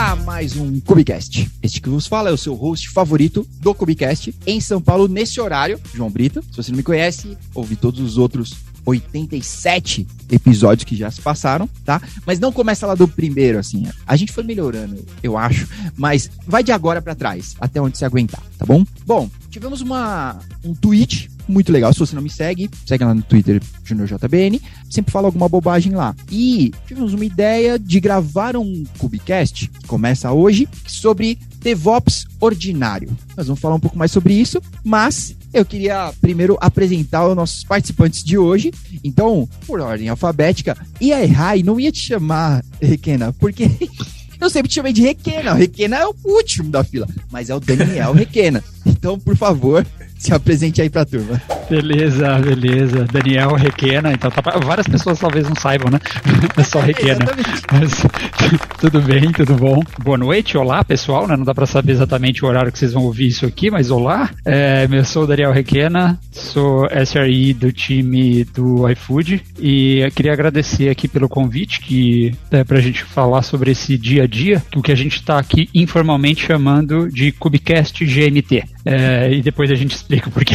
A 0.00 0.14
mais 0.14 0.56
um 0.56 0.78
Cubicast. 0.78 1.50
Este 1.60 1.80
que 1.80 1.88
vos 1.88 2.06
fala 2.06 2.30
é 2.30 2.32
o 2.32 2.36
seu 2.36 2.54
host 2.54 2.88
favorito 2.90 3.44
do 3.60 3.74
Cubicast 3.74 4.32
em 4.46 4.60
São 4.60 4.80
Paulo 4.80 5.08
nesse 5.08 5.40
horário, 5.40 5.80
João 5.92 6.08
Brito. 6.08 6.40
Se 6.52 6.56
você 6.56 6.70
não 6.70 6.76
me 6.76 6.84
conhece, 6.84 7.36
ouve 7.52 7.74
todos 7.74 7.98
os 7.98 8.16
outros 8.16 8.54
87 8.86 10.06
episódios 10.30 10.84
que 10.84 10.94
já 10.94 11.10
se 11.10 11.20
passaram, 11.20 11.68
tá? 11.84 12.00
Mas 12.24 12.38
não 12.38 12.52
começa 12.52 12.86
lá 12.86 12.94
do 12.94 13.08
primeiro, 13.08 13.58
assim. 13.58 13.88
A 14.06 14.14
gente 14.14 14.30
foi 14.30 14.44
melhorando, 14.44 15.04
eu 15.20 15.36
acho, 15.36 15.66
mas 15.96 16.30
vai 16.46 16.62
de 16.62 16.70
agora 16.70 17.02
para 17.02 17.16
trás, 17.16 17.56
até 17.60 17.82
onde 17.82 17.98
se 17.98 18.04
aguentar, 18.04 18.42
tá 18.56 18.64
bom? 18.64 18.86
Bom, 19.04 19.28
tivemos 19.50 19.80
uma 19.80 20.38
um 20.64 20.76
tweet 20.76 21.28
muito 21.48 21.72
legal. 21.72 21.92
Se 21.92 22.00
você 22.00 22.14
não 22.14 22.22
me 22.22 22.30
segue, 22.30 22.70
segue 22.86 23.04
lá 23.04 23.14
no 23.14 23.22
Twitter, 23.22 23.60
JuniorJBN. 23.84 24.60
Sempre 24.90 25.12
falo 25.12 25.26
alguma 25.26 25.48
bobagem 25.48 25.94
lá. 25.94 26.14
E 26.30 26.72
tivemos 26.86 27.14
uma 27.14 27.24
ideia 27.24 27.78
de 27.78 28.00
gravar 28.00 28.56
um 28.56 28.84
Cubicast, 28.98 29.68
que 29.68 29.86
começa 29.86 30.30
hoje, 30.32 30.68
sobre 30.86 31.38
DevOps 31.60 32.26
ordinário. 32.40 33.10
Nós 33.36 33.46
vamos 33.46 33.60
falar 33.60 33.74
um 33.74 33.80
pouco 33.80 33.98
mais 33.98 34.12
sobre 34.12 34.34
isso, 34.34 34.60
mas 34.84 35.36
eu 35.52 35.64
queria 35.64 36.12
primeiro 36.20 36.56
apresentar 36.60 37.26
os 37.26 37.36
nossos 37.36 37.64
participantes 37.64 38.22
de 38.22 38.38
hoje. 38.38 38.72
Então, 39.02 39.48
por 39.66 39.80
ordem 39.80 40.08
alfabética, 40.08 40.76
ia 41.00 41.22
errar 41.22 41.56
e 41.56 41.62
não 41.62 41.80
ia 41.80 41.92
te 41.92 42.00
chamar, 42.00 42.64
Requena, 42.80 43.32
porque 43.32 43.70
eu 44.40 44.50
sempre 44.50 44.68
te 44.68 44.74
chamei 44.74 44.92
de 44.92 45.02
Requena. 45.02 45.52
O 45.52 45.56
Requena 45.56 45.96
é 45.96 46.06
o 46.06 46.14
último 46.24 46.70
da 46.70 46.84
fila, 46.84 47.08
mas 47.30 47.50
é 47.50 47.54
o 47.54 47.60
Daniel 47.60 48.12
Requena. 48.12 48.62
Então, 48.86 49.18
por 49.18 49.36
favor, 49.36 49.86
se 50.18 50.34
apresente 50.34 50.82
aí 50.82 50.90
pra 50.90 51.04
turma. 51.04 51.40
Beleza, 51.70 52.38
beleza. 52.38 53.06
Daniel 53.10 53.54
Requena, 53.54 54.12
então 54.12 54.30
tá, 54.30 54.42
várias 54.58 54.88
pessoas 54.88 55.18
talvez 55.18 55.48
não 55.48 55.54
saibam, 55.54 55.90
né? 55.90 55.98
É 56.56 56.62
só 56.64 56.80
Requena. 56.80 57.24
Mas, 57.72 58.04
tudo 58.80 59.00
bem, 59.00 59.30
tudo 59.30 59.54
bom? 59.54 59.80
Boa 60.02 60.18
noite, 60.18 60.58
olá 60.58 60.82
pessoal, 60.82 61.28
né? 61.28 61.36
Não 61.36 61.44
dá 61.44 61.54
pra 61.54 61.66
saber 61.66 61.92
exatamente 61.92 62.44
o 62.44 62.48
horário 62.48 62.72
que 62.72 62.78
vocês 62.78 62.92
vão 62.92 63.04
ouvir 63.04 63.28
isso 63.28 63.46
aqui, 63.46 63.70
mas 63.70 63.90
olá. 63.90 64.30
É, 64.44 64.88
eu 64.90 65.04
sou 65.04 65.22
o 65.22 65.26
Daniel 65.26 65.52
Requena, 65.52 66.18
sou 66.32 66.88
SRI 66.90 67.54
do 67.54 67.70
time 67.70 68.44
do 68.44 68.88
iFood 68.90 69.42
e 69.58 70.10
queria 70.14 70.32
agradecer 70.32 70.88
aqui 70.88 71.06
pelo 71.06 71.28
convite 71.28 71.80
que 71.80 72.34
é 72.50 72.64
pra 72.64 72.80
gente 72.80 73.04
falar 73.04 73.42
sobre 73.42 73.70
esse 73.70 73.96
dia 73.96 74.24
a 74.24 74.26
dia, 74.26 74.62
o 74.74 74.82
que 74.82 74.90
a 74.90 74.96
gente 74.96 75.22
tá 75.22 75.38
aqui 75.38 75.68
informalmente 75.74 76.44
chamando 76.44 77.08
de 77.08 77.30
Cubicast 77.30 78.04
GMT. 78.04 78.64
É, 78.84 79.32
e 79.32 79.42
depois 79.42 79.70
a 79.70 79.74
gente 79.74 79.94
explica 79.94 80.30
por 80.30 80.44
quê. 80.44 80.54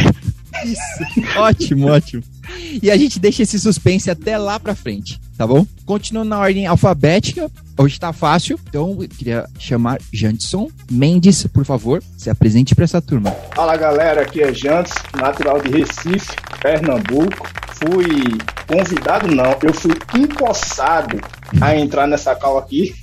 Isso. 0.64 1.38
ótimo, 1.38 1.88
ótimo. 1.88 2.22
E 2.82 2.90
a 2.90 2.96
gente 2.96 3.18
deixa 3.18 3.42
esse 3.42 3.58
suspense 3.58 4.10
até 4.10 4.36
lá 4.38 4.58
pra 4.58 4.74
frente, 4.74 5.20
tá 5.36 5.46
bom? 5.46 5.66
Continuando 5.84 6.30
na 6.30 6.38
ordem 6.38 6.66
alfabética, 6.66 7.50
hoje 7.76 7.98
tá 7.98 8.12
fácil, 8.12 8.58
então 8.68 8.96
eu 9.00 9.08
queria 9.08 9.46
chamar 9.58 9.98
Jantson 10.12 10.70
Mendes, 10.90 11.46
por 11.46 11.64
favor, 11.64 12.02
se 12.16 12.30
apresente 12.30 12.74
para 12.74 12.84
essa 12.84 13.00
turma. 13.00 13.30
Fala 13.54 13.76
galera, 13.76 14.22
aqui 14.22 14.42
é 14.42 14.52
Jantes, 14.52 14.94
natural 15.16 15.60
de 15.60 15.70
Recife, 15.70 16.36
Pernambuco. 16.60 17.48
Fui 17.74 18.38
convidado, 18.66 19.34
não, 19.34 19.56
eu 19.62 19.74
fui 19.74 19.92
empossado 20.14 21.20
a 21.60 21.76
entrar 21.76 22.06
nessa 22.06 22.34
cal 22.34 22.56
aqui 22.56 22.94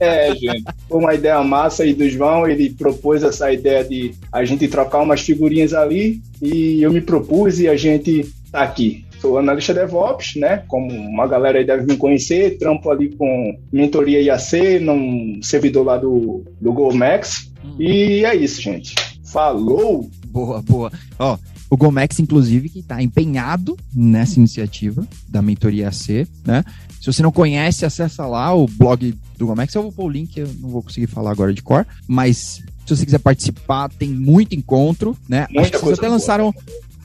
é, 0.00 0.34
gente. 0.34 0.64
Foi 0.88 0.98
uma 0.98 1.14
ideia 1.14 1.42
massa 1.42 1.82
aí 1.82 1.94
do 1.94 2.08
João. 2.08 2.46
Ele 2.46 2.70
propôs 2.70 3.22
essa 3.22 3.52
ideia 3.52 3.84
de 3.84 4.14
a 4.32 4.44
gente 4.44 4.68
trocar 4.68 5.00
umas 5.00 5.20
figurinhas 5.20 5.72
ali 5.72 6.20
e 6.40 6.82
eu 6.82 6.92
me 6.92 7.00
propus 7.00 7.60
e 7.60 7.68
a 7.68 7.76
gente 7.76 8.26
tá 8.50 8.62
aqui. 8.62 9.04
Sou 9.20 9.38
analista 9.38 9.72
DevOps, 9.72 10.36
né? 10.36 10.62
Como 10.68 10.92
uma 10.92 11.26
galera 11.26 11.58
aí 11.58 11.64
deve 11.64 11.86
me 11.86 11.96
conhecer, 11.96 12.58
trampo 12.58 12.90
ali 12.90 13.14
com 13.16 13.58
mentoria 13.72 14.20
IAC, 14.20 14.80
num 14.80 15.40
servidor 15.42 15.84
lá 15.86 15.96
do, 15.96 16.44
do 16.60 16.72
GoMax. 16.72 17.50
Hum. 17.64 17.76
E 17.78 18.24
é 18.24 18.34
isso, 18.34 18.60
gente. 18.60 18.94
Falou! 19.24 20.10
Boa, 20.26 20.60
boa. 20.60 20.92
Ó, 21.18 21.38
o 21.70 21.76
Gomex, 21.76 22.20
inclusive, 22.20 22.68
que 22.68 22.78
está 22.78 23.02
empenhado 23.02 23.76
nessa 23.92 24.38
iniciativa 24.38 25.06
da 25.28 25.42
mentoria 25.42 25.88
AC, 25.88 26.26
né? 26.46 26.64
Se 27.04 27.12
você 27.12 27.22
não 27.22 27.30
conhece, 27.30 27.84
acessa 27.84 28.26
lá 28.26 28.54
o 28.54 28.66
blog 28.66 29.14
do 29.36 29.46
Gomex. 29.46 29.74
Eu 29.74 29.82
vou 29.82 29.92
pôr 29.92 30.04
o 30.06 30.08
link, 30.08 30.38
eu 30.38 30.48
não 30.58 30.70
vou 30.70 30.82
conseguir 30.82 31.06
falar 31.06 31.32
agora 31.32 31.52
de 31.52 31.60
cor, 31.60 31.86
mas 32.08 32.62
se 32.86 32.96
você 32.96 33.04
quiser 33.04 33.18
participar, 33.18 33.90
tem 33.90 34.08
muito 34.08 34.54
encontro, 34.54 35.14
né? 35.28 35.46
Muita 35.50 35.60
Acho 35.60 35.72
que 35.72 35.78
vocês 35.80 35.98
até 35.98 36.08
lançaram 36.08 36.54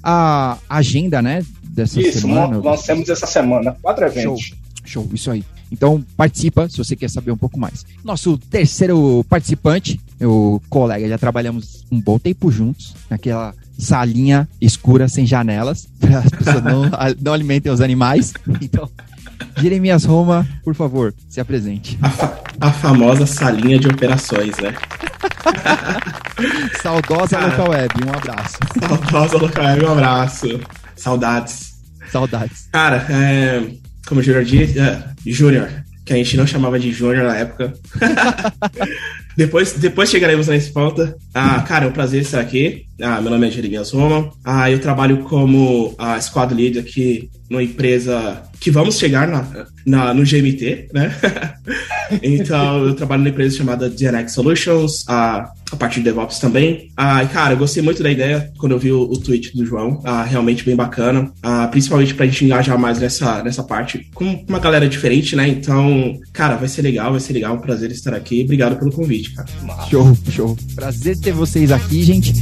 a 0.01 0.57
agenda, 0.69 1.21
né? 1.21 1.45
Dessa 1.63 1.99
Isso, 1.99 2.21
semana. 2.21 2.59
Lançamos 2.59 3.09
essa 3.09 3.27
semana, 3.27 3.75
quatro 3.81 4.05
eventos. 4.05 4.53
Show, 4.85 5.03
show, 5.03 5.09
isso 5.11 5.31
aí. 5.31 5.43
Então 5.69 6.01
participa 6.15 6.69
se 6.69 6.77
você 6.77 6.95
quer 6.95 7.09
saber 7.09 7.33
um 7.33 7.37
pouco 7.37 7.59
mais. 7.59 7.85
Nosso 8.01 8.37
terceiro 8.37 9.25
participante, 9.27 9.99
o 10.21 10.61
colega, 10.69 11.09
já 11.09 11.17
trabalhamos 11.17 11.83
um 11.91 11.99
bom 11.99 12.17
tempo 12.17 12.49
juntos, 12.49 12.95
naquela 13.09 13.53
salinha 13.77 14.47
escura 14.61 15.09
sem 15.09 15.25
janelas, 15.25 15.89
para 15.99 16.19
as 16.19 16.29
pessoas 16.29 16.63
não, 16.63 16.83
não 17.21 17.33
alimentem 17.33 17.69
os 17.69 17.81
animais. 17.81 18.33
Então, 18.61 18.89
Jeremias 19.57 20.05
Roma, 20.05 20.47
por 20.63 20.73
favor, 20.75 21.13
se 21.27 21.39
apresente. 21.39 21.97
A, 22.01 22.09
fa 22.09 22.43
a 22.59 22.71
famosa 22.71 23.25
salinha 23.25 23.79
de 23.79 23.87
operações, 23.87 24.57
né? 24.57 24.73
Saudosa 26.81 27.37
Cara, 27.37 27.47
Local 27.47 27.69
Web, 27.69 27.93
um 28.05 28.13
abraço. 28.13 28.57
Saudosa 28.79 29.37
Local 29.37 29.65
Web, 29.65 29.85
um 29.85 29.91
abraço. 29.91 30.59
Saudades. 30.95 31.73
Saudades. 32.11 32.67
Cara, 32.71 33.05
é, 33.09 33.63
como 34.07 34.21
o 34.21 34.23
Júnior 34.23 34.43
disse, 34.43 34.79
é, 34.79 35.03
Júnior, 35.25 35.69
que 36.05 36.13
a 36.13 36.15
gente 36.15 36.37
não 36.37 36.47
chamava 36.47 36.79
de 36.79 36.91
Júnior 36.91 37.25
na 37.25 37.35
época. 37.35 37.73
depois, 39.39 39.71
depois 39.71 40.09
chegaremos 40.09 40.47
nesse 40.47 40.69
ponto. 40.69 41.15
Ah, 41.33 41.61
cara, 41.61 41.85
é 41.85 41.87
um 41.87 41.93
prazer 41.93 42.21
estar 42.21 42.41
aqui. 42.41 42.83
Ah, 43.01 43.21
meu 43.21 43.31
nome 43.31 43.47
é 43.47 43.51
Jeremias 43.51 43.91
Roma. 43.91 44.31
Ah, 44.43 44.69
eu 44.69 44.79
trabalho 44.79 45.19
como 45.19 45.95
ah, 45.97 46.19
squad 46.19 46.53
lead 46.53 46.77
aqui 46.77 47.29
numa 47.49 47.63
empresa 47.63 48.43
que 48.59 48.69
vamos 48.69 48.97
chegar 48.97 49.27
na, 49.27 49.65
na 49.85 50.13
no 50.13 50.23
GMT, 50.23 50.89
né? 50.93 51.15
então, 52.21 52.85
eu 52.85 52.93
trabalho 52.93 53.21
numa 53.21 53.29
empresa 53.29 53.57
chamada 53.57 53.89
DNX 53.89 54.33
Solutions, 54.33 55.05
a, 55.07 55.49
a 55.71 55.75
partir 55.75 55.99
de 55.99 56.05
DevOps 56.05 56.39
também. 56.39 56.91
Ah, 56.97 57.25
cara, 57.25 57.53
eu 57.53 57.57
gostei 57.57 57.81
muito 57.81 58.03
da 58.03 58.11
ideia 58.11 58.51
quando 58.57 58.73
eu 58.73 58.79
vi 58.79 58.91
o, 58.91 59.03
o 59.03 59.17
tweet 59.17 59.55
do 59.55 59.65
João, 59.65 60.01
ah, 60.03 60.23
realmente 60.23 60.65
bem 60.65 60.75
bacana, 60.75 61.31
ah, 61.41 61.67
principalmente 61.67 62.13
pra 62.13 62.25
gente 62.25 62.43
engajar 62.43 62.77
mais 62.77 62.99
nessa, 62.99 63.41
nessa 63.43 63.63
parte 63.63 64.09
com 64.13 64.43
uma 64.47 64.59
galera 64.59 64.87
diferente, 64.89 65.35
né? 65.35 65.47
Então, 65.47 66.19
cara, 66.33 66.55
vai 66.55 66.67
ser 66.67 66.81
legal, 66.81 67.11
vai 67.11 67.21
ser 67.21 67.33
legal, 67.33 67.55
um 67.55 67.61
prazer 67.61 67.89
estar 67.91 68.13
aqui. 68.13 68.43
Obrigado 68.43 68.77
pelo 68.77 68.91
convite, 68.91 69.28
cara. 69.35 69.89
Show, 69.89 70.15
show. 70.29 70.57
Prazer 70.75 71.17
ter 71.19 71.31
vocês 71.31 71.71
aqui, 71.71 72.03
gente. 72.03 72.33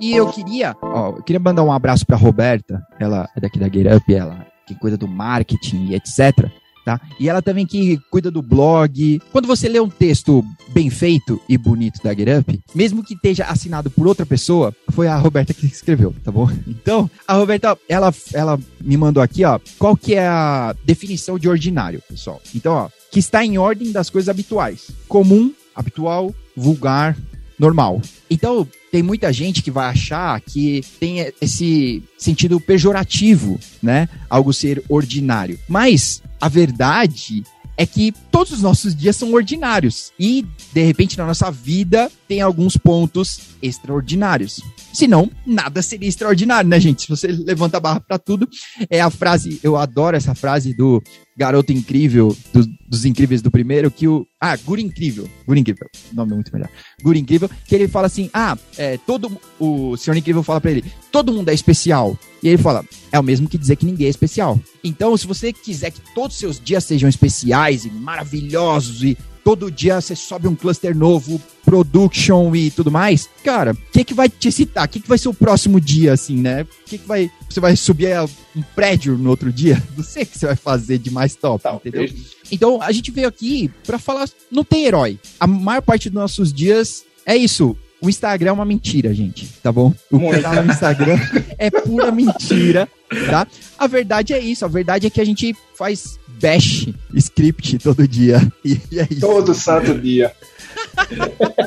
E 0.00 0.12
eu 0.12 0.30
queria, 0.30 0.76
ó, 0.82 1.16
eu 1.16 1.22
queria 1.22 1.40
mandar 1.40 1.64
um 1.64 1.72
abraço 1.72 2.06
para 2.06 2.16
Roberta, 2.16 2.80
ela 3.00 3.28
é 3.36 3.40
daqui 3.40 3.58
da 3.58 3.66
Get 3.66 3.86
Up, 3.92 4.14
ela 4.14 4.46
que 4.66 4.74
cuida 4.74 4.96
do 4.96 5.08
marketing 5.08 5.86
e 5.86 5.94
etc. 5.94 6.50
Tá? 6.86 7.00
E 7.18 7.28
ela 7.28 7.42
também 7.42 7.66
que 7.66 7.98
cuida 8.12 8.30
do 8.30 8.40
blog. 8.40 9.20
Quando 9.32 9.48
você 9.48 9.68
lê 9.68 9.80
um 9.80 9.90
texto 9.90 10.44
bem 10.68 10.88
feito 10.88 11.42
e 11.48 11.58
bonito 11.58 12.00
da 12.00 12.14
Get 12.14 12.28
Up, 12.38 12.60
mesmo 12.72 13.02
que 13.02 13.14
esteja 13.14 13.44
assinado 13.46 13.90
por 13.90 14.06
outra 14.06 14.24
pessoa, 14.24 14.72
foi 14.90 15.08
a 15.08 15.16
Roberta 15.16 15.52
que 15.52 15.66
escreveu, 15.66 16.14
tá 16.22 16.30
bom? 16.30 16.48
Então, 16.86 17.10
a 17.26 17.34
Roberta, 17.34 17.76
ela, 17.88 18.14
ela 18.32 18.60
me 18.80 18.96
mandou 18.96 19.20
aqui, 19.20 19.44
ó, 19.44 19.58
qual 19.76 19.96
que 19.96 20.14
é 20.14 20.28
a 20.28 20.76
definição 20.84 21.36
de 21.36 21.48
ordinário, 21.48 22.00
pessoal. 22.08 22.40
Então, 22.54 22.72
ó, 22.72 22.88
que 23.10 23.18
está 23.18 23.44
em 23.44 23.58
ordem 23.58 23.90
das 23.90 24.08
coisas 24.08 24.28
habituais. 24.28 24.92
Comum, 25.08 25.52
habitual, 25.74 26.32
vulgar, 26.56 27.16
normal. 27.58 28.00
Então, 28.30 28.68
tem 28.92 29.02
muita 29.02 29.32
gente 29.32 29.62
que 29.62 29.70
vai 29.70 29.88
achar 29.88 30.40
que 30.40 30.82
tem 31.00 31.32
esse 31.40 32.04
sentido 32.16 32.60
pejorativo, 32.60 33.58
né? 33.82 34.08
Algo 34.30 34.52
ser 34.52 34.82
ordinário. 34.88 35.58
Mas 35.68 36.22
a 36.40 36.48
verdade 36.48 37.42
é 37.76 37.84
que 37.84 38.12
todos 38.30 38.52
os 38.52 38.62
nossos 38.62 38.94
dias 38.94 39.16
são 39.16 39.32
ordinários. 39.32 40.12
E, 40.18 40.46
de 40.72 40.82
repente, 40.82 41.18
na 41.18 41.26
nossa 41.26 41.50
vida, 41.50 42.10
tem 42.28 42.40
alguns 42.40 42.76
pontos 42.76 43.40
extraordinários. 43.62 44.60
Senão, 44.92 45.30
nada 45.46 45.82
seria 45.82 46.08
extraordinário, 46.08 46.68
né, 46.68 46.80
gente? 46.80 47.02
Se 47.02 47.08
você 47.08 47.26
levanta 47.28 47.76
a 47.76 47.80
barra 47.80 48.00
para 48.00 48.18
tudo, 48.18 48.48
é 48.88 49.00
a 49.00 49.10
frase, 49.10 49.60
eu 49.62 49.76
adoro 49.76 50.16
essa 50.16 50.34
frase 50.34 50.74
do 50.74 51.02
garoto 51.36 51.72
incrível, 51.72 52.34
do, 52.52 52.66
dos 52.88 53.04
incríveis 53.04 53.42
do 53.42 53.50
primeiro, 53.50 53.90
que 53.90 54.08
o. 54.08 54.26
Ah, 54.40 54.56
Guri 54.56 54.82
Incrível. 54.82 55.28
Guri 55.46 55.60
Incrível. 55.60 55.86
Nome 56.12 56.32
é 56.32 56.34
muito 56.34 56.52
melhor. 56.52 56.70
Guri 57.02 57.20
Incrível, 57.20 57.50
que 57.66 57.74
ele 57.74 57.86
fala 57.86 58.06
assim: 58.06 58.30
ah, 58.32 58.56
é, 58.78 58.96
todo. 58.96 59.38
O 59.60 59.96
Senhor 59.96 60.16
Incrível 60.16 60.42
fala 60.42 60.60
para 60.60 60.70
ele: 60.70 60.84
todo 61.12 61.32
mundo 61.32 61.48
é 61.50 61.54
especial. 61.54 62.18
E 62.42 62.48
ele 62.48 62.58
fala: 62.58 62.84
é 63.12 63.20
o 63.20 63.22
mesmo 63.22 63.48
que 63.48 63.58
dizer 63.58 63.76
que 63.76 63.84
ninguém 63.84 64.06
é 64.06 64.10
especial. 64.10 64.58
Então, 64.82 65.14
se 65.16 65.26
você 65.26 65.52
quiser 65.52 65.90
que 65.90 66.00
todos 66.14 66.36
os 66.36 66.40
seus 66.40 66.58
dias 66.58 66.84
sejam 66.84 67.08
especiais 67.08 67.84
e 67.84 67.90
maravilhosos 67.90 69.02
e 69.02 69.16
todo 69.46 69.70
dia 69.70 70.00
você 70.00 70.16
sobe 70.16 70.48
um 70.48 70.56
cluster 70.56 70.96
novo, 70.96 71.40
production 71.64 72.52
e 72.56 72.68
tudo 72.68 72.90
mais, 72.90 73.30
cara, 73.44 73.74
o 73.74 73.76
que 73.92 74.02
que 74.02 74.12
vai 74.12 74.28
te 74.28 74.50
citar? 74.50 74.86
O 74.86 74.88
que 74.88 74.98
que 74.98 75.08
vai 75.08 75.16
ser 75.16 75.28
o 75.28 75.34
próximo 75.34 75.80
dia, 75.80 76.14
assim, 76.14 76.36
né? 76.36 76.62
O 76.62 76.66
que 76.84 76.98
que 76.98 77.06
vai... 77.06 77.30
Você 77.48 77.60
vai 77.60 77.76
subir 77.76 78.08
um 78.56 78.62
prédio 78.74 79.16
no 79.16 79.30
outro 79.30 79.52
dia? 79.52 79.80
Não 79.96 80.02
sei 80.02 80.24
o 80.24 80.26
que 80.26 80.36
você 80.36 80.46
vai 80.46 80.56
fazer 80.56 80.98
de 80.98 81.12
mais 81.12 81.36
top, 81.36 81.64
entendeu? 81.76 82.12
Então, 82.50 82.82
a 82.82 82.90
gente 82.90 83.12
veio 83.12 83.28
aqui 83.28 83.70
para 83.86 84.00
falar... 84.00 84.28
Não 84.50 84.64
tem 84.64 84.84
herói. 84.84 85.16
A 85.38 85.46
maior 85.46 85.80
parte 85.80 86.10
dos 86.10 86.20
nossos 86.20 86.52
dias 86.52 87.04
é 87.24 87.36
isso. 87.36 87.76
O 88.02 88.08
Instagram 88.08 88.50
é 88.50 88.52
uma 88.52 88.64
mentira, 88.64 89.14
gente, 89.14 89.46
tá 89.62 89.70
bom? 89.70 89.94
O 90.10 90.28
canal 90.28 90.64
no 90.64 90.72
Instagram 90.72 91.18
é 91.56 91.70
pura 91.70 92.10
mentira, 92.10 92.88
tá? 93.30 93.46
A 93.78 93.86
verdade 93.86 94.34
é 94.34 94.40
isso, 94.40 94.64
a 94.64 94.68
verdade 94.68 95.06
é 95.06 95.10
que 95.10 95.20
a 95.20 95.24
gente 95.24 95.56
faz 95.78 96.18
bash 96.40 96.88
script 97.14 97.78
todo 97.78 98.06
dia. 98.06 98.40
E, 98.64 98.80
e 98.90 99.00
é 99.00 99.06
isso. 99.10 99.20
Todo 99.20 99.54
santo 99.54 99.98
dia. 99.98 100.32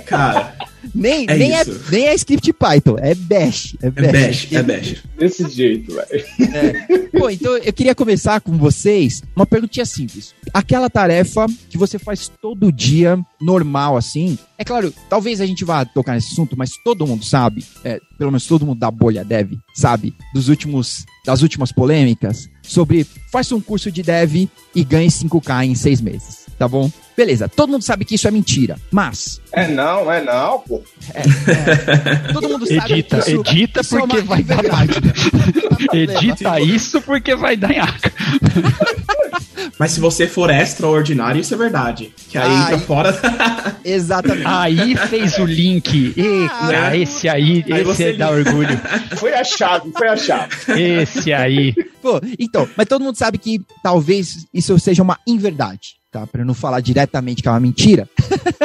Cara. 0.06 0.56
Nem 0.96 1.26
é, 1.28 1.38
nem, 1.38 1.54
é, 1.54 1.64
nem 1.92 2.08
é 2.08 2.16
script 2.16 2.52
Python, 2.54 2.96
é 3.00 3.14
bash. 3.14 3.76
É 3.82 3.90
bash, 3.90 4.08
é 4.08 4.12
bash. 4.12 4.48
É 4.52 4.64
bash. 4.64 5.04
Desse 5.18 5.50
jeito, 5.50 5.94
velho. 5.94 6.26
É. 6.56 7.20
Bom, 7.20 7.30
então 7.30 7.58
eu 7.58 7.74
queria 7.74 7.94
começar 7.94 8.40
com 8.40 8.58
vocês 8.58 9.22
uma 9.36 9.46
perguntinha 9.46 9.86
simples. 9.86 10.34
Aquela 10.54 10.90
tarefa 10.90 11.46
que 11.70 11.78
você 11.78 12.00
faz 12.00 12.32
todo 12.42 12.72
dia, 12.72 13.20
normal 13.42 13.98
assim. 13.98 14.38
É 14.58 14.64
claro, 14.64 14.94
talvez 15.10 15.42
a 15.42 15.46
gente 15.46 15.66
vá 15.66 15.86
tocar 15.86 16.16
nesse 16.16 16.32
assunto, 16.32 16.58
mas 16.58 16.72
todo 16.84 17.06
mundo 17.06 17.24
sabe, 17.24 17.64
é, 17.84 18.00
pelo 18.18 18.32
menos 18.32 18.46
todo 18.46 18.66
mundo 18.66 18.80
da 18.80 18.90
bolha 18.90 19.24
dev, 19.24 19.54
sabe, 19.76 20.14
dos 20.34 20.50
últimos, 20.50 21.06
das 21.26 21.42
últimas 21.42 21.72
polêmicas 21.72 22.50
sobre 22.70 23.06
faça 23.32 23.56
um 23.56 23.62
curso 23.62 23.92
de 23.92 24.04
dev 24.04 24.48
e 24.76 24.84
ganhe 24.84 25.10
5k 25.10 25.66
em 25.66 25.74
seis 25.76 26.00
meses, 26.00 26.46
tá 26.58 26.68
bom? 26.68 26.90
Beleza, 27.18 27.50
todo 27.50 27.72
mundo 27.72 27.84
sabe 27.84 28.06
que 28.06 28.16
isso 28.16 28.28
é 28.28 28.32
mentira, 28.32 28.78
mas. 28.92 29.42
É 29.52 29.68
não, 29.68 30.10
é 30.12 30.24
não, 30.24 30.60
pô. 30.60 30.82
É, 31.14 31.20
é. 31.20 32.32
Todo 32.32 32.48
mundo 32.48 32.66
sabe 32.66 32.94
edita, 32.94 33.18
que 33.18 33.32
isso, 33.32 33.42
edita 33.42 33.82
isso 33.82 33.98
porque 33.98 34.18
é 34.18 34.22
vai 34.22 34.44
dar 34.44 34.64
edita 35.94 36.62
isso 36.62 37.02
porque 37.02 37.36
vai 37.36 37.58
dar 37.58 37.70
nhaca. 37.70 38.14
Mas 39.78 39.92
se 39.92 40.00
você 40.00 40.28
for 40.28 40.50
extraordinário, 40.50 41.42
isso 41.42 41.54
é 41.54 41.58
verdade. 41.58 42.14
Que 42.30 42.38
aí, 42.38 42.52
aí 42.52 42.62
entra 42.64 42.80
fora. 42.80 43.20
Exatamente. 43.84 44.46
Aí 44.46 44.96
fez 44.96 45.38
o 45.38 45.46
link. 45.46 46.14
Eita, 46.16 46.88
ah, 46.88 46.98
esse 46.98 47.28
aí, 47.28 47.64
aí 47.72 47.82
esse 47.82 48.04
é 48.04 48.14
dá 48.14 48.30
orgulho. 48.30 48.80
Foi 49.18 49.34
a 49.34 49.44
chave, 49.44 49.92
foi 49.98 50.08
a 50.08 50.16
chave. 50.16 50.54
Esse 50.78 51.34
aí. 51.34 51.74
Pô, 52.02 52.22
então, 52.38 52.68
mas 52.78 52.88
todo 52.88 53.04
mundo 53.04 53.16
sabe 53.16 53.38
que 53.38 53.62
talvez 53.84 54.48
isso 54.54 54.78
seja 54.80 55.04
uma 55.04 55.18
inverdade 55.28 56.00
tá? 56.12 56.26
Para 56.28 56.46
não 56.46 56.54
falar 56.54 56.82
diretamente 56.82 57.42
que 57.42 57.48
é 57.48 57.52
uma 57.52 57.60
mentira. 57.60 58.10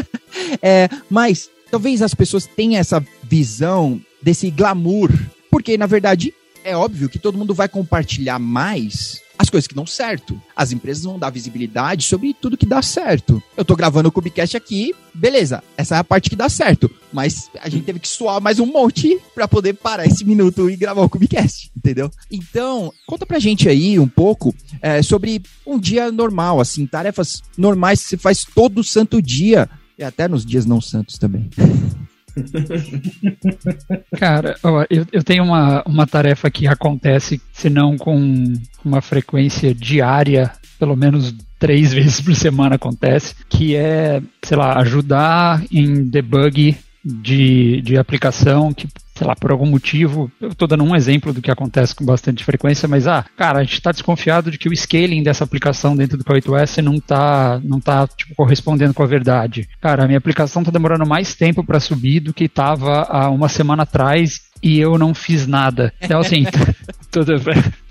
é, 0.62 0.88
mas 1.08 1.50
talvez 1.70 2.02
as 2.02 2.14
pessoas 2.14 2.46
tenham 2.46 2.81
essa 2.81 3.05
visão 3.23 4.00
desse 4.23 4.50
glamour, 4.50 5.11
porque 5.50 5.76
na 5.76 5.87
verdade 5.87 6.32
é 6.64 6.76
óbvio 6.76 7.08
que 7.08 7.19
todo 7.19 7.38
mundo 7.38 7.55
vai 7.55 7.69
compartilhar 7.69 8.38
mais 8.38 9.20
as 9.44 9.50
coisas 9.50 9.69
que 9.69 9.75
dão 9.75 9.87
certo. 9.87 10.41
As 10.56 10.73
empresas 10.73 11.05
vão 11.05 11.19
dar 11.19 11.31
visibilidade 11.31 12.05
sobre 12.05 12.35
tudo 12.35 12.56
que 12.56 12.67
dá 12.67 12.82
certo. 12.82 13.43
Eu 13.56 13.64
tô 13.64 13.76
gravando 13.76 14.08
o 14.08 14.12
Cubicast 14.12 14.56
aqui, 14.56 14.94
beleza, 15.14 15.62
essa 15.76 15.96
é 15.96 15.99
a 15.99 16.05
parte 16.05 16.29
que 16.29 16.37
dá 16.37 16.49
certo. 16.49 16.91
Mas 17.12 17.50
a 17.61 17.69
gente 17.69 17.85
teve 17.85 18.00
que 18.00 18.08
suar 18.08 18.41
mais 18.41 18.58
um 18.58 18.67
monte 18.67 19.19
para 19.35 19.46
poder 19.46 19.75
parar 19.75 20.06
esse 20.06 20.25
minuto 20.25 20.69
e 20.69 20.76
gravar 20.76 21.02
o 21.02 21.08
Cubicast, 21.08 21.70
entendeu? 21.76 22.11
Então, 22.31 22.93
conta 23.06 23.25
pra 23.25 23.38
gente 23.38 23.69
aí 23.69 23.99
um 23.99 24.08
pouco 24.08 24.55
é, 24.81 25.02
sobre 25.02 25.43
um 25.67 25.79
dia 25.79 26.11
normal, 26.11 26.61
assim, 26.61 26.87
tarefas 26.87 27.43
normais 27.56 28.02
que 28.02 28.08
você 28.08 28.17
faz 28.17 28.44
todo 28.44 28.82
santo 28.82 29.20
dia. 29.23 29.69
E 29.96 30.02
até 30.02 30.26
nos 30.26 30.44
dias 30.44 30.67
não 30.67 30.81
santos 30.81 31.19
também. 31.19 31.49
Cara, 34.16 34.56
ó, 34.62 34.84
eu, 34.90 35.06
eu 35.12 35.22
tenho 35.22 35.44
uma, 35.44 35.82
uma 35.86 36.06
tarefa 36.06 36.50
que 36.50 36.66
acontece, 36.66 37.40
se 37.52 37.70
não 37.70 37.96
com 37.96 38.52
uma 38.84 39.00
frequência 39.00 39.75
diária, 39.75 40.52
pelo 40.78 40.96
menos 40.96 41.34
três 41.58 41.92
vezes 41.94 42.20
por 42.20 42.34
semana 42.34 42.76
acontece, 42.76 43.34
que 43.48 43.75
é, 43.76 44.22
sei 44.42 44.56
lá, 44.56 44.78
ajudar 44.81 45.62
em 45.70 46.04
debug 46.04 46.76
de, 47.05 47.83
de 47.83 47.99
aplicação 47.99 48.73
que, 48.73 48.89
sei 49.15 49.27
lá, 49.27 49.37
por 49.37 49.51
algum 49.51 49.67
motivo, 49.67 50.31
eu 50.41 50.49
estou 50.49 50.67
dando 50.67 50.85
um 50.85 50.97
exemplo 50.97 51.33
do 51.33 51.43
que 51.43 51.51
acontece 51.51 51.95
com 51.95 52.05
bastante 52.05 52.43
frequência, 52.43 52.89
mas, 52.89 53.06
ah, 53.06 53.25
cara, 53.37 53.59
a 53.59 53.62
gente 53.62 53.75
está 53.75 53.93
desconfiado 53.93 54.51
de 54.51 54.56
que 54.56 54.69
o 54.69 54.73
scaling 54.73 55.23
dessa 55.23 55.45
aplicação 55.45 55.95
dentro 55.95 56.17
do 56.17 56.25
K8S 56.25 56.83
não 56.83 56.95
está 56.95 57.61
não 57.62 57.81
tá, 57.81 58.06
tipo, 58.06 58.35
correspondendo 58.35 58.95
com 58.95 59.03
a 59.03 59.06
verdade. 59.06 59.69
Cara, 59.81 60.05
a 60.05 60.06
minha 60.06 60.19
aplicação 60.19 60.62
está 60.62 60.73
demorando 60.73 61.06
mais 61.06 61.35
tempo 61.35 61.62
para 61.62 61.81
subir 61.81 62.21
do 62.21 62.33
que 62.33 62.45
estava 62.45 63.03
há 63.03 63.29
uma 63.29 63.49
semana 63.49 63.83
atrás 63.83 64.41
e 64.62 64.81
eu 64.81 64.97
não 64.97 65.15
fiz 65.15 65.47
nada. 65.47 65.93
Então, 66.01 66.21
assim, 66.21 66.45
tudo, 67.12 67.35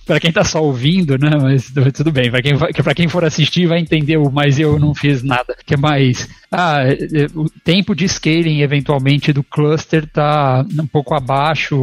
para 0.05 0.19
quem 0.19 0.31
tá 0.31 0.43
só 0.43 0.63
ouvindo, 0.63 1.17
né? 1.17 1.31
Mas 1.41 1.71
tudo 1.93 2.11
bem, 2.11 2.29
para 2.29 2.41
quem, 2.41 2.53
quem 2.95 3.07
for 3.07 3.23
assistir 3.23 3.67
vai 3.67 3.79
entender 3.79 4.17
o 4.17 4.29
mas 4.31 4.59
eu 4.59 4.79
não 4.79 4.93
fiz 4.93 5.23
nada. 5.23 5.55
Que 5.65 5.75
é 5.75 5.77
mais. 5.77 6.27
Ah, 6.51 6.83
é, 6.83 6.93
é, 6.93 7.25
o 7.33 7.49
tempo 7.63 7.95
de 7.95 8.07
scaling 8.07 8.61
eventualmente 8.61 9.33
do 9.33 9.43
cluster 9.43 10.07
tá 10.07 10.65
um 10.79 10.85
pouco 10.87 11.15
abaixo, 11.15 11.75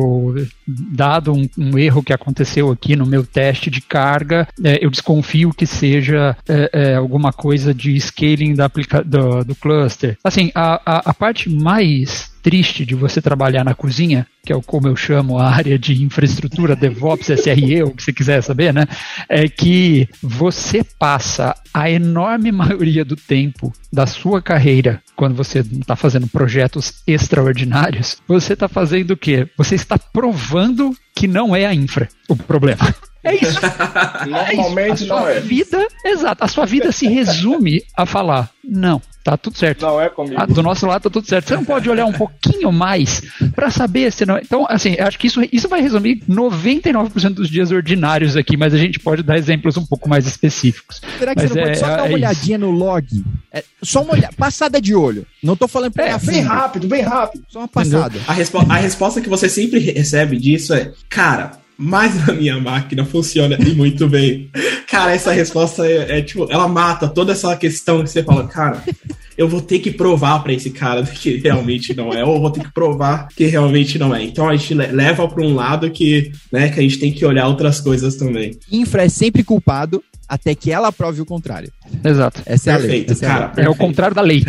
dado 0.67 1.33
um, 1.33 1.49
um 1.59 1.79
erro 1.79 2.03
que 2.03 2.13
aconteceu 2.13 2.71
aqui 2.71 2.95
no 2.95 3.07
meu 3.07 3.25
teste 3.25 3.71
de 3.71 3.81
carga. 3.81 4.47
É, 4.63 4.85
eu 4.85 4.91
desconfio 4.91 5.53
que 5.53 5.67
seja 5.67 6.37
é, 6.49 6.71
é, 6.73 6.95
alguma 6.95 7.33
coisa 7.33 7.75
de 7.75 7.97
scaling 7.99 8.55
da 8.55 8.71
do, 9.05 9.45
do 9.45 9.55
cluster. 9.55 10.17
Assim, 10.23 10.51
a, 10.55 10.81
a, 10.85 11.11
a 11.11 11.15
parte 11.15 11.49
mais 11.49 12.30
triste 12.43 12.85
de 12.85 12.95
você 12.95 13.21
trabalhar 13.21 13.65
na 13.65 13.75
cozinha, 13.75 14.27
que 14.45 14.53
é 14.53 14.61
como 14.63 14.89
eu 14.89 14.97
chamo 14.97 15.39
a 15.39 15.49
área 15.49 15.79
de 15.79 16.03
infraestrutura, 16.03 16.77
DevOps, 16.77 17.29
SRE, 17.29 17.83
o 17.83 17.91
que 17.91 18.03
você 18.03 18.13
quiser 18.13 18.43
saber, 18.43 18.73
né? 18.73 18.87
É 19.29 19.49
que 19.49 20.09
você 20.23 20.83
passa 20.99 21.55
a 21.73 21.91
enorme 21.91 22.51
maioria 22.53 23.05
do 23.05 23.17
tempo 23.17 23.73
da 23.93 24.07
sua 24.07 24.41
carreira, 24.41 25.03
quando 25.17 25.35
você 25.35 25.61
está 25.61 25.97
fazendo 25.97 26.29
projetos 26.29 27.03
extraordinários, 27.07 28.19
você 28.27 28.55
está 28.55 28.69
fazendo 28.69 29.13
o 29.13 29.17
quê? 29.17 29.49
Você 29.57 29.75
está 29.75 29.99
provando 29.99 30.95
que 31.15 31.27
não 31.27 31.55
é 31.55 31.67
a 31.67 31.75
infra 31.75 32.09
o 32.29 32.37
problema. 32.37 32.95
É 33.25 33.35
isso. 33.35 33.61
Normalmente 34.29 35.03
é 35.03 35.05
isso. 35.05 35.13
A 35.13 35.21
sua 35.21 35.31
é. 35.33 35.41
vida, 35.41 35.89
exato, 36.05 36.45
a 36.45 36.49
sua 36.49 36.65
vida 36.65 36.91
se 36.91 37.07
resume 37.07 37.83
a 37.95 38.07
falar, 38.07 38.51
não, 38.65 39.01
tá 39.23 39.37
tudo 39.37 39.57
certo. 39.59 39.83
Não 39.83 40.01
é 40.01 40.09
comigo. 40.09 40.37
Ah, 40.39 40.47
do 40.47 40.63
nosso 40.63 40.87
lado 40.87 41.03
tá 41.03 41.11
tudo 41.11 41.27
certo. 41.27 41.49
Você 41.49 41.55
não 41.55 41.65
pode 41.65 41.89
olhar 41.89 42.07
um 42.07 42.13
pouquinho 42.13 42.73
mais 42.73 43.23
para 43.55 43.71
saber 43.71 44.13
se 44.13 44.25
não. 44.25 44.37
É. 44.37 44.41
Então, 44.43 44.67
assim, 44.69 44.97
acho 44.99 45.19
que 45.19 45.27
isso, 45.27 45.41
isso 45.53 45.69
vai 45.69 45.81
resumir 45.81 46.23
99% 46.29 47.35
dos 47.35 47.49
dias 47.49 47.71
ordinários 47.71 48.37
aqui, 48.37 48.57
mas 48.57 48.75
a 48.75 48.79
gente 48.79 48.99
pode 48.99 49.23
dar 49.23 49.37
exemplos 49.37 49.77
um 49.77 49.85
pouco 49.85 50.09
mais 50.09 50.27
específicos. 50.27 51.01
Será 51.19 51.35
que 51.35 51.43
mas 51.43 51.51
você 51.51 51.61
não 51.61 51.63
é, 51.63 51.67
pode 51.67 51.79
só 51.79 51.87
é, 51.87 51.97
dar 51.97 52.03
uma 52.05 52.15
olhadinha 52.15 52.57
isso. 52.57 52.67
no 52.67 52.71
log? 52.71 53.25
É, 53.53 53.65
só 53.83 54.03
uma 54.03 54.13
olhada, 54.15 54.35
passada 54.37 54.81
de 54.81 54.95
olho. 54.95 55.27
Não 55.43 55.57
tô 55.57 55.69
falando 55.69 55.93
pra 55.93 56.07
é, 56.07 56.19
bem 56.19 56.41
rápido, 56.41 56.87
bem 56.87 57.03
rápido. 57.03 57.45
Só 57.49 57.61
uma 57.61 57.69
passada. 57.69 58.19
A, 58.27 58.33
respo 58.33 58.59
a 58.59 58.77
resposta 58.77 59.21
que 59.21 59.29
você 59.29 59.49
sempre 59.49 59.79
recebe 59.79 60.37
disso 60.39 60.73
é, 60.73 60.93
cara, 61.09 61.53
mas 61.81 62.27
na 62.27 62.35
minha 62.35 62.61
máquina 62.61 63.07
funciona 63.07 63.57
e 63.59 63.75
muito 63.75 64.07
bem. 64.07 64.51
Cara, 64.87 65.15
essa 65.15 65.33
resposta 65.33 65.87
é, 65.87 66.19
é, 66.19 66.23
tipo, 66.23 66.47
ela 66.51 66.69
mata 66.69 67.09
toda 67.09 67.33
essa 67.33 67.57
questão 67.57 68.03
que 68.03 68.11
você 68.11 68.23
fala, 68.23 68.47
cara, 68.47 68.85
eu 69.39 69.49
vou 69.49 69.63
ter 69.63 69.79
que 69.79 69.91
provar 69.91 70.41
para 70.41 70.53
esse 70.53 70.69
cara 70.71 71.03
que 71.09 71.39
realmente 71.39 71.97
não 71.97 72.13
é, 72.13 72.23
ou 72.23 72.39
vou 72.39 72.51
ter 72.51 72.63
que 72.63 72.73
provar 72.75 73.29
que 73.29 73.47
realmente 73.47 73.99
não 73.99 74.15
é. 74.15 74.23
Então 74.23 74.47
a 74.47 74.55
gente 74.55 74.75
leva 74.75 75.27
para 75.27 75.43
um 75.43 75.55
lado 75.55 75.91
que, 75.91 76.31
né, 76.53 76.69
que 76.69 76.79
a 76.79 76.83
gente 76.83 76.99
tem 76.99 77.13
que 77.13 77.25
olhar 77.25 77.49
outras 77.49 77.81
coisas 77.81 78.17
também. 78.17 78.59
Infra 78.71 79.05
é 79.05 79.09
sempre 79.09 79.43
culpado 79.43 80.05
até 80.29 80.55
que 80.55 80.71
ela 80.71 80.93
prove 80.93 81.23
o 81.23 81.27
contrário. 81.27 81.73
Exato. 82.05 82.43
Essa 82.47 82.71
é 82.73 82.77
Perfeito, 82.77 83.13
a 83.13 83.13
lei. 83.13 83.17
Essa 83.17 83.25
é, 83.27 83.29
a 83.29 83.33
cara. 83.33 83.53
lei. 83.57 83.65
É 83.67 83.69
o 83.69 83.75
contrário 83.75 84.15
da 84.15 84.23
lei. 84.23 84.45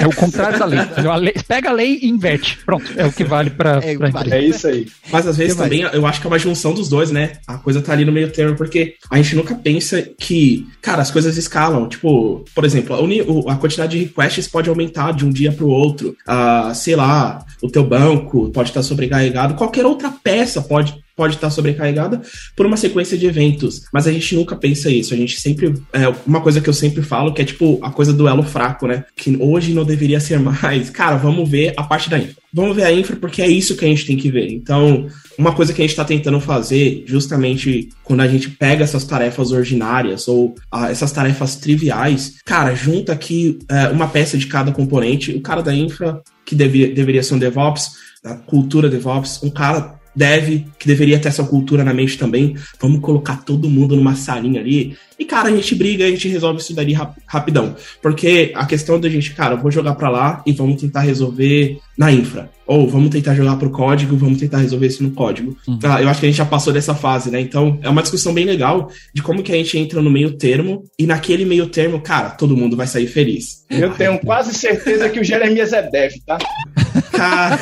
É 0.00 0.06
o 0.06 0.12
contrário 0.12 0.58
da 0.58 0.64
lei. 0.64 0.78
A 0.80 1.16
lei- 1.16 1.34
Pega 1.46 1.70
a 1.70 1.72
lei 1.72 2.00
e 2.02 2.08
inverte. 2.08 2.58
Pronto, 2.66 2.84
é 2.96 3.06
o 3.06 3.12
que 3.12 3.22
vale 3.22 3.50
pra, 3.50 3.78
É 3.82 3.94
o 3.94 3.98
pra. 3.98 4.10
É 4.36 4.42
isso 4.44 4.66
aí. 4.66 4.86
Mas 5.12 5.26
às 5.28 5.36
vezes 5.36 5.52
Que 5.54 5.60
mais? 5.60 5.70
também 5.70 5.88
eu 5.92 6.04
acho 6.06 6.20
que 6.20 6.26
é 6.26 6.30
uma 6.30 6.38
junção 6.40 6.74
dos 6.74 6.88
dois, 6.88 7.10
né? 7.12 7.34
A 7.46 7.56
coisa 7.58 7.80
tá 7.80 7.92
ali 7.92 8.04
no 8.04 8.10
meio 8.10 8.28
termo, 8.32 8.56
porque 8.56 8.94
a 9.08 9.16
gente 9.16 9.36
nunca 9.36 9.54
pensa 9.54 10.02
que, 10.18 10.66
cara, 10.82 11.02
as 11.02 11.10
coisas 11.12 11.36
escalam. 11.36 11.88
Tipo, 11.88 12.44
por 12.54 12.64
exemplo, 12.64 12.96
a, 12.96 13.00
uni- 13.00 13.22
o- 13.22 13.48
a 13.48 13.54
quantidade 13.56 13.96
de 13.96 14.04
requests 14.04 14.48
pode 14.48 14.68
aumentar 14.68 15.12
de 15.12 15.24
um 15.24 15.30
dia 15.30 15.52
pro 15.52 15.68
outro. 15.68 16.16
Ah, 16.26 16.72
sei 16.74 16.96
lá, 16.96 17.44
o 17.62 17.68
teu 17.70 17.84
banco 17.84 18.50
pode 18.50 18.70
estar 18.70 18.82
sobrecarregado. 18.82 19.54
Qualquer 19.54 19.86
outra 19.86 20.10
peça 20.10 20.60
pode 20.60 20.94
pode 21.16 21.36
estar 21.36 21.48
sobrecarregada 21.48 22.20
por 22.54 22.66
uma 22.66 22.76
sequência 22.76 23.16
de 23.16 23.24
eventos. 23.24 23.80
Mas 23.90 24.06
a 24.06 24.12
gente 24.12 24.34
nunca 24.34 24.54
pensa 24.54 24.90
isso. 24.90 25.14
A 25.14 25.16
gente 25.16 25.40
sempre. 25.40 25.72
É 25.90 26.12
uma 26.26 26.42
coisa 26.42 26.60
que 26.66 26.70
eu 26.70 26.74
sempre 26.74 27.00
falo 27.00 27.32
que 27.32 27.40
é 27.40 27.44
tipo 27.44 27.78
a 27.80 27.92
coisa 27.92 28.12
do 28.12 28.26
elo 28.26 28.42
fraco, 28.42 28.88
né? 28.88 29.04
Que 29.14 29.36
hoje 29.40 29.72
não 29.72 29.84
deveria 29.84 30.18
ser 30.18 30.40
mais. 30.42 30.90
Cara, 30.90 31.16
vamos 31.16 31.48
ver 31.48 31.72
a 31.76 31.84
parte 31.84 32.10
da 32.10 32.18
infra. 32.18 32.34
Vamos 32.52 32.74
ver 32.74 32.82
a 32.82 32.92
infra 32.92 33.14
porque 33.14 33.40
é 33.40 33.46
isso 33.46 33.76
que 33.76 33.84
a 33.84 33.88
gente 33.88 34.04
tem 34.04 34.16
que 34.16 34.28
ver. 34.32 34.50
Então, 34.50 35.06
uma 35.38 35.52
coisa 35.52 35.72
que 35.72 35.80
a 35.80 35.84
gente 35.84 35.92
está 35.92 36.04
tentando 36.04 36.40
fazer, 36.40 37.04
justamente 37.06 37.90
quando 38.02 38.22
a 38.22 38.26
gente 38.26 38.50
pega 38.50 38.82
essas 38.82 39.04
tarefas 39.04 39.52
ordinárias 39.52 40.26
ou 40.26 40.56
ah, 40.72 40.90
essas 40.90 41.12
tarefas 41.12 41.54
triviais, 41.54 42.38
cara, 42.44 42.74
junta 42.74 43.12
aqui 43.12 43.60
é, 43.68 43.88
uma 43.88 44.08
peça 44.08 44.36
de 44.36 44.48
cada 44.48 44.72
componente. 44.72 45.30
O 45.30 45.40
cara 45.40 45.62
da 45.62 45.72
infra, 45.72 46.20
que 46.44 46.56
deveria 46.56 47.22
ser 47.22 47.34
um 47.34 47.38
DevOps, 47.38 47.92
a 48.24 48.34
cultura 48.34 48.88
DevOps, 48.88 49.40
um 49.44 49.50
cara 49.50 49.94
deve, 50.16 50.66
que 50.78 50.86
deveria 50.88 51.18
ter 51.18 51.28
essa 51.28 51.44
cultura 51.44 51.84
na 51.84 51.92
mente 51.92 52.16
também. 52.16 52.56
Vamos 52.80 53.00
colocar 53.00 53.44
todo 53.44 53.68
mundo 53.68 53.94
numa 53.94 54.14
salinha 54.16 54.60
ali. 54.60 54.96
E, 55.18 55.24
cara, 55.24 55.48
a 55.48 55.50
gente 55.54 55.74
briga, 55.74 56.04
a 56.04 56.08
gente 56.10 56.28
resolve 56.28 56.60
isso 56.60 56.74
daí 56.74 56.92
rap- 56.92 57.16
rapidão. 57.26 57.74
Porque 58.02 58.52
a 58.54 58.66
questão 58.66 58.98
da 59.00 59.08
gente, 59.08 59.32
cara, 59.34 59.54
eu 59.54 59.58
vou 59.62 59.70
jogar 59.70 59.94
pra 59.94 60.08
lá 60.10 60.42
e 60.46 60.52
vamos 60.52 60.80
tentar 60.80 61.00
resolver 61.00 61.78
na 61.96 62.12
infra. 62.12 62.50
Ou 62.66 62.86
vamos 62.88 63.10
tentar 63.10 63.34
jogar 63.34 63.56
pro 63.56 63.70
código, 63.70 64.16
vamos 64.16 64.38
tentar 64.38 64.58
resolver 64.58 64.86
isso 64.88 65.02
no 65.02 65.12
código. 65.12 65.56
Uhum. 65.68 65.78
Ah, 65.84 66.02
Eu 66.02 66.08
acho 66.08 66.20
que 66.20 66.26
a 66.26 66.28
gente 66.28 66.36
já 66.38 66.44
passou 66.44 66.72
dessa 66.72 66.94
fase, 66.94 67.30
né? 67.30 67.40
Então, 67.40 67.78
é 67.82 67.88
uma 67.88 68.02
discussão 68.02 68.34
bem 68.34 68.44
legal 68.44 68.90
de 69.14 69.22
como 69.22 69.42
que 69.42 69.52
a 69.52 69.56
gente 69.56 69.78
entra 69.78 70.02
no 70.02 70.10
meio 70.10 70.32
termo. 70.32 70.84
E 70.98 71.06
naquele 71.06 71.44
meio 71.46 71.66
termo, 71.68 72.00
cara, 72.00 72.30
todo 72.30 72.56
mundo 72.56 72.76
vai 72.76 72.86
sair 72.86 73.06
feliz. 73.06 73.64
Eu 73.70 73.90
tenho 73.94 74.18
quase 74.18 74.52
certeza 74.52 75.08
que 75.08 75.20
o 75.20 75.24
Jeremias 75.24 75.72
é 75.72 75.82
dev, 75.88 76.12
tá? 76.26 76.36
Cara, 77.12 77.58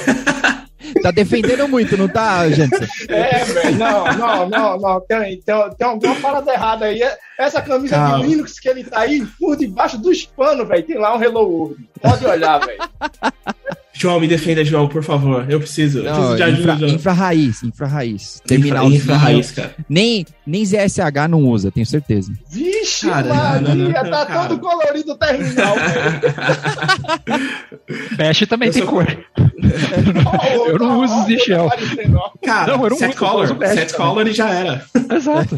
Tá 1.05 1.11
defendendo 1.11 1.69
muito, 1.69 1.99
não 1.99 2.09
tá, 2.09 2.49
Jansen? 2.49 2.89
É, 3.11 3.45
velho. 3.45 3.77
Não, 3.77 4.05
não, 4.17 4.49
não, 4.49 4.79
não. 4.79 5.01
Tem, 5.03 5.39
tem, 5.43 5.71
tem 5.77 5.87
alguma 5.87 6.15
parada 6.15 6.51
errada 6.51 6.87
aí. 6.87 7.03
Essa 7.39 7.61
camisa 7.61 7.95
Calma. 7.95 8.25
de 8.25 8.31
Linux 8.31 8.59
que 8.59 8.67
ele 8.71 8.85
tá 8.85 9.01
aí, 9.01 9.23
por 9.39 9.55
debaixo 9.55 9.99
dos 9.99 10.25
panos, 10.25 10.67
velho, 10.67 10.83
tem 10.83 10.97
lá 10.97 11.15
um 11.15 11.23
Hello 11.23 11.47
World. 11.47 11.89
Pode 12.01 12.25
olhar, 12.25 12.59
velho. 12.65 12.79
João, 14.05 14.21
me 14.21 14.29
defenda, 14.29 14.63
João, 14.63 14.87
por 14.87 15.03
favor. 15.03 15.47
Eu 15.49 15.59
preciso. 15.59 16.01
Eu 16.01 16.05
Não, 16.05 16.13
preciso 16.15 16.37
de 16.37 16.43
ajuda, 16.43 16.61
infra, 16.61 16.77
João. 16.77 16.91
infra 16.95 17.13
raiz, 17.15 17.63
infra 17.63 17.87
raiz. 17.87 18.35
Infra, 18.37 18.47
Terminalzinho. 18.49 18.97
infra 18.97 19.17
raiz, 19.17 19.51
cara. 19.51 19.75
Nem, 19.89 20.27
nem 20.47 20.63
ZSH 20.65 21.27
não 21.31 21.43
usa, 21.45 21.71
tenho 21.71 21.87
certeza. 21.87 22.31
Vixe, 22.51 23.09
Cara, 23.09 23.33
Maria, 23.35 23.61
não, 23.63 23.75
não, 23.75 23.85
não, 23.91 24.11
tá 24.11 24.27
cara. 24.27 24.49
todo 24.49 24.61
colorido 24.61 25.13
o 25.13 25.17
terminal. 25.17 25.75
Bash 28.19 28.41
também 28.49 28.69
Eu 28.69 28.73
tem 28.75 28.83
sou- 28.83 28.93
cor. 28.93 29.07
Eu 30.67 30.79
não 30.79 31.01
ó, 31.01 31.05
uso 31.05 31.25
Zichel. 31.27 31.69
parecendo, 31.71 32.19
ó. 32.19 32.31
Cara, 32.45 32.77
Não, 32.77 32.85
eu 32.85 32.91
não 32.91 32.97
set 32.99 33.15
uso, 33.15 33.25
eu 33.25 33.31
uso 33.31 33.55
color. 33.55 33.55
Bash 33.55 33.71
Set 33.75 33.93
também. 33.93 34.07
color 34.07 34.29
e 34.29 34.33
já 34.33 34.51
era. 34.51 34.85
Exato. 35.17 35.55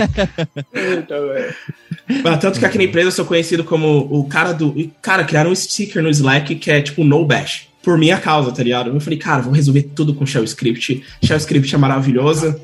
Ah, 2.25 2.37
Tanto 2.37 2.61
que 2.61 2.67
aqui 2.67 2.79
na 2.79 2.85
empresa 2.85 3.09
eu 3.09 3.13
sou 3.13 3.25
conhecido 3.25 3.65
como 3.65 4.07
o 4.11 4.25
cara 4.29 4.53
do. 4.53 4.89
Cara, 5.03 5.25
criaram 5.25 5.51
um 5.51 5.55
sticker 5.55 6.01
no 6.03 6.11
Slack 6.11 6.55
que 6.55 6.71
é 6.71 6.81
tipo 6.81 7.03
no 7.03 7.25
bash. 7.25 7.67
Por 7.87 7.97
minha 7.97 8.19
causa, 8.19 8.51
tá 8.51 8.65
ligado? 8.65 8.91
Eu 8.91 9.01
falei, 9.01 9.17
cara, 9.17 9.43
vou 9.43 9.53
resolver 9.53 9.85
tudo 9.95 10.13
com 10.13 10.27
Shell 10.27 10.43
Script. 10.43 11.05
Shell 11.25 11.37
Script 11.37 11.73
é 11.73 11.79
maravilhosa. 11.79 12.61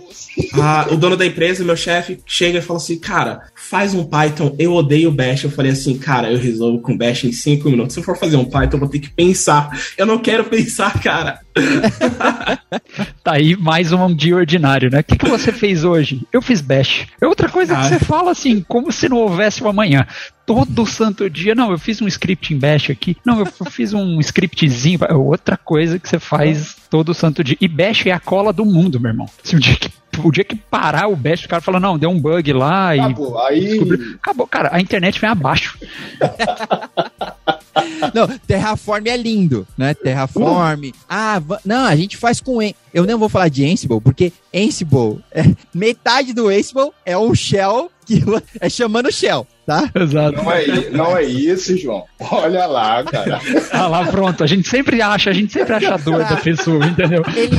Ah, 0.55 0.89
o 0.91 0.97
dono 0.97 1.17
da 1.17 1.25
empresa, 1.25 1.63
meu 1.63 1.77
chefe, 1.77 2.19
chega 2.27 2.59
e 2.59 2.61
fala 2.61 2.81
assim, 2.81 2.99
cara, 2.99 3.43
faz 3.73 3.95
um 3.95 4.05
Python, 4.05 4.55
eu 4.59 4.75
odeio 4.75 5.11
Bash. 5.11 5.45
Eu 5.45 5.51
falei 5.51 5.73
assim, 5.73 5.97
cara, 5.97 6.31
eu 6.31 6.39
resolvo 6.39 6.79
com 6.81 6.95
Bash 6.95 7.25
em 7.25 7.33
5 7.33 7.71
minutos. 7.71 7.95
Se 7.95 8.01
eu 8.01 8.05
for 8.05 8.19
fazer 8.19 8.37
um 8.37 8.45
Python, 8.45 8.77
eu 8.77 8.81
vou 8.81 8.89
ter 8.89 8.99
que 8.99 9.09
pensar. 9.09 9.71
Eu 9.97 10.05
não 10.05 10.19
quero 10.19 10.45
pensar, 10.45 11.01
cara. 11.03 11.41
Tá 13.23 13.35
aí 13.35 13.55
mais 13.57 13.93
um 13.93 14.15
dia 14.15 14.35
ordinário, 14.35 14.91
né? 14.91 15.01
O 15.01 15.05
que, 15.05 15.17
que 15.17 15.29
você 15.29 15.53
fez 15.53 15.85
hoje? 15.85 16.23
Eu 16.33 16.43
fiz 16.43 16.61
bash. 16.61 17.07
É 17.21 17.27
outra 17.27 17.49
coisa 17.49 17.75
que 17.75 17.81
Ah. 17.81 17.85
você 17.85 17.99
fala 18.01 18.33
assim, 18.33 18.65
como 18.67 18.91
se 18.91 19.09
não 19.09 19.19
houvesse 19.19 19.63
um 19.63 19.69
amanhã. 19.69 20.07
Todo 20.45 20.85
santo 20.85 21.31
dia, 21.31 21.55
não, 21.55 21.71
eu 21.71 21.79
fiz 21.79 22.03
um 22.03 22.09
script 22.09 22.53
em 22.53 22.59
bash 22.59 22.91
aqui. 22.91 23.17
Não, 23.25 23.39
eu 23.39 23.47
fiz 23.71 23.95
um 23.95 24.19
scriptzinho. 24.21 25.01
É 25.09 25.15
outra 25.15 25.57
coisa 25.57 25.99
que 25.99 26.09
você 26.09 26.19
faz 26.19 26.77
todo 26.93 27.15
santo 27.15 27.43
dia. 27.43 27.57
E 27.59 27.67
bash 27.67 28.05
é 28.05 28.11
a 28.11 28.21
cola 28.21 28.53
do 28.53 28.67
mundo, 28.67 29.01
meu 29.01 29.11
irmão. 29.11 29.27
Se 29.43 29.57
o 29.57 29.59
dia 29.59 29.75
que, 29.77 29.91
o 30.23 30.31
dia 30.31 30.45
que 30.45 30.55
parar 30.55 31.09
o 31.09 31.17
bash, 31.17 31.47
o 31.47 31.49
cara 31.49 31.63
fala, 31.63 31.81
não, 31.81 31.99
deu 31.99 32.11
um 32.11 32.21
bug 32.21 32.53
lá 32.53 32.95
e. 32.95 33.01
Acabou. 33.01 33.39
Aí. 33.47 33.61
descobriu. 33.61 34.17
Acabou, 34.21 34.47
cara, 34.47 34.69
a 34.71 34.79
internet 34.79 35.19
vem 35.19 35.31
abaixo. 35.31 35.79
Não, 38.15 38.29
Terraform 38.47 39.07
é 39.07 39.17
lindo, 39.17 39.67
né? 39.77 39.95
Terraform. 39.95 40.91
Ah, 41.09 41.41
não, 41.65 41.87
a 41.87 41.97
gente 41.97 42.17
faz 42.17 42.41
com. 42.41 42.61
Eu 42.93 43.07
não 43.07 43.19
vou 43.19 43.29
falar 43.29 43.49
de 43.49 43.65
Ansible, 43.65 44.01
porque 44.01 44.33
Ansible, 44.55 45.21
é, 45.31 45.45
metade 45.75 46.33
do 46.33 46.49
Ansible 46.49 46.91
é 47.05 47.17
um 47.17 47.35
shell 47.35 47.91
que 48.05 48.23
é 48.61 48.69
chamando 48.69 49.13
shell, 49.13 49.47
tá? 49.67 49.89
Exato. 49.95 50.37
Não 50.43 50.53
é, 50.53 50.91
não 50.91 51.17
é 51.17 51.25
isso, 51.25 51.77
João. 51.77 52.05
Olha 52.19 52.67
lá, 52.67 53.03
cara. 53.05 53.41
Ah 53.73 53.87
lá, 53.87 54.07
pronto. 54.07 54.45
A 54.45 54.47
gente 54.47 54.69
sempre 54.69 55.01
acha, 55.01 55.31
a 55.31 55.33
gente 55.33 55.53
sempre 55.53 55.75
acha 55.75 55.95
a 55.95 55.97
dor 55.97 56.19
da 56.19 56.37
pessoa, 56.37 56.85
entendeu? 56.85 57.23
Ele. 57.35 57.57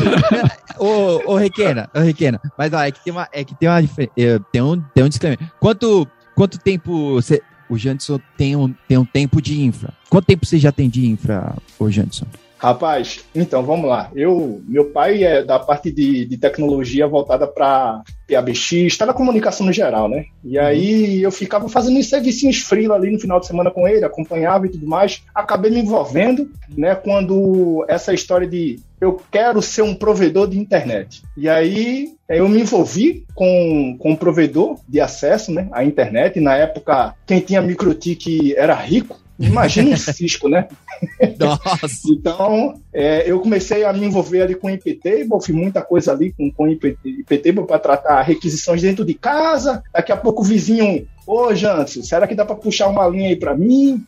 ô, 0.77 1.33
ô, 1.33 1.35
Requena, 1.35 1.89
ô, 1.93 1.99
Requena. 1.99 2.39
Mas 2.57 2.71
ó, 2.73 2.81
é 2.81 2.91
que 2.91 3.03
tem 3.03 3.11
uma. 3.11 3.27
É 3.31 3.43
que 3.43 3.55
tem 3.55 3.69
uma 3.69 3.79
é, 3.79 4.39
tem 4.51 4.61
um, 4.61 4.79
tem 4.93 5.03
um 5.03 5.09
disclaimer. 5.09 5.39
Quanto, 5.59 6.07
quanto 6.35 6.59
tempo 6.59 7.13
você. 7.13 7.41
O 7.69 7.77
Janderson 7.77 8.19
tem 8.37 8.55
um, 8.55 8.73
tem 8.87 8.97
um 8.97 9.05
tempo 9.05 9.41
de 9.41 9.61
infra. 9.61 9.93
Quanto 10.09 10.25
tempo 10.25 10.45
você 10.45 10.57
já 10.57 10.71
tem 10.71 10.89
de 10.89 11.05
infra, 11.07 11.55
ô 11.79 11.89
Janderson? 11.89 12.27
Rapaz, 12.63 13.25
então 13.35 13.61
vamos 13.61 13.89
lá. 13.89 14.09
Eu, 14.15 14.61
meu 14.65 14.85
pai 14.85 15.21
é 15.21 15.43
da 15.43 15.59
parte 15.59 15.91
de, 15.91 16.23
de 16.23 16.37
tecnologia 16.37 17.05
voltada 17.05 17.45
para 17.45 18.01
PABX, 18.25 18.97
telecomunicação 18.97 19.65
no 19.65 19.73
geral, 19.73 20.07
né? 20.07 20.27
E 20.45 20.57
aí 20.57 21.21
eu 21.21 21.29
ficava 21.29 21.67
fazendo 21.67 21.99
uns 21.99 22.07
servicinhos 22.07 22.59
freela 22.59 22.95
ali 22.95 23.11
no 23.11 23.19
final 23.19 23.37
de 23.37 23.47
semana 23.47 23.69
com 23.69 23.85
ele, 23.85 24.05
acompanhava 24.05 24.65
e 24.65 24.69
tudo 24.69 24.87
mais. 24.87 25.23
Acabei 25.35 25.71
me 25.71 25.81
envolvendo, 25.81 26.49
né? 26.69 26.95
Quando 26.95 27.83
essa 27.89 28.13
história 28.13 28.47
de 28.47 28.79
eu 29.01 29.21
quero 29.29 29.61
ser 29.61 29.81
um 29.81 29.93
provedor 29.93 30.47
de 30.47 30.57
internet. 30.57 31.21
E 31.35 31.49
aí 31.49 32.13
eu 32.29 32.47
me 32.47 32.61
envolvi 32.61 33.25
com, 33.35 33.97
com 33.99 34.11
um 34.11 34.15
provedor 34.15 34.77
de 34.87 35.01
acesso 35.01 35.51
né, 35.51 35.67
à 35.73 35.83
internet. 35.83 36.39
Na 36.39 36.55
época, 36.55 37.13
quem 37.27 37.41
tinha 37.41 37.61
microtik 37.61 38.55
era 38.55 38.73
rico. 38.73 39.21
Imagina 39.47 39.91
um 39.91 39.97
Cisco, 39.97 40.47
né? 40.47 40.67
Nossa. 41.39 41.87
Então, 42.09 42.79
é, 42.93 43.29
eu 43.29 43.39
comecei 43.39 43.83
a 43.83 43.91
me 43.93 44.05
envolver 44.05 44.41
ali 44.41 44.55
com 44.55 44.69
IPTable, 44.69 45.43
fiz 45.43 45.55
muita 45.55 45.81
coisa 45.81 46.11
ali 46.11 46.31
com, 46.31 46.51
com 46.51 46.67
IPTable 46.67 47.65
para 47.67 47.79
tratar 47.79 48.21
requisições 48.21 48.81
dentro 48.81 49.03
de 49.03 49.13
casa. 49.13 49.83
Daqui 49.93 50.11
a 50.11 50.17
pouco 50.17 50.41
o 50.41 50.45
vizinho, 50.45 51.07
ô 51.27 51.53
Jansen, 51.53 52.03
será 52.03 52.27
que 52.27 52.35
dá 52.35 52.45
para 52.45 52.55
puxar 52.55 52.87
uma 52.87 53.07
linha 53.07 53.29
aí 53.29 53.35
para 53.35 53.55
mim? 53.55 54.03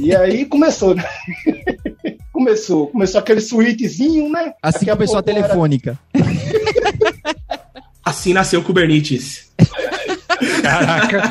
E 0.00 0.14
aí 0.14 0.44
começou, 0.44 0.94
né? 0.94 1.04
começou, 2.32 2.86
começou 2.88 3.20
aquele 3.20 3.40
suítezinho, 3.40 4.30
né? 4.30 4.54
Assim 4.62 4.78
Daqui 4.80 4.90
a 4.90 4.96
começou 4.96 5.18
a 5.18 5.22
pouco 5.22 5.38
era- 5.38 5.46
telefônica. 5.46 5.98
Assim 8.04 8.32
nasceu 8.32 8.60
o 8.60 8.64
Kubernetes. 8.64 9.52
Caraca. 10.62 11.22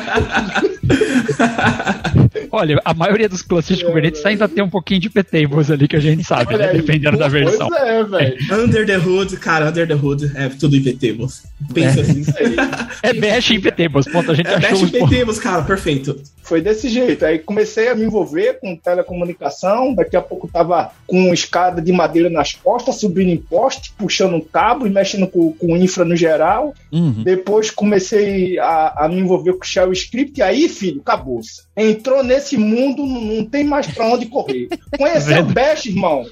Olha, 2.52 2.80
a 2.84 2.92
maioria 2.94 3.28
dos 3.28 3.42
clusters 3.42 3.78
de 3.78 3.84
Kubernetes 3.84 4.24
ainda 4.26 4.48
tem 4.48 4.62
um 4.62 4.68
pouquinho 4.68 5.00
de 5.00 5.08
P-tables 5.10 5.70
ali 5.70 5.86
que 5.86 5.96
a 5.96 6.00
gente 6.00 6.24
sabe, 6.24 6.56
né? 6.56 6.72
Dependendo 6.72 7.16
da 7.16 7.30
Pois 7.30 7.44
versão. 7.44 7.68
é, 7.76 8.02
velho. 8.04 8.36
Under 8.64 8.86
the 8.86 8.96
Hood, 8.98 9.36
cara, 9.36 9.68
Under 9.68 9.86
the 9.86 9.94
Hood 9.94 10.32
é 10.34 10.48
tudo 10.48 10.76
IPTables. 10.76 11.42
Pensa 11.72 12.00
assim. 12.00 12.20
Isso 12.20 12.34
aí. 12.36 12.56
É 13.02 13.14
Bash 13.14 13.50
em 13.52 13.60
P-tables, 13.60 14.06
ponto. 14.12 14.30
A 14.30 14.34
gente 14.34 14.48
É 14.48 14.54
achou 14.56 14.80
Bash 14.80 14.90
pontos. 14.90 15.10
IPTables, 15.12 15.38
cara, 15.38 15.62
perfeito. 15.62 16.20
Foi 16.42 16.60
desse 16.60 16.88
jeito. 16.88 17.24
Aí 17.24 17.38
comecei 17.38 17.88
a 17.88 17.94
me 17.94 18.04
envolver 18.04 18.58
com 18.60 18.76
telecomunicação. 18.76 19.94
Daqui 19.94 20.16
a 20.16 20.20
pouco 20.22 20.48
tava 20.48 20.90
com 21.06 21.32
escada 21.32 21.80
de 21.80 21.92
madeira 21.92 22.28
nas 22.28 22.52
costas, 22.54 22.96
subindo 22.96 23.28
em 23.30 23.36
poste, 23.36 23.92
puxando 23.96 24.34
um 24.34 24.40
cabo 24.40 24.86
e 24.86 24.90
mexendo 24.90 25.26
com, 25.26 25.52
com 25.52 25.76
infra 25.76 26.04
no 26.04 26.16
geral. 26.16 26.74
Uhum. 26.92 27.22
Depois 27.22 27.70
comecei 27.70 28.58
a, 28.58 29.04
a 29.04 29.08
me 29.08 29.18
envolver 29.20 29.52
com 29.54 29.64
Shell 29.64 29.92
Script. 29.92 30.40
E 30.40 30.42
aí, 30.42 30.68
filho, 30.68 31.00
acabou-se. 31.00 31.62
Entrou 31.80 32.22
nesse 32.22 32.56
mundo, 32.56 33.06
não, 33.06 33.44
tem 33.44 33.64
mais 33.64 33.86
pra 33.86 34.06
onde 34.06 34.26
correr. 34.26 34.68
Conheceu 34.98 35.40
o? 35.42 35.46
Bash, 35.46 35.86
irmão. 35.86 36.26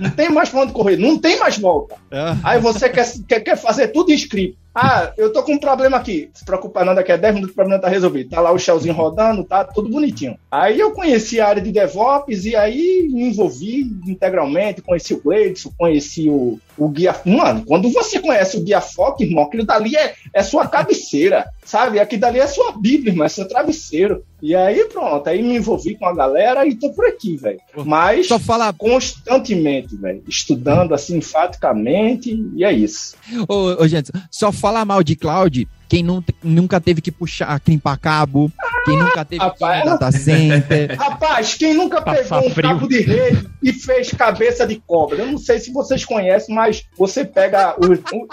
Não 0.00 0.10
tem 0.10 0.30
mais 0.30 0.48
pra 0.48 0.60
onde 0.62 0.72
correr. 0.72 0.96
Não 0.96 1.18
tem 1.18 1.38
mais 1.38 1.58
volta. 1.58 1.96
Ah, 2.10 2.36
Aí 2.42 2.60
você 2.60 2.88
quer, 2.88 3.06
quer, 3.28 3.40
quer 3.40 3.56
fazer 3.56 3.88
tudo 3.88 4.10
em 4.10 4.14
script. 4.14 4.56
Ah, 4.74 5.12
eu 5.16 5.32
tô 5.32 5.42
com 5.42 5.52
um 5.52 5.58
problema 5.58 5.96
aqui. 5.96 6.30
Se 6.34 6.44
preocupa 6.44 6.84
não, 6.84 6.94
daqui 6.94 7.12
a 7.12 7.16
10 7.16 7.34
minutos 7.34 7.52
o 7.52 7.56
problema 7.56 7.80
tá 7.80 7.88
resolvido. 7.88 8.30
Tá 8.30 8.40
lá 8.40 8.52
o 8.52 8.58
shellzinho 8.58 8.94
rodando, 8.94 9.44
tá 9.44 9.64
tudo 9.64 9.90
bonitinho. 9.90 10.38
Aí 10.50 10.80
eu 10.80 10.92
conheci 10.92 11.40
a 11.40 11.48
área 11.48 11.62
de 11.62 11.70
DevOps 11.70 12.44
e 12.44 12.56
aí 12.56 13.08
me 13.10 13.28
envolvi 13.28 13.82
integralmente, 14.06 14.82
conheci 14.82 15.14
o 15.14 15.22
Gleidson, 15.22 15.72
conheci 15.76 16.28
o, 16.28 16.58
o 16.78 16.88
guia. 16.88 17.14
Mano, 17.24 17.64
quando 17.66 17.90
você 17.90 18.18
conhece 18.18 18.56
o 18.56 18.62
guia 18.62 18.80
foco, 18.80 19.22
irmão, 19.22 19.44
aquilo 19.44 19.64
dali 19.64 19.96
é, 19.96 20.14
é 20.32 20.42
sua 20.42 20.66
cabeceira, 20.66 21.46
sabe? 21.64 21.98
Aquilo 22.00 22.22
dali 22.22 22.40
é 22.40 22.46
sua 22.46 22.72
Bíblia, 22.72 23.12
irmão, 23.12 23.26
é 23.26 23.28
seu 23.28 23.46
travesseiro. 23.46 24.24
E 24.42 24.56
aí 24.56 24.84
pronto, 24.86 25.28
aí 25.28 25.40
me 25.40 25.54
envolvi 25.54 25.94
com 25.94 26.04
a 26.04 26.12
galera 26.12 26.66
e 26.66 26.74
tô 26.74 26.90
por 26.90 27.06
aqui, 27.06 27.36
velho. 27.36 27.60
Mas 27.86 28.26
Só 28.26 28.40
fala. 28.40 28.72
constantemente, 28.72 29.94
velho. 29.94 30.22
Estudando 30.26 30.92
assim, 30.94 31.18
enfaticamente, 31.18 32.44
e 32.56 32.64
é 32.64 32.72
isso. 32.72 33.14
Ô, 33.48 33.80
ô, 33.80 33.86
gente, 33.86 34.10
só 34.30 34.50
fala 34.62 34.84
mal 34.84 35.02
de 35.02 35.16
cloud 35.16 35.66
quem 35.92 36.02
nu- 36.02 36.24
nunca 36.42 36.80
teve 36.80 37.02
que 37.02 37.12
puxar, 37.12 37.60
limpar 37.68 37.98
cabo, 37.98 38.50
quem 38.86 38.96
nunca 38.96 39.26
teve 39.26 39.40
que 39.40 39.46
ir 39.46 39.48
rapaz, 39.50 39.84
no 39.84 39.90
data 39.90 40.10
center. 40.10 40.96
Rapaz, 40.98 41.52
quem 41.52 41.74
nunca 41.74 42.00
Passar 42.00 42.22
pegou 42.40 42.48
um 42.48 42.50
frio. 42.54 42.68
cabo 42.70 42.88
de 42.88 43.00
rede 43.02 43.46
e 43.62 43.74
fez 43.74 44.10
cabeça 44.10 44.66
de 44.66 44.82
cobra? 44.86 45.18
Eu 45.18 45.26
não 45.26 45.36
sei 45.36 45.58
se 45.58 45.70
vocês 45.70 46.02
conhecem, 46.02 46.54
mas 46.54 46.82
você 46.96 47.26
pega 47.26 47.76
o. 47.76 47.92
o 48.16 48.26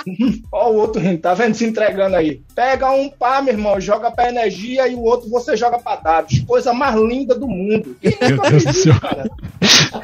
ó, 0.53 0.69
o 0.71 0.75
outro 0.75 1.01
rindo, 1.01 1.17
tá 1.17 1.33
vendo? 1.33 1.53
Se 1.53 1.65
entregando 1.65 2.15
aí. 2.15 2.41
Pega 2.55 2.89
um 2.91 3.09
pá, 3.09 3.41
meu 3.41 3.53
irmão, 3.53 3.79
joga 3.81 4.09
pra 4.09 4.29
energia 4.29 4.87
e 4.87 4.95
o 4.95 5.01
outro 5.01 5.29
você 5.29 5.57
joga 5.57 5.77
pra 5.79 5.97
dados. 5.97 6.39
Coisa 6.47 6.71
mais 6.71 6.95
linda 6.95 7.37
do 7.37 7.45
mundo. 7.45 7.97
Quem 8.01 8.11
nunca 8.31 8.49
Deus 8.51 8.63
fez 8.63 8.63
do 8.63 8.73
céu. 8.73 8.93
isso, 8.93 9.01
cara? 9.01 9.29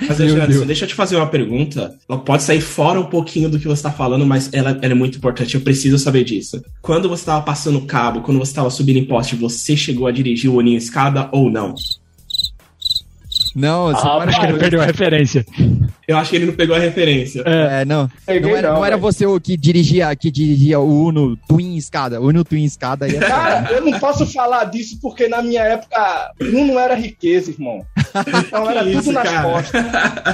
Mas, 0.10 0.66
deixa 0.68 0.84
eu 0.84 0.90
te 0.90 0.94
fazer 0.94 1.16
uma 1.16 1.28
pergunta. 1.28 1.96
Ela 2.10 2.20
pode 2.20 2.44
sair 2.44 2.60
fora 2.60 3.00
um 3.00 3.06
pouquinho 3.06 3.50
do 3.50 3.58
que 3.58 3.66
você 3.66 3.74
está 3.80 3.92
falando, 3.92 4.26
mas 4.26 4.50
ela, 4.54 4.72
ela 4.82 4.92
é 4.92 4.96
muito 4.96 5.18
importante. 5.18 5.56
Eu 5.56 5.62
preciso 5.62 5.98
saber 5.98 6.26
disso. 6.26 6.62
Quando 6.82 7.08
você 7.08 7.22
estava 7.22 7.45
passando 7.46 7.82
cabo, 7.86 8.22
quando 8.22 8.40
você 8.40 8.52
estava 8.52 8.70
subindo 8.70 8.98
em 8.98 9.06
poste, 9.06 9.36
você 9.36 9.78
chegou 9.78 10.08
a 10.08 10.12
dirigir 10.12 10.50
o 10.50 10.56
Oninho 10.56 10.78
escada 10.78 11.30
ou 11.32 11.50
não? 11.50 11.76
Não, 13.56 13.86
você 13.86 14.02
Ah, 14.02 14.20
não 14.20 14.20
Acho 14.24 14.40
que 14.42 14.46
ele 14.48 14.60
perdeu 14.60 14.82
a 14.82 14.86
referência. 14.86 15.46
Eu 16.06 16.18
acho 16.18 16.30
que 16.30 16.36
ele 16.36 16.46
não 16.46 16.54
pegou 16.54 16.76
a 16.76 16.80
referência. 16.80 17.42
é, 17.46 17.86
não, 17.86 18.10
Peguei 18.26 18.52
não 18.52 18.58
era, 18.58 18.74
não 18.74 18.86
era 18.86 18.98
você 18.98 19.26
o 19.26 19.40
que 19.40 19.56
dirigia, 19.56 20.14
que 20.16 20.30
dirigia 20.30 20.78
o 20.80 21.06
Uno 21.08 21.38
Twin 21.48 21.78
Escada. 21.78 22.20
Uno 22.20 22.44
Twin 22.44 22.66
Escada 22.66 23.08
é 23.08 23.14
Cara, 23.14 23.72
eu 23.72 23.82
não 23.86 23.98
posso 23.98 24.26
falar 24.26 24.66
disso 24.66 25.00
porque 25.02 25.28
na 25.30 25.42
minha 25.42 25.62
época 25.62 26.32
não 26.40 26.78
era 26.78 26.96
riqueza, 26.96 27.50
irmão. 27.52 27.86
Então 28.48 28.70
era 28.70 28.84
Que 28.84 28.92
tudo 28.92 29.00
isso, 29.02 29.12
nas 29.12 29.24
cara? 29.30 29.44
costas. 29.44 29.86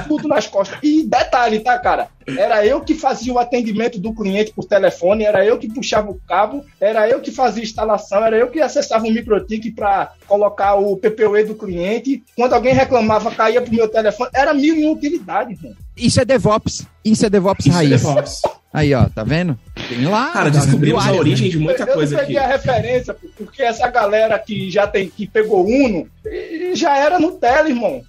Tudo 0.08 0.28
nas 0.28 0.46
costas. 0.46 0.78
E 0.82 1.02
detalhe, 1.04 1.60
tá, 1.60 1.78
cara? 1.78 2.08
Era 2.26 2.64
eu 2.64 2.80
que 2.80 2.94
fazia 2.94 3.32
o 3.32 3.38
atendimento 3.38 3.98
do 3.98 4.14
cliente 4.14 4.52
por 4.52 4.64
telefone, 4.64 5.24
era 5.24 5.44
eu 5.44 5.58
que 5.58 5.68
puxava 5.72 6.10
o 6.10 6.20
cabo, 6.28 6.64
era 6.80 7.08
eu 7.08 7.20
que 7.20 7.32
fazia 7.32 7.62
a 7.62 7.64
instalação, 7.64 8.24
era 8.24 8.36
eu 8.36 8.48
que 8.48 8.60
acessava 8.60 9.04
o 9.06 9.10
MikroTik 9.10 9.72
para 9.72 10.12
colocar 10.28 10.74
o 10.74 10.96
PPE 10.96 11.44
do 11.48 11.54
cliente. 11.54 12.22
Quando 12.36 12.52
alguém 12.52 12.74
reclamava, 12.74 13.30
caía 13.30 13.60
pro 13.60 13.74
meu 13.74 13.88
telefone. 13.88 14.30
Era 14.34 14.54
mil 14.54 14.76
e 14.76 14.84
uma 14.84 14.92
utilidade, 14.92 15.52
irmão. 15.54 15.72
Isso 15.96 16.20
é 16.20 16.24
DevOps. 16.24 16.86
Isso 17.04 17.26
é 17.26 17.30
DevOps 17.30 17.66
Isso 17.66 17.74
é 17.74 17.76
raiz. 17.76 17.90
DevOps. 18.02 18.42
Aí, 18.72 18.94
ó, 18.94 19.04
tá 19.06 19.22
vendo? 19.22 19.58
Tem 19.94 20.04
lá. 20.06 20.30
Cara, 20.32 20.50
descobrimos 20.50 21.02
a 21.02 21.08
área, 21.08 21.18
origem 21.20 21.50
de 21.50 21.58
muita 21.58 21.82
eu 21.82 21.86
não 21.86 21.94
coisa 21.94 22.16
aqui. 22.16 22.26
peguei 22.26 22.42
a 22.42 22.46
referência, 22.46 23.16
porque 23.36 23.62
essa 23.62 23.88
galera 23.90 24.38
que 24.38 24.70
já 24.70 24.86
tem, 24.86 25.08
que 25.08 25.26
pegou 25.26 25.66
Uno, 25.66 26.08
já 26.74 26.96
era 26.96 27.18
Nutella, 27.18 27.68
irmão. 27.68 28.02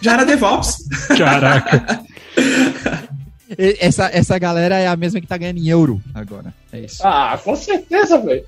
Já 0.00 0.14
era 0.14 0.24
DevOps. 0.24 0.88
Caraca. 1.16 2.02
Essa, 3.58 4.08
essa 4.12 4.38
galera 4.38 4.78
é 4.78 4.86
a 4.86 4.96
mesma 4.96 5.20
que 5.20 5.26
tá 5.26 5.36
ganhando 5.36 5.58
em 5.58 5.68
euro 5.68 6.00
agora. 6.14 6.54
É 6.72 6.80
isso. 6.80 7.02
Ah, 7.06 7.38
com 7.42 7.54
certeza, 7.54 8.18
velho. 8.18 8.44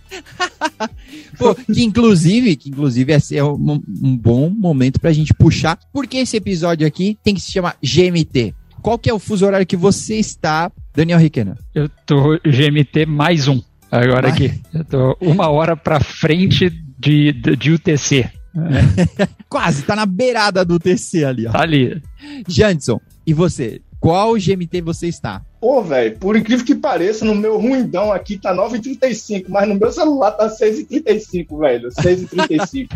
Pô, 1.38 1.54
que 1.54 1.84
inclusive, 1.84 2.56
que 2.56 2.70
inclusive 2.70 3.12
esse 3.12 3.36
é 3.36 3.44
um, 3.44 3.82
um 4.02 4.16
bom 4.16 4.48
momento 4.48 4.98
pra 4.98 5.12
gente 5.12 5.34
puxar, 5.34 5.78
porque 5.92 6.16
esse 6.16 6.38
episódio 6.38 6.86
aqui 6.86 7.18
tem 7.22 7.34
que 7.34 7.40
se 7.42 7.52
chamar 7.52 7.76
GMT. 7.82 8.54
Qual 8.80 8.98
que 8.98 9.10
é 9.10 9.14
o 9.14 9.18
fuso 9.18 9.44
horário 9.44 9.66
que 9.66 9.76
você 9.76 10.14
está, 10.16 10.72
Daniel 10.94 11.18
Riquena? 11.18 11.58
Eu 11.74 11.88
tô 12.06 12.38
GMT 12.44 13.04
mais 13.06 13.48
um. 13.48 13.60
Agora 13.90 14.28
Mais? 14.28 14.34
aqui. 14.34 14.60
Eu 14.72 14.84
tô 14.84 15.16
uma 15.20 15.48
hora 15.48 15.76
pra 15.76 15.98
frente 15.98 16.70
de, 16.98 17.32
de, 17.32 17.56
de 17.56 17.72
UTC. 17.72 18.30
Quase, 19.48 19.82
tá 19.82 19.96
na 19.96 20.06
beirada 20.06 20.64
do 20.64 20.78
TC 20.78 21.24
ali, 21.24 21.46
ó. 21.48 21.50
Tá 21.52 21.62
ali. 21.62 22.00
Janson, 22.48 23.00
e 23.26 23.34
você? 23.34 23.82
Qual 24.04 24.34
GMT 24.34 24.82
você 24.82 25.06
está? 25.08 25.40
Pô, 25.58 25.80
velho, 25.82 26.18
por 26.18 26.36
incrível 26.36 26.62
que 26.62 26.74
pareça, 26.74 27.24
no 27.24 27.34
meu 27.34 27.56
ruindão 27.58 28.12
aqui 28.12 28.36
tá 28.36 28.54
9h35, 28.54 29.46
mas 29.48 29.66
no 29.66 29.76
meu 29.76 29.90
celular 29.90 30.32
tá 30.32 30.46
6h35, 30.46 31.58
velho. 31.58 31.88
6h35. 31.88 32.86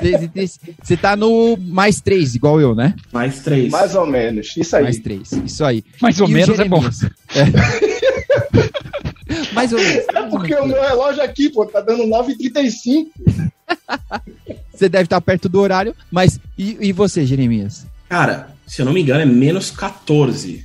Seis 0.00 0.22
e 0.22 0.26
três- 0.28 0.58
Você 0.82 0.96
tá 0.96 1.14
no 1.14 1.56
mais 1.56 2.00
três, 2.00 2.34
igual 2.34 2.60
eu, 2.60 2.74
né? 2.74 2.96
Mais 3.12 3.38
três. 3.38 3.70
Mais 3.70 3.94
ou 3.94 4.04
menos. 4.04 4.52
Isso 4.56 4.74
aí. 4.74 4.82
Mais 4.82 4.98
três, 4.98 5.30
isso 5.30 5.64
aí. 5.64 5.84
Mais 6.02 6.20
ou 6.20 6.28
E 6.28 6.32
menos 6.32 6.58
é 6.58 6.64
bom. 6.64 6.82
É. 6.82 7.46
mais 9.54 9.72
ou 9.72 9.78
menos. 9.78 10.04
É 10.12 10.22
porque 10.24 10.56
o 10.56 10.66
meu 10.66 10.82
relógio 10.82 11.22
aqui, 11.22 11.50
pô, 11.50 11.64
tá 11.66 11.80
dando 11.80 12.02
9h35. 12.02 13.06
Você 14.74 14.88
deve 14.88 15.04
estar 15.04 15.20
perto 15.20 15.48
do 15.48 15.60
horário, 15.60 15.94
mas 16.10 16.40
e, 16.58 16.76
e 16.80 16.92
você, 16.92 17.24
Jeremias? 17.24 17.86
Cara, 18.08 18.55
se 18.66 18.82
eu 18.82 18.86
não 18.86 18.92
me 18.92 19.02
engano, 19.02 19.20
é 19.20 19.26
menos 19.26 19.70
14. 19.70 20.64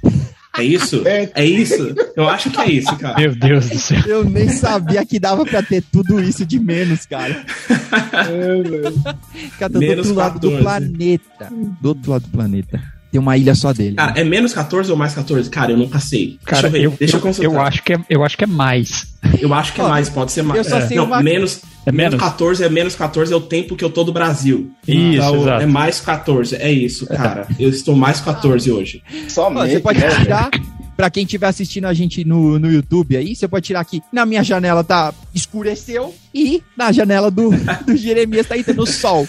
É 0.58 0.64
isso? 0.64 1.02
É. 1.08 1.32
É 1.34 1.46
isso? 1.46 1.96
Eu 2.16 2.28
acho 2.28 2.50
que 2.52 2.60
é 2.60 2.70
isso, 2.70 2.96
cara. 2.98 3.20
Meu 3.20 3.34
Deus 3.34 3.70
do 3.70 3.80
céu. 3.80 4.02
Eu 4.06 4.24
nem 4.26 4.50
sabia 4.50 5.06
que 5.06 5.20
dava 5.20 5.46
pra 5.46 5.64
ter 5.64 5.82
tudo 5.92 6.22
isso 6.22 6.46
de 6.46 6.60
menos, 6.60 7.06
cara. 7.06 7.46
É, 7.70 8.62
velho. 8.62 8.94
Fica 9.34 9.70
do 9.70 9.82
outro 9.82 10.14
lado 10.14 10.40
do 10.40 10.52
14. 10.52 10.64
planeta. 10.64 11.50
Do 11.82 11.90
outro 11.90 12.12
lado 12.12 12.24
do 12.24 12.30
planeta. 12.30 13.01
Tem 13.12 13.19
uma 13.19 13.36
ilha 13.38 13.54
só 13.54 13.74
dele. 13.74 13.95
Cara, 13.95 14.13
é 14.19 14.24
menos 14.24 14.54
14 14.54 14.89
ou 14.89 14.97
mais 14.97 15.13
14? 15.13 15.50
Cara, 15.50 15.71
eu 15.71 15.78
nunca 15.78 16.00
sei. 16.00 16.39
Cara, 16.45 16.62
deixa 16.62 16.67
eu 16.67 16.71
ver, 16.71 16.86
eu, 16.86 16.97
deixa 16.97 17.15
eu 17.15 17.19
eu, 17.19 17.21
consultar. 17.21 17.52
eu 17.54 17.62
acho 17.62 17.84
que 17.84 17.93
é, 17.93 18.00
eu 18.10 18.24
acho 18.24 18.38
que 18.38 18.43
é 18.45 18.47
mais. 18.47 19.06
Eu 19.39 19.54
acho 19.54 19.74
que 19.74 19.82
é 19.82 19.84
mais, 19.84 20.10
pode 20.10 20.32
ser 20.32 20.41
mais. 20.43 20.58
eu 20.58 20.63
só 20.63 20.78
É. 20.78 20.88
sei 20.88 20.95
Não, 20.97 21.06
uma- 21.06 21.21
menos, 21.21 21.62
É 21.86 21.91
menos 21.91 22.13
menos? 22.13 22.19
14 22.26 22.63
é 22.63 22.69
menos 22.69 22.95
14 22.95 23.34
é 23.34 23.36
o 23.36 23.41
tempo 23.41 23.76
que 23.76 23.84
eu 23.84 23.89
tô 23.89 24.04
do 24.06 24.13
Brasil. 24.13 24.71
Isso, 24.88 24.97
Então, 25.17 25.41
exato. 25.41 25.63
É 25.63 25.65
mais 25.65 26.00
14, 26.00 26.56
é 26.56 26.71
isso, 26.71 27.06
cara. 27.08 27.47
Eu 27.60 27.69
estou 27.69 27.95
mais 27.95 28.21
14 28.21 28.71
hoje. 28.71 29.04
Ó, 29.13 29.30
Somente. 29.30 29.71
você 29.74 29.80
pode 29.82 30.00
né, 30.00 30.10
tirar. 30.15 30.50
Pra 30.96 31.10
quem 31.10 31.24
estiver 31.24 31.48
assistindo 31.48 31.86
a 31.86 31.94
gente 31.94 32.24
no, 32.24 32.60
no 32.60 32.72
YouTube 32.72 33.16
aí, 33.18 33.36
você 33.36 33.48
pode 33.48 33.66
tirar 33.66 33.80
aqui. 33.80 34.02
Na 34.12 34.26
minha 34.26 34.44
janela 34.44 34.84
tá 34.84 35.14
escureceu 35.34 36.14
e 36.34 36.62
na 36.78 36.92
janela 36.92 37.32
do, 37.32 37.52
do 37.86 37.96
Jeremias 37.96 38.48
tá 38.48 38.58
entrando 38.58 38.84
o 38.84 38.88
sol. 38.88 39.28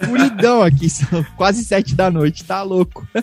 Escuridão 0.00 0.62
aqui, 0.62 0.88
são 0.88 1.24
quase 1.36 1.64
sete 1.64 1.94
da 1.94 2.10
noite, 2.10 2.44
tá 2.44 2.62
louco. 2.62 3.06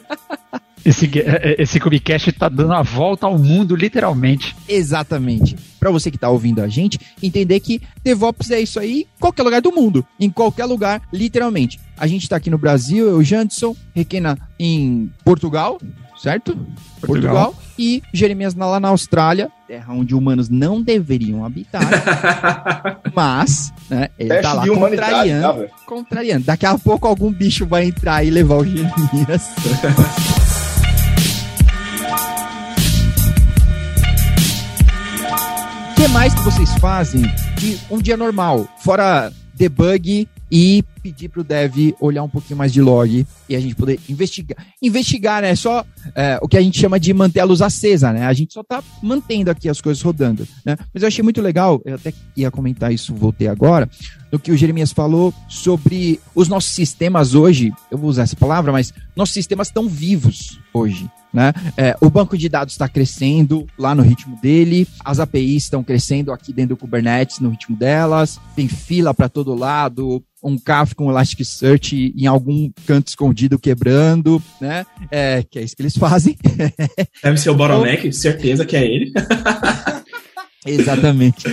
Esse, 0.86 1.10
eh, 1.17 1.56
esse 1.58 1.80
Cubicast 1.80 2.32
tá 2.34 2.47
dando 2.47 2.73
a 2.73 2.84
volta 2.84 3.25
ao 3.25 3.39
mundo, 3.39 3.75
literalmente. 3.75 4.56
Exatamente. 4.69 5.56
Pra 5.80 5.89
você 5.89 6.12
que 6.12 6.17
tá 6.17 6.30
ouvindo 6.30 6.62
a 6.62 6.67
gente, 6.67 6.99
entender 7.23 7.60
que 7.60 7.82
DevOps 8.04 8.51
é 8.51 8.62
isso 8.62 8.80
aí 8.80 8.99
em 8.99 9.19
qualquer 9.19 9.41
lugar 9.41 9.62
do 9.63 9.71
mundo. 9.71 10.06
Em 10.19 10.30
qualquer 10.30 10.65
lugar, 10.65 11.01
literalmente. 11.12 11.80
A 11.97 12.06
gente 12.06 12.30
tá 12.30 12.36
aqui 12.36 12.51
no 12.51 12.60
Brasil, 12.60 13.08
eu, 13.08 13.23
Janderson, 13.23 13.75
Requena 13.95 14.38
em 14.60 15.12
Portugal, 15.23 15.80
certo? 16.25 16.57
Portugal. 17.01 17.53
E 17.77 18.01
Jeremias 18.11 18.55
na- 18.55 18.65
lá 18.65 18.79
na 18.79 18.88
Austrália, 18.88 19.51
terra 19.67 19.93
onde 19.93 20.15
humanos 20.15 20.49
não 20.49 20.81
deveriam 20.81 21.45
habitar. 21.45 21.83
mas, 23.13 23.71
né, 23.88 24.09
ele 24.17 24.29
Teste 24.29 24.41
tá 24.43 24.53
lá 24.53 24.65
tá, 24.65 24.73
contrariando, 24.73 25.53
velho? 25.59 25.69
contrariando. 25.85 26.45
Daqui 26.45 26.65
a 26.65 26.77
pouco 26.79 27.07
algum 27.07 27.31
bicho 27.31 27.63
vai 27.67 27.85
entrar 27.85 28.23
e 28.23 28.31
levar 28.31 28.55
o 28.55 28.65
Jeremias. 28.65 29.51
O 35.91 35.95
que 35.95 36.07
mais 36.07 36.33
que 36.33 36.41
vocês 36.41 36.73
fazem 36.79 37.21
de 37.57 37.77
um 37.91 37.99
dia 37.99 38.17
normal, 38.17 38.67
fora 38.79 39.31
debug 39.53 40.27
e 40.51 40.83
pedir 41.05 41.29
pro 41.29 41.43
dev 41.43 41.93
olhar 41.99 42.23
um 42.23 42.29
pouquinho 42.29 42.57
mais 42.57 42.73
de 42.73 42.81
log 42.81 43.27
e 43.47 43.55
a 43.55 43.59
gente 43.59 43.75
poder 43.75 43.99
investigar. 44.09 44.57
Investigar, 44.81 45.39
né? 45.39 45.55
Só 45.55 45.85
é, 46.15 46.39
o 46.41 46.47
que 46.47 46.57
a 46.57 46.61
gente 46.61 46.79
chama 46.79 46.99
de 46.99 47.13
manter 47.13 47.41
a 47.41 47.45
luz 47.45 47.61
acesa, 47.61 48.11
né? 48.11 48.25
A 48.25 48.33
gente 48.33 48.55
só 48.55 48.63
tá 48.63 48.83
mantendo 49.03 49.51
aqui 49.51 49.69
as 49.69 49.79
coisas 49.79 50.01
rodando, 50.01 50.47
né? 50.65 50.75
Mas 50.91 51.03
eu 51.03 51.07
achei 51.07 51.23
muito 51.23 51.43
legal, 51.43 51.79
eu 51.85 51.93
até 51.93 52.11
ia 52.35 52.49
comentar 52.49 52.91
isso, 52.91 53.13
voltei 53.13 53.47
agora, 53.47 53.87
do 54.31 54.39
que 54.39 54.51
o 54.51 54.57
Jeremias 54.57 54.91
falou 54.91 55.31
sobre 55.47 56.19
os 56.33 56.47
nossos 56.47 56.71
sistemas 56.71 57.35
hoje, 57.35 57.71
eu 57.91 57.97
vou 57.99 58.09
usar 58.09 58.23
essa 58.23 58.35
palavra, 58.35 58.71
mas 58.71 58.91
nossos 59.15 59.33
sistemas 59.33 59.67
estão 59.67 59.87
vivos 59.87 60.59
hoje, 60.73 61.09
né? 61.31 61.53
É, 61.77 61.95
o 62.01 62.09
banco 62.09 62.37
de 62.37 62.49
dados 62.49 62.73
está 62.73 62.89
crescendo 62.89 63.67
lá 63.77 63.93
no 63.93 64.01
ritmo 64.01 64.39
dele, 64.41 64.87
as 65.03 65.19
APIs 65.19 65.63
estão 65.63 65.83
crescendo 65.83 66.31
aqui 66.33 66.51
dentro 66.51 66.75
do 66.75 66.79
Kubernetes 66.79 67.39
no 67.39 67.49
ritmo 67.49 67.77
delas, 67.77 68.39
tem 68.55 68.67
fila 68.67 69.13
para 69.13 69.29
todo 69.29 69.53
lado, 69.53 70.23
um 70.43 70.59
Kafka, 70.59 70.94
um 71.03 71.10
Elasticsearch 71.10 72.13
em 72.15 72.25
algum 72.25 72.71
canto 72.86 73.08
escondido 73.08 73.60
quebrando, 73.60 74.41
né? 74.60 74.86
É, 75.12 75.43
que 75.43 75.60
é 75.60 75.63
isso 75.63 75.75
que 75.75 75.81
eles 75.81 75.97
fazem. 75.97 76.38
Deve 77.23 77.38
ser 77.38 77.49
o 77.49 77.55
Bottleneck, 77.55 78.12
certeza 78.13 78.65
que 78.65 78.75
é 78.75 78.86
ele. 78.86 79.12
Exatamente. 80.65 81.45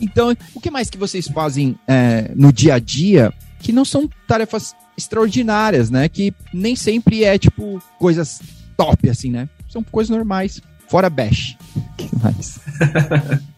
Então, 0.00 0.34
o 0.54 0.60
que 0.60 0.70
mais 0.70 0.90
que 0.90 0.98
vocês 0.98 1.26
fazem 1.28 1.76
é, 1.86 2.30
no 2.34 2.52
dia 2.52 2.74
a 2.74 2.78
dia 2.78 3.32
que 3.60 3.72
não 3.72 3.84
são 3.84 4.08
tarefas 4.26 4.74
extraordinárias, 4.96 5.90
né? 5.90 6.08
Que 6.08 6.34
nem 6.52 6.76
sempre 6.76 7.24
é, 7.24 7.38
tipo, 7.38 7.82
coisas 7.98 8.40
top, 8.76 9.08
assim, 9.08 9.30
né? 9.30 9.48
São 9.68 9.82
coisas 9.82 10.10
normais. 10.10 10.60
Fora 10.88 11.10
Bash. 11.10 11.56
que 11.96 12.08
mais? 12.22 12.58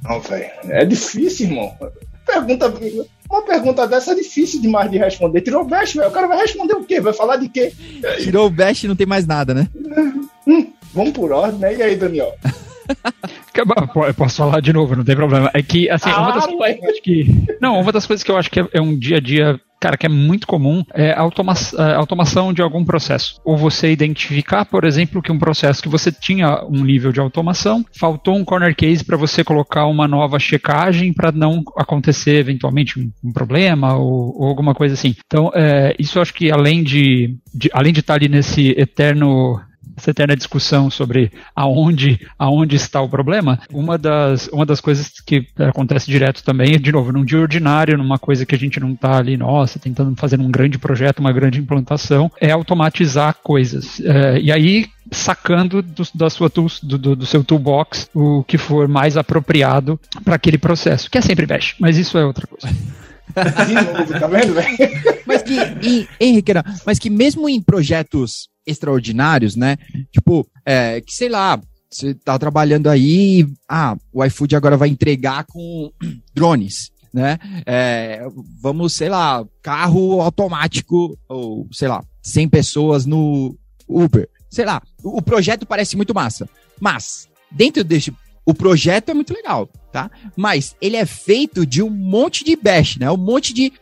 Não, 0.02 0.20
velho. 0.20 0.50
É 0.64 0.84
difícil, 0.84 1.46
irmão. 1.46 1.76
Pergunta. 2.26 2.72
Uma 3.30 3.42
pergunta 3.42 3.86
dessa 3.86 4.10
é 4.10 4.16
difícil 4.16 4.60
demais 4.60 4.90
de 4.90 4.98
responder. 4.98 5.40
Tirou 5.40 5.62
o 5.62 5.64
Bash, 5.64 5.94
velho. 5.94 6.08
O 6.08 6.12
cara 6.12 6.26
vai 6.26 6.38
responder 6.38 6.74
o 6.74 6.84
quê? 6.84 7.00
Vai 7.00 7.12
falar 7.12 7.36
de 7.36 7.48
quê? 7.48 7.72
Tirou 8.18 8.46
o 8.46 8.50
Bash 8.50 8.84
não 8.84 8.96
tem 8.96 9.06
mais 9.06 9.24
nada, 9.24 9.54
né? 9.54 9.68
Hum, 10.46 10.72
vamos 10.92 11.12
por 11.12 11.30
ordem, 11.30 11.60
né? 11.60 11.76
E 11.76 11.82
aí, 11.82 11.96
Daniel? 11.96 12.34
Eu 13.54 14.14
posso 14.14 14.38
falar 14.38 14.60
de 14.60 14.72
novo, 14.72 14.96
não 14.96 15.04
tem 15.04 15.14
problema. 15.14 15.50
É 15.54 15.62
que, 15.62 15.88
assim, 15.88 16.10
ah, 16.10 16.22
uma 16.22 16.32
das 16.32 16.46
coisas 16.46 17.00
que. 17.00 17.26
Não, 17.60 17.80
uma 17.80 17.92
das 17.92 18.06
coisas 18.06 18.24
que 18.24 18.30
eu 18.30 18.36
acho 18.36 18.50
que 18.50 18.60
é, 18.60 18.68
é 18.72 18.80
um 18.80 18.98
dia 18.98 19.18
a 19.18 19.20
dia 19.20 19.60
cara, 19.80 19.96
que 19.96 20.06
é 20.06 20.08
muito 20.08 20.46
comum, 20.46 20.84
é 20.94 21.12
automa 21.12 21.54
automação 21.96 22.52
de 22.52 22.60
algum 22.60 22.84
processo. 22.84 23.40
Ou 23.44 23.56
você 23.56 23.90
identificar, 23.90 24.64
por 24.66 24.84
exemplo, 24.84 25.22
que 25.22 25.32
um 25.32 25.38
processo 25.38 25.82
que 25.82 25.88
você 25.88 26.12
tinha 26.12 26.64
um 26.66 26.84
nível 26.84 27.12
de 27.12 27.20
automação, 27.20 27.84
faltou 27.98 28.36
um 28.36 28.44
corner 28.44 28.76
case 28.76 29.04
para 29.04 29.16
você 29.16 29.42
colocar 29.42 29.86
uma 29.86 30.06
nova 30.06 30.38
checagem 30.38 31.12
para 31.12 31.32
não 31.32 31.62
acontecer 31.76 32.36
eventualmente 32.36 33.00
um, 33.00 33.32
problema 33.32 33.96
ou, 33.96 34.36
ou, 34.38 34.48
alguma 34.48 34.74
coisa 34.74 34.94
assim. 34.94 35.16
Então, 35.26 35.50
é, 35.54 35.94
isso 35.98 36.18
eu 36.18 36.22
acho 36.22 36.34
que 36.34 36.50
além 36.50 36.82
de, 36.82 37.36
de 37.54 37.70
além 37.72 37.92
de 37.92 38.00
estar 38.00 38.14
ali 38.14 38.28
nesse 38.28 38.74
eterno 38.76 39.60
essa 40.00 40.10
eterna 40.10 40.34
discussão 40.34 40.90
sobre 40.90 41.30
aonde, 41.54 42.18
aonde 42.38 42.76
está 42.76 43.00
o 43.00 43.08
problema, 43.08 43.60
uma 43.72 43.96
das, 43.96 44.48
uma 44.48 44.66
das 44.66 44.80
coisas 44.80 45.20
que 45.24 45.46
acontece 45.58 46.10
direto 46.10 46.42
também, 46.42 46.80
de 46.80 46.90
novo, 46.90 47.12
num 47.12 47.24
dia 47.24 47.38
ordinário, 47.38 47.98
numa 47.98 48.18
coisa 48.18 48.46
que 48.46 48.54
a 48.54 48.58
gente 48.58 48.80
não 48.80 48.92
está 48.92 49.18
ali, 49.18 49.36
nossa, 49.36 49.78
tentando 49.78 50.16
fazer 50.16 50.40
um 50.40 50.50
grande 50.50 50.78
projeto, 50.78 51.20
uma 51.20 51.32
grande 51.32 51.60
implantação, 51.60 52.30
é 52.40 52.50
automatizar 52.50 53.36
coisas. 53.42 54.00
É, 54.00 54.40
e 54.40 54.50
aí, 54.50 54.86
sacando 55.10 55.82
do, 55.82 56.02
da 56.14 56.30
sua 56.30 56.48
tools, 56.48 56.80
do, 56.82 56.96
do, 56.96 57.16
do, 57.16 57.26
seu 57.26 57.44
toolbox 57.44 58.08
o 58.14 58.42
que 58.44 58.56
for 58.56 58.88
mais 58.88 59.16
apropriado 59.16 60.00
para 60.24 60.36
aquele 60.36 60.58
processo, 60.58 61.10
que 61.10 61.18
é 61.18 61.20
sempre 61.20 61.46
bash, 61.46 61.74
mas 61.78 61.96
isso 61.98 62.16
é 62.16 62.24
outra 62.24 62.46
coisa. 62.46 62.68
De 63.66 63.74
novo, 63.74 64.18
tá 64.18 64.26
vendo, 64.26 64.54
velho? 64.54 64.76
Mas 65.24 65.42
que, 65.42 65.56
em, 65.86 66.08
Henrique, 66.20 66.52
mas 66.84 66.98
que 66.98 67.08
mesmo 67.08 67.48
em 67.48 67.62
projetos 67.62 68.48
extraordinários, 68.70 69.56
né? 69.56 69.76
Tipo, 70.12 70.46
é, 70.64 71.00
que 71.00 71.12
sei 71.12 71.28
lá, 71.28 71.60
você 71.90 72.14
tá 72.14 72.38
trabalhando 72.38 72.88
aí, 72.88 73.46
ah, 73.68 73.96
o 74.12 74.24
iFood 74.24 74.54
agora 74.54 74.76
vai 74.76 74.88
entregar 74.88 75.44
com 75.44 75.90
drones, 76.32 76.90
né? 77.12 77.38
É, 77.66 78.24
vamos, 78.62 78.92
sei 78.92 79.08
lá, 79.08 79.44
carro 79.62 80.20
automático, 80.20 81.18
ou 81.28 81.66
sei 81.72 81.88
lá, 81.88 82.04
100 82.22 82.48
pessoas 82.48 83.06
no 83.06 83.56
Uber. 83.88 84.28
Sei 84.48 84.64
lá, 84.64 84.82
o 85.02 85.20
projeto 85.20 85.66
parece 85.66 85.96
muito 85.96 86.14
massa. 86.14 86.48
Mas, 86.80 87.28
dentro 87.50 87.84
deste. 87.84 88.14
O 88.46 88.54
projeto 88.54 89.10
é 89.10 89.14
muito 89.14 89.34
legal, 89.34 89.68
tá? 89.92 90.10
Mas 90.34 90.74
ele 90.80 90.96
é 90.96 91.04
feito 91.04 91.66
de 91.66 91.82
um 91.82 91.90
monte 91.90 92.42
de 92.42 92.56
bash, 92.56 92.96
né? 92.96 93.10
Um 93.10 93.16
monte 93.16 93.52
de, 93.52 93.72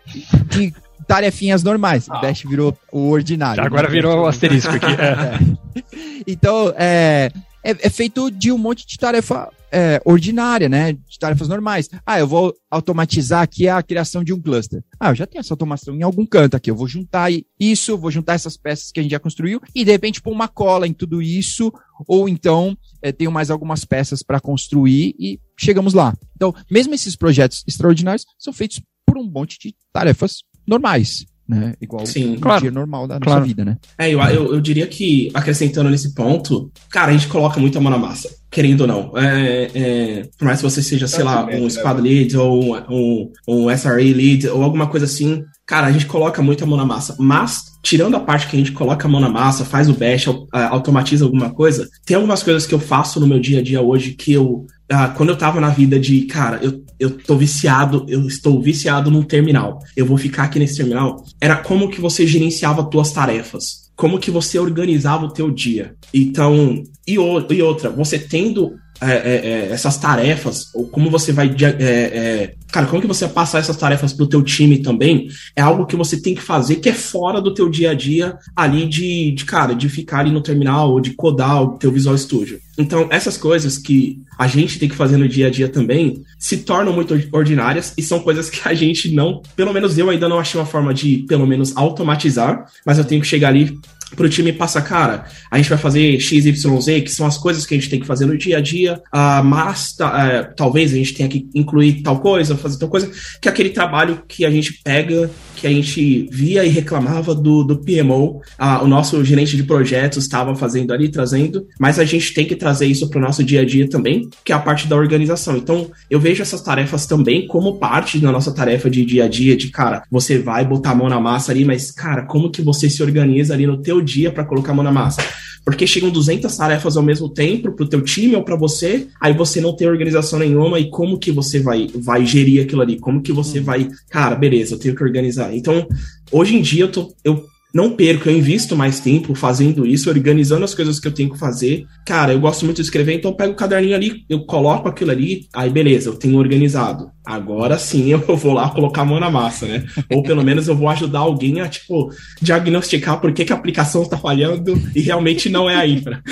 de 0.50 0.74
tarefinhas 1.08 1.64
normais. 1.64 2.06
Ah. 2.08 2.18
O 2.18 2.20
Dash 2.20 2.42
virou 2.42 2.76
o 2.92 3.08
ordinário. 3.08 3.64
Agora 3.64 3.88
né? 3.88 3.94
virou 3.94 4.20
o 4.20 4.26
asterisco 4.26 4.70
aqui. 4.70 4.86
É. 4.86 5.58
É. 5.78 6.22
Então, 6.26 6.72
é, 6.76 7.30
é, 7.62 7.70
é, 7.70 7.90
feito 7.90 8.30
de 8.30 8.50
um 8.50 8.58
monte 8.58 8.86
de 8.86 8.98
tarefa 8.98 9.48
é, 9.70 10.00
ordinária, 10.04 10.68
né? 10.68 10.92
De 10.92 11.18
tarefas 11.18 11.48
normais. 11.48 11.88
Ah, 12.04 12.18
eu 12.18 12.26
vou 12.26 12.52
automatizar 12.70 13.42
aqui 13.42 13.68
a 13.68 13.82
criação 13.82 14.24
de 14.24 14.32
um 14.32 14.40
cluster. 14.40 14.82
Ah, 14.98 15.10
eu 15.10 15.14
já 15.14 15.26
tenho 15.26 15.40
essa 15.40 15.54
automação 15.54 15.94
em 15.94 16.02
algum 16.02 16.26
canto 16.26 16.56
aqui. 16.56 16.70
Eu 16.70 16.76
vou 16.76 16.88
juntar 16.88 17.30
isso, 17.58 17.96
vou 17.96 18.10
juntar 18.10 18.34
essas 18.34 18.56
peças 18.56 18.90
que 18.90 19.00
a 19.00 19.02
gente 19.02 19.12
já 19.12 19.20
construiu 19.20 19.60
e 19.74 19.84
de 19.84 19.90
repente 19.90 20.20
pôr 20.20 20.32
uma 20.32 20.48
cola 20.48 20.86
em 20.86 20.92
tudo 20.92 21.22
isso. 21.22 21.72
Ou 22.06 22.28
então 22.28 22.76
é, 23.00 23.12
tenho 23.12 23.30
mais 23.30 23.50
algumas 23.50 23.84
peças 23.84 24.22
para 24.22 24.40
construir 24.40 25.14
e 25.18 25.40
chegamos 25.56 25.94
lá. 25.94 26.14
Então, 26.36 26.54
mesmo 26.70 26.94
esses 26.94 27.16
projetos 27.16 27.64
extraordinários 27.66 28.26
são 28.38 28.52
feitos 28.52 28.80
por 29.06 29.16
um 29.16 29.24
monte 29.24 29.58
de 29.58 29.74
tarefas 29.92 30.42
normais. 30.68 31.26
Né? 31.48 31.72
Igual 31.80 32.04
Sim, 32.04 32.34
o 32.34 32.40
claro, 32.40 32.60
dia 32.60 32.70
normal 32.70 33.08
da 33.08 33.18
claro. 33.18 33.40
nossa 33.40 33.48
vida, 33.48 33.64
né? 33.64 33.78
É, 33.96 34.12
eu, 34.12 34.20
eu, 34.20 34.52
eu, 34.52 34.60
diria 34.60 34.86
que, 34.86 35.30
acrescentando 35.32 35.88
nesse 35.88 36.14
ponto, 36.14 36.70
cara, 36.90 37.08
a 37.10 37.12
gente 37.12 37.26
coloca 37.26 37.58
muito 37.58 37.78
a 37.78 37.80
mão 37.80 37.90
na 37.90 37.96
massa, 37.96 38.28
querendo 38.50 38.82
ou 38.82 38.86
não. 38.86 39.16
É, 39.16 39.70
é, 39.74 40.28
por 40.38 40.44
mais 40.44 40.58
que 40.60 40.70
você 40.70 40.82
seja, 40.82 41.08
sei 41.08 41.24
lá, 41.24 41.46
um 41.46 41.70
squad 41.70 42.02
lead 42.02 42.36
ou 42.36 42.76
um, 42.76 42.82
um, 42.90 43.32
um 43.48 43.70
SRA 43.70 43.94
lead 43.94 44.46
ou 44.48 44.62
alguma 44.62 44.88
coisa 44.88 45.06
assim, 45.06 45.42
cara, 45.66 45.86
a 45.86 45.90
gente 45.90 46.04
coloca 46.04 46.42
muito 46.42 46.64
a 46.64 46.66
mão 46.66 46.76
na 46.76 46.84
massa. 46.84 47.16
Mas, 47.18 47.62
tirando 47.82 48.16
a 48.16 48.20
parte 48.20 48.46
que 48.46 48.54
a 48.54 48.58
gente 48.58 48.72
coloca 48.72 49.08
a 49.08 49.10
mão 49.10 49.20
na 49.20 49.30
massa, 49.30 49.64
faz 49.64 49.88
o 49.88 49.94
bash, 49.94 50.26
automatiza 50.52 51.24
alguma 51.24 51.48
coisa, 51.48 51.88
tem 52.04 52.14
algumas 52.14 52.42
coisas 52.42 52.66
que 52.66 52.74
eu 52.74 52.78
faço 52.78 53.18
no 53.18 53.26
meu 53.26 53.40
dia 53.40 53.60
a 53.60 53.62
dia 53.62 53.80
hoje 53.80 54.12
que 54.12 54.34
eu 54.34 54.66
ah, 54.90 55.08
quando 55.08 55.30
eu 55.30 55.36
tava 55.36 55.60
na 55.60 55.68
vida 55.68 55.98
de, 55.98 56.22
cara, 56.22 56.58
eu, 56.62 56.82
eu 56.98 57.10
tô 57.10 57.36
viciado, 57.36 58.06
eu 58.08 58.26
estou 58.26 58.60
viciado 58.60 59.10
num 59.10 59.22
terminal, 59.22 59.78
eu 59.96 60.06
vou 60.06 60.16
ficar 60.16 60.44
aqui 60.44 60.58
nesse 60.58 60.76
terminal, 60.76 61.24
era 61.40 61.56
como 61.56 61.90
que 61.90 62.00
você 62.00 62.26
gerenciava 62.26 62.84
tuas 62.84 63.12
tarefas, 63.12 63.90
como 63.94 64.18
que 64.18 64.30
você 64.30 64.58
organizava 64.58 65.26
o 65.26 65.32
teu 65.32 65.50
dia. 65.50 65.94
Então, 66.14 66.82
e, 67.06 67.18
o, 67.18 67.46
e 67.50 67.62
outra, 67.62 67.90
você 67.90 68.18
tendo 68.18 68.76
é, 69.00 69.12
é, 69.12 69.46
é, 69.46 69.68
essas 69.70 69.96
tarefas, 69.96 70.70
ou 70.74 70.86
como 70.88 71.10
você 71.10 71.32
vai. 71.32 71.54
É, 71.60 71.74
é, 71.78 72.54
cara, 72.72 72.86
como 72.86 73.00
que 73.00 73.06
você 73.06 73.28
passar 73.28 73.60
essas 73.60 73.76
tarefas 73.76 74.12
pro 74.12 74.26
teu 74.26 74.42
time 74.42 74.78
também, 74.78 75.28
é 75.54 75.62
algo 75.62 75.86
que 75.86 75.96
você 75.96 76.20
tem 76.20 76.34
que 76.34 76.42
fazer 76.42 76.76
que 76.76 76.88
é 76.88 76.92
fora 76.92 77.40
do 77.40 77.54
teu 77.54 77.68
dia 77.68 77.92
a 77.92 77.94
dia 77.94 78.36
ali 78.56 78.86
de, 78.86 79.32
de 79.32 79.44
cara, 79.44 79.74
de 79.74 79.88
ficar 79.88 80.20
ali 80.20 80.30
no 80.30 80.40
terminal 80.40 80.90
ou 80.90 81.00
de 81.00 81.10
codar 81.10 81.62
o 81.62 81.78
teu 81.78 81.92
Visual 81.92 82.18
Studio. 82.18 82.60
Então, 82.76 83.08
essas 83.10 83.36
coisas 83.36 83.78
que 83.78 84.20
a 84.38 84.46
gente 84.46 84.78
tem 84.78 84.88
que 84.88 84.94
fazer 84.94 85.16
no 85.16 85.28
dia 85.28 85.48
a 85.48 85.50
dia 85.50 85.68
também 85.68 86.22
se 86.38 86.58
tornam 86.58 86.92
muito 86.92 87.14
ordinárias 87.32 87.92
e 87.96 88.02
são 88.02 88.20
coisas 88.20 88.48
que 88.50 88.68
a 88.68 88.74
gente 88.74 89.12
não, 89.12 89.42
pelo 89.56 89.72
menos 89.72 89.98
eu 89.98 90.10
ainda 90.10 90.28
não 90.28 90.38
achei 90.38 90.60
uma 90.60 90.66
forma 90.66 90.94
de, 90.94 91.24
pelo 91.28 91.46
menos, 91.46 91.76
automatizar, 91.76 92.66
mas 92.84 92.98
eu 92.98 93.04
tenho 93.04 93.20
que 93.20 93.26
chegar 93.26 93.48
ali 93.48 93.78
pro 94.16 94.28
time 94.28 94.52
passa, 94.52 94.80
cara, 94.80 95.26
a 95.50 95.56
gente 95.56 95.68
vai 95.68 95.78
fazer 95.78 96.18
XYZ, 96.20 97.02
que 97.02 97.08
são 97.08 97.26
as 97.26 97.36
coisas 97.36 97.66
que 97.66 97.74
a 97.74 97.78
gente 97.78 97.90
tem 97.90 98.00
que 98.00 98.06
fazer 98.06 98.26
no 98.26 98.36
dia 98.36 98.58
a 98.58 98.60
dia, 98.60 99.00
uh, 99.14 99.44
mas 99.44 99.96
uh, 100.00 100.54
talvez 100.56 100.92
a 100.92 100.96
gente 100.96 101.14
tenha 101.14 101.28
que 101.28 101.48
incluir 101.54 102.02
tal 102.02 102.20
coisa, 102.20 102.56
fazer 102.56 102.78
tal 102.78 102.88
coisa, 102.88 103.10
que 103.40 103.48
é 103.48 103.52
aquele 103.52 103.70
trabalho 103.70 104.22
que 104.26 104.44
a 104.44 104.50
gente 104.50 104.80
pega, 104.82 105.30
que 105.58 105.66
a 105.66 105.70
gente 105.70 106.28
via 106.30 106.64
e 106.64 106.68
reclamava 106.68 107.34
do, 107.34 107.64
do 107.64 107.78
PMO, 107.78 108.40
ah, 108.56 108.82
o 108.82 108.86
nosso 108.86 109.24
gerente 109.24 109.56
de 109.56 109.64
projetos 109.64 110.24
estava 110.24 110.54
fazendo 110.54 110.92
ali, 110.92 111.08
trazendo, 111.08 111.66
mas 111.78 111.98
a 111.98 112.04
gente 112.04 112.32
tem 112.32 112.46
que 112.46 112.54
trazer 112.54 112.86
isso 112.86 113.10
para 113.10 113.18
o 113.18 113.22
nosso 113.22 113.42
dia 113.42 113.62
a 113.62 113.64
dia 113.64 113.88
também, 113.88 114.28
que 114.44 114.52
é 114.52 114.54
a 114.54 114.60
parte 114.60 114.86
da 114.86 114.96
organização. 114.96 115.56
Então, 115.56 115.90
eu 116.08 116.20
vejo 116.20 116.42
essas 116.42 116.62
tarefas 116.62 117.06
também 117.06 117.46
como 117.48 117.78
parte 117.78 118.20
da 118.20 118.30
nossa 118.30 118.52
tarefa 118.52 118.88
de 118.88 119.04
dia 119.04 119.24
a 119.24 119.28
dia, 119.28 119.56
de, 119.56 119.68
cara, 119.68 120.04
você 120.10 120.38
vai 120.38 120.64
botar 120.64 120.92
a 120.92 120.94
mão 120.94 121.08
na 121.08 121.20
massa 121.20 121.50
ali, 121.50 121.64
mas, 121.64 121.90
cara, 121.90 122.22
como 122.22 122.50
que 122.50 122.62
você 122.62 122.88
se 122.88 123.02
organiza 123.02 123.54
ali 123.54 123.66
no 123.66 123.82
teu 123.82 124.00
dia 124.00 124.30
para 124.30 124.44
colocar 124.44 124.72
a 124.72 124.74
mão 124.76 124.84
na 124.84 124.92
massa. 124.92 125.22
Porque 125.68 125.86
chegam 125.86 126.08
200 126.08 126.56
tarefas 126.56 126.96
ao 126.96 127.02
mesmo 127.02 127.28
tempo 127.28 127.72
pro 127.72 127.86
teu 127.86 128.00
time 128.00 128.34
ou 128.34 128.42
para 128.42 128.56
você, 128.56 129.06
aí 129.20 129.34
você 129.34 129.60
não 129.60 129.76
tem 129.76 129.86
organização 129.86 130.38
nenhuma 130.38 130.80
e 130.80 130.88
como 130.88 131.18
que 131.18 131.30
você 131.30 131.60
vai 131.60 131.88
vai 131.94 132.24
gerir 132.24 132.62
aquilo 132.62 132.80
ali? 132.80 132.98
Como 132.98 133.20
que 133.20 133.32
você 133.34 133.60
hum. 133.60 133.64
vai, 133.64 133.86
cara, 134.08 134.34
beleza, 134.34 134.74
eu 134.74 134.78
tenho 134.78 134.94
que 134.94 135.04
organizar. 135.04 135.47
Então, 135.54 135.86
hoje 136.30 136.56
em 136.56 136.62
dia 136.62 136.84
eu 136.84 136.92
tô 136.92 137.14
eu 137.24 137.46
não 137.72 137.90
perco, 137.90 138.28
eu 138.28 138.36
invisto 138.36 138.74
mais 138.74 138.98
tempo 138.98 139.34
fazendo 139.34 139.86
isso, 139.86 140.08
organizando 140.08 140.64
as 140.64 140.74
coisas 140.74 140.98
que 140.98 141.06
eu 141.06 141.12
tenho 141.12 141.30
que 141.30 141.38
fazer. 141.38 141.86
Cara, 142.06 142.32
eu 142.32 142.40
gosto 142.40 142.64
muito 142.64 142.78
de 142.78 142.82
escrever, 142.82 143.14
então 143.14 143.30
eu 143.30 143.36
pego 143.36 143.52
o 143.52 143.56
caderninho 143.56 143.94
ali, 143.94 144.24
eu 144.28 144.44
coloco 144.46 144.88
aquilo 144.88 145.10
ali, 145.10 145.46
aí 145.54 145.68
beleza, 145.68 146.08
eu 146.08 146.14
tenho 146.14 146.38
organizado. 146.38 147.10
Agora 147.24 147.78
sim 147.78 148.08
eu 148.12 148.36
vou 148.36 148.54
lá 148.54 148.70
colocar 148.70 149.02
a 149.02 149.04
mão 149.04 149.20
na 149.20 149.30
massa, 149.30 149.66
né? 149.66 149.84
Ou 150.10 150.22
pelo 150.22 150.42
menos 150.42 150.66
eu 150.66 150.74
vou 150.74 150.88
ajudar 150.88 151.20
alguém 151.20 151.60
a, 151.60 151.68
tipo, 151.68 152.10
diagnosticar 152.40 153.20
por 153.20 153.32
que, 153.32 153.44
que 153.44 153.52
a 153.52 153.56
aplicação 153.56 154.02
está 154.02 154.16
falhando 154.16 154.80
e 154.94 155.00
realmente 155.00 155.50
não 155.50 155.68
é 155.68 155.76
a 155.76 155.86
infra. 155.86 156.22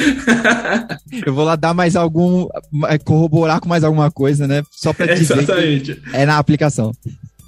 eu 1.25 1.35
vou 1.35 1.45
lá 1.45 1.55
dar 1.55 1.75
mais 1.75 1.97
algum, 1.97 2.49
corroborar 3.05 3.61
com 3.61 3.69
mais 3.69 3.85
alguma 3.85 4.11
coisa, 4.11 4.47
né? 4.47 4.63
Só 4.71 4.93
para 4.95 5.15
dizer 5.15 5.39
Exatamente. 5.39 5.95
que 5.97 6.17
é 6.17 6.25
na 6.25 6.39
aplicação. 6.39 6.93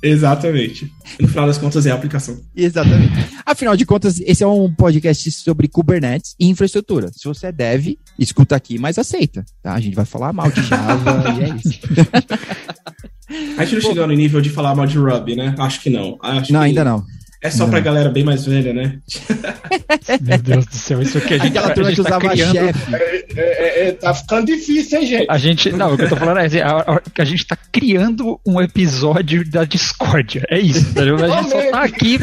Exatamente. 0.02 0.92
No 1.20 1.28
final 1.28 1.46
das 1.46 1.58
contas 1.58 1.86
é 1.86 1.90
a 1.90 1.94
aplicação. 1.94 2.40
Exatamente. 2.54 3.12
Afinal 3.44 3.76
de 3.76 3.84
contas, 3.84 4.20
esse 4.20 4.42
é 4.42 4.46
um 4.46 4.72
podcast 4.72 5.30
sobre 5.32 5.68
Kubernetes 5.68 6.34
e 6.38 6.48
infraestrutura. 6.48 7.10
Se 7.12 7.26
você 7.26 7.48
é 7.48 7.52
dev, 7.52 7.94
escuta 8.18 8.54
aqui, 8.54 8.78
mas 8.78 8.98
aceita, 8.98 9.44
tá? 9.62 9.74
A 9.74 9.80
gente 9.80 9.94
vai 9.94 10.04
falar 10.04 10.32
mal 10.32 10.50
de 10.50 10.62
Java 10.62 11.24
e 11.38 11.44
é 11.44 11.56
isso. 11.56 11.80
A 13.58 13.64
gente 13.64 13.74
não 13.74 13.90
chegou 13.90 14.06
no 14.06 14.14
nível 14.14 14.40
de 14.40 14.50
falar 14.50 14.74
mal 14.74 14.86
de 14.86 14.96
Ruby, 14.98 15.36
né? 15.36 15.54
Acho 15.58 15.80
que 15.80 15.90
não. 15.90 16.18
Acho 16.22 16.52
não, 16.52 16.60
que... 16.60 16.66
ainda 16.66 16.84
não. 16.84 17.04
É 17.40 17.50
só 17.50 17.64
não. 17.64 17.70
pra 17.70 17.78
galera 17.78 18.08
bem 18.08 18.24
mais 18.24 18.44
velha, 18.44 18.72
né? 18.72 18.98
Meu 20.20 20.38
Deus 20.38 20.66
do 20.66 20.74
céu, 20.74 21.00
isso 21.00 21.18
aqui 21.18 21.34
a 21.34 21.38
gente, 21.38 21.56
Aquela 21.56 21.74
turma 21.74 21.92
que 21.92 22.02
tá 22.02 22.18
criando... 22.18 22.52
chefe. 22.52 22.94
É, 23.36 23.42
é, 23.42 23.88
é, 23.88 23.92
tá 23.92 24.12
ficando 24.12 24.46
difícil, 24.46 24.98
hein, 24.98 25.06
gente? 25.06 25.26
A 25.30 25.38
gente, 25.38 25.70
não, 25.70 25.94
o 25.94 25.96
que 25.96 26.02
eu 26.02 26.08
tô 26.08 26.16
falando 26.16 26.38
é 26.38 26.46
assim, 26.46 26.58
a, 26.58 26.78
a, 26.78 27.00
a 27.16 27.24
gente 27.24 27.46
tá 27.46 27.56
criando 27.70 28.40
um 28.44 28.60
episódio 28.60 29.48
da 29.48 29.64
discórdia. 29.64 30.44
É 30.50 30.58
isso, 30.58 30.80
entendeu? 30.90 31.14
A 31.14 31.28
gente 31.28 31.50
só 31.50 31.70
tá 31.70 31.82
aqui, 31.82 32.18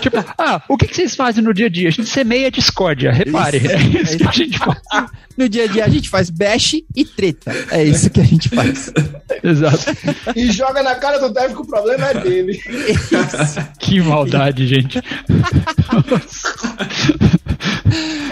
tipo, 0.00 0.24
ah, 0.38 0.62
o 0.68 0.76
que, 0.76 0.86
que 0.86 0.94
vocês 0.94 1.16
fazem 1.16 1.42
no 1.42 1.52
dia 1.52 1.66
a 1.66 1.70
dia? 1.70 1.88
A 1.88 1.92
gente 1.92 2.08
semeia 2.08 2.48
discórdia, 2.48 3.10
repare. 3.10 3.56
Isso, 3.56 3.72
é 3.72 3.82
isso 4.02 4.18
que 4.18 4.28
a 4.28 4.32
gente 4.32 4.58
faz. 4.58 4.78
No 5.36 5.48
dia 5.48 5.64
a 5.64 5.66
dia 5.66 5.84
a 5.84 5.88
gente 5.88 6.08
faz 6.08 6.30
bash 6.30 6.74
e 6.94 7.04
treta. 7.04 7.52
É 7.70 7.82
isso 7.82 8.10
que 8.10 8.20
a 8.20 8.24
gente 8.24 8.48
faz. 8.50 8.92
Exato. 9.42 9.84
E 10.36 10.52
joga 10.52 10.82
na 10.82 10.94
cara 10.94 11.18
do 11.18 11.32
Dev 11.32 11.52
que 11.52 11.62
o 11.62 11.66
problema 11.66 12.08
é 12.08 12.14
dele. 12.14 12.52
Isso. 12.52 13.72
Que 13.78 14.00
maldade, 14.00 14.51
gente. 14.56 15.00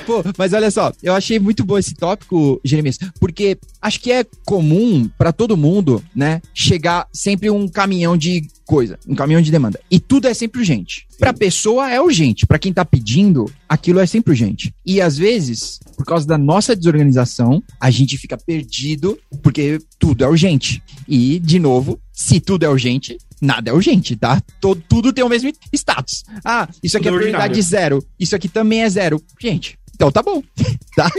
Pô, 0.06 0.24
mas 0.36 0.52
olha 0.52 0.70
só, 0.70 0.92
eu 1.02 1.14
achei 1.14 1.38
muito 1.38 1.64
bom 1.64 1.78
esse 1.78 1.94
tópico, 1.94 2.60
Jeremias, 2.64 2.98
porque 3.20 3.56
acho 3.80 4.00
que 4.00 4.10
é 4.10 4.24
comum 4.44 5.08
para 5.16 5.32
todo 5.32 5.56
mundo, 5.56 6.02
né, 6.14 6.40
chegar 6.52 7.06
sempre 7.12 7.50
um 7.50 7.68
caminhão 7.68 8.16
de 8.16 8.48
coisa, 8.64 8.98
um 9.06 9.14
caminhão 9.14 9.42
de 9.42 9.50
demanda. 9.50 9.78
E 9.90 10.00
tudo 10.00 10.28
é 10.28 10.34
sempre 10.34 10.60
urgente. 10.60 11.06
Para 11.18 11.32
pessoa 11.32 11.90
é 11.90 12.00
urgente, 12.00 12.46
para 12.46 12.58
quem 12.58 12.72
tá 12.72 12.84
pedindo, 12.84 13.50
aquilo 13.68 14.00
é 14.00 14.06
sempre 14.06 14.30
urgente. 14.30 14.74
E 14.86 15.00
às 15.00 15.18
vezes, 15.18 15.78
por 15.96 16.04
causa 16.06 16.26
da 16.26 16.38
nossa 16.38 16.74
desorganização, 16.74 17.62
a 17.80 17.90
gente 17.90 18.16
fica 18.16 18.38
perdido 18.38 19.18
porque 19.42 19.78
tudo 19.98 20.24
é 20.24 20.28
urgente. 20.28 20.82
E, 21.06 21.38
de 21.38 21.58
novo, 21.58 22.00
se 22.20 22.38
tudo 22.38 22.64
é 22.64 22.68
urgente, 22.68 23.16
nada 23.40 23.70
é 23.70 23.72
urgente, 23.72 24.14
tá? 24.14 24.42
Todo, 24.60 24.82
tudo 24.86 25.10
tem 25.10 25.24
o 25.24 25.28
mesmo 25.28 25.50
status. 25.72 26.22
Ah, 26.44 26.68
isso 26.82 26.98
aqui 26.98 27.04
tudo 27.04 27.14
é 27.14 27.18
prioridade 27.18 27.58
ordinário. 27.58 27.62
zero. 27.62 28.06
Isso 28.18 28.36
aqui 28.36 28.46
também 28.46 28.82
é 28.82 28.90
zero. 28.90 29.22
Gente, 29.40 29.78
então 30.00 30.10
tá 30.10 30.22
bom, 30.22 30.42
tá? 30.96 31.10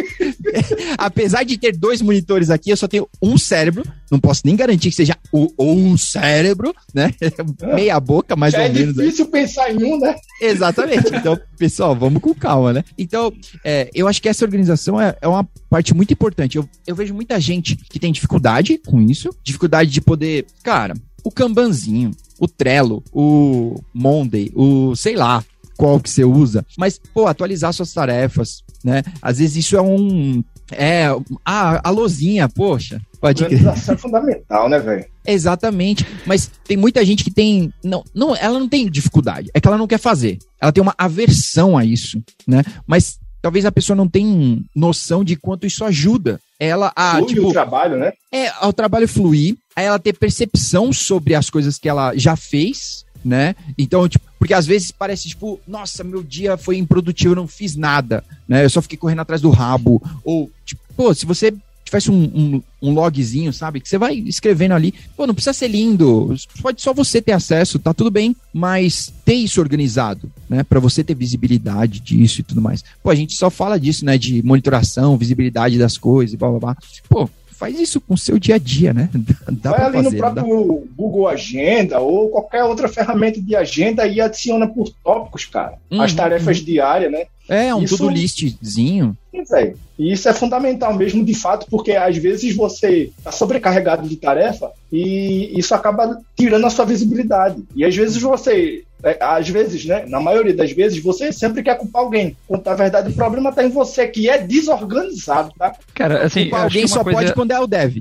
Apesar 0.98 1.44
de 1.44 1.56
ter 1.56 1.78
dois 1.78 2.02
monitores 2.02 2.50
aqui, 2.50 2.72
eu 2.72 2.78
só 2.78 2.88
tenho 2.88 3.08
um 3.22 3.38
cérebro. 3.38 3.84
Não 4.10 4.20
posso 4.20 4.42
nem 4.44 4.56
garantir 4.56 4.90
que 4.90 4.96
seja 4.96 5.16
o, 5.32 5.54
um 5.60 5.96
cérebro, 5.96 6.74
né? 6.92 7.14
Meia 7.76 8.00
boca, 8.00 8.36
mais 8.36 8.54
Já 8.54 8.62
ou 8.62 8.66
é 8.66 8.70
menos. 8.70 8.98
É 8.98 9.04
difícil 9.04 9.28
pensar 9.28 9.72
em 9.72 9.84
um, 9.84 10.00
né? 10.00 10.16
Exatamente. 10.42 11.16
Então, 11.16 11.40
pessoal, 11.60 11.96
vamos 11.96 12.24
com 12.24 12.34
calma, 12.34 12.74
né? 12.74 12.84
Então, 12.98 13.32
é, 13.64 13.88
eu 13.94 14.08
acho 14.08 14.20
que 14.20 14.28
essa 14.28 14.44
organização 14.44 15.00
é, 15.00 15.16
é 15.22 15.28
uma 15.28 15.48
parte 15.70 15.94
muito 15.94 16.12
importante. 16.12 16.58
Eu, 16.58 16.68
eu 16.88 16.96
vejo 16.96 17.14
muita 17.14 17.40
gente 17.40 17.76
que 17.76 18.00
tem 18.00 18.12
dificuldade 18.12 18.80
com 18.80 19.00
isso, 19.00 19.30
dificuldade 19.44 19.92
de 19.92 20.02
poder, 20.02 20.48
cara, 20.64 20.96
o 21.24 21.30
Kanbanzinho, 21.30 22.10
o 22.40 22.48
Trello, 22.48 23.04
o 23.14 23.80
Monday, 23.94 24.52
o 24.56 24.96
sei 24.96 25.16
lá, 25.16 25.46
qual 25.82 26.00
que 26.00 26.12
você 26.12 26.24
usa, 26.24 26.64
mas, 26.78 27.02
pô, 27.12 27.26
atualizar 27.26 27.74
suas 27.74 27.92
tarefas, 27.92 28.62
né? 28.86 29.02
Às 29.20 29.40
vezes 29.40 29.66
isso 29.66 29.76
é 29.76 29.82
um. 29.82 30.44
É, 30.72 31.08
a, 31.44 31.90
a 31.90 31.90
lozinha, 31.90 32.48
poxa. 32.48 33.02
Pode 33.20 33.44
Organização 33.44 33.96
é 33.96 33.98
fundamental, 33.98 34.70
né, 34.70 34.78
velho? 34.78 35.06
Exatamente. 35.26 36.06
Mas 36.24 36.52
tem 36.68 36.78
muita 36.78 37.04
gente 37.04 37.24
que 37.24 37.32
tem. 37.32 37.74
Não, 37.84 38.04
não, 38.14 38.36
ela 38.36 38.60
não 38.60 38.70
tem 38.70 38.88
dificuldade, 38.92 39.50
é 39.56 39.60
que 39.60 39.68
ela 39.68 39.78
não 39.78 39.88
quer 39.88 39.98
fazer. 39.98 40.38
Ela 40.62 40.72
tem 40.72 40.84
uma 40.84 40.94
aversão 40.96 41.76
a 41.76 41.84
isso, 41.84 42.22
né? 42.48 42.62
Mas 42.86 43.18
talvez 43.42 43.66
a 43.66 43.72
pessoa 43.72 43.98
não 43.98 44.08
tenha 44.08 44.62
noção 44.76 45.24
de 45.24 45.36
quanto 45.36 45.66
isso 45.66 45.84
ajuda 45.84 46.40
ela 46.60 46.94
a 46.96 47.16
Flui 47.16 47.28
tipo, 47.28 47.48
o 47.48 47.52
trabalho, 47.52 47.98
né? 47.98 48.14
É, 48.32 48.50
ao 48.60 48.72
trabalho 48.72 49.08
fluir, 49.08 49.58
a 49.76 49.82
ela 49.82 49.98
ter 49.98 50.14
percepção 50.14 50.94
sobre 50.94 51.34
as 51.34 51.50
coisas 51.50 51.80
que 51.80 51.90
ela 51.90 52.16
já 52.16 52.36
fez, 52.36 53.04
né? 53.26 53.56
Então, 53.76 54.08
tipo, 54.08 54.31
porque 54.42 54.56
às 54.56 54.66
vezes 54.66 54.90
parece, 54.90 55.30
tipo, 55.30 55.60
nossa, 55.68 56.04
meu 56.04 56.24
dia 56.24 56.58
foi 56.58 56.76
improdutivo, 56.76 57.34
eu 57.34 57.36
não 57.36 57.48
fiz 57.48 57.76
nada, 57.76 58.24
né? 58.48 58.66
Eu 58.66 58.72
só 58.72 58.82
fiquei 58.82 58.98
correndo 58.98 59.20
atrás 59.20 59.40
do 59.40 59.52
rabo. 59.52 60.02
Ou, 60.26 60.50
tipo, 60.66 60.82
pô, 60.98 61.14
se 61.14 61.28
você 61.28 61.54
tivesse 61.86 62.10
um, 62.10 62.24
um, 62.24 62.64
um, 62.82 62.92
logzinho, 62.92 63.54
sabe? 63.54 63.80
Que 63.80 63.88
você 63.88 64.00
vai 64.00 64.16
escrevendo 64.16 64.72
ali. 64.72 64.96
Pô, 65.16 65.28
não 65.28 65.36
precisa 65.36 65.54
ser 65.54 65.68
lindo. 65.68 66.36
Pode 66.60 66.82
só 66.82 66.92
você 66.92 67.22
ter 67.22 67.34
acesso, 67.34 67.78
tá 67.78 67.94
tudo 67.94 68.10
bem. 68.10 68.36
Mas 68.52 69.14
ter 69.24 69.36
isso 69.36 69.62
organizado, 69.62 70.32
né? 70.50 70.64
Para 70.64 70.80
você 70.80 71.04
ter 71.04 71.14
visibilidade 71.14 72.00
disso 72.00 72.42
e 72.42 72.44
tudo 72.44 72.64
mais. 72.64 72.84
Pô, 73.04 73.12
a 73.12 73.16
gente 73.16 73.36
só 73.36 73.52
fala 73.52 73.80
disso, 73.80 74.04
né? 74.04 74.18
De 74.18 74.42
monitoração, 74.42 75.18
visibilidade 75.18 75.78
das 75.78 76.00
coisas, 76.00 76.34
blá 76.34 76.50
blá 76.50 76.60
blá. 76.60 76.78
Pô, 77.08 77.30
faz 77.62 77.80
isso 77.80 78.02
com 78.02 78.16
o 78.16 78.18
seu 78.18 78.40
dia 78.40 78.56
a 78.56 78.58
dia, 78.58 78.92
né? 78.92 79.08
Dá 79.52 79.70
Vai 79.70 79.82
ali 79.86 80.04
fazer, 80.04 80.10
no 80.10 80.18
próprio 80.18 80.88
Google 80.98 81.28
Agenda 81.28 82.00
ou 82.00 82.28
qualquer 82.30 82.64
outra 82.64 82.90
ferramenta 82.90 83.40
de 83.40 83.56
agenda 83.56 84.08
e 84.08 84.20
adiciona 84.20 84.68
por 84.68 84.90
tópicos, 85.04 85.46
cara. 85.46 85.76
Uhum, 85.92 86.02
as 86.02 86.12
tarefas 86.12 86.58
uhum. 86.58 86.66
diárias, 86.66 87.12
né? 87.12 87.26
É, 87.48 87.76
um 87.76 87.84
isso... 87.84 87.98
tudo 87.98 88.10
listzinho. 88.10 89.16
É, 89.54 89.74
e 90.00 90.12
isso 90.12 90.28
é 90.28 90.34
fundamental 90.34 90.94
mesmo, 90.96 91.24
de 91.24 91.36
fato, 91.36 91.68
porque 91.70 91.92
às 91.92 92.18
vezes 92.18 92.56
você 92.56 93.12
está 93.16 93.32
sobrecarregado 93.32 94.08
de 94.08 94.16
tarefa 94.16 94.72
e 94.92 95.52
isso 95.56 95.76
acaba 95.76 96.20
tirando 96.36 96.66
a 96.66 96.70
sua 96.70 96.86
visibilidade. 96.86 97.64
E 97.76 97.86
às 97.86 97.96
vezes 97.96 98.20
você 98.20 98.84
às 99.20 99.50
vezes, 99.50 99.86
né? 99.86 100.06
Na 100.08 100.20
maioria 100.20 100.54
das 100.54 100.72
vezes, 100.72 101.02
você 101.02 101.32
sempre 101.32 101.64
quer 101.64 101.78
culpar 101.78 102.04
alguém. 102.04 102.36
Quando 102.48 102.66
na 102.66 102.74
verdade 102.74 103.10
o 103.10 103.16
problema 103.16 103.50
está 103.50 103.64
em 103.64 103.70
você, 103.70 104.08
que 104.08 104.30
é 104.30 104.38
desorganizado, 104.38 105.52
tá? 105.58 105.74
Cara, 105.94 106.24
assim. 106.26 106.50
alguém 106.52 106.88
só 106.88 107.04
coisa... 107.04 107.20
pode 107.20 107.34
quando 107.34 107.52
é 107.52 107.60
o 107.60 107.68
dev. 107.68 107.98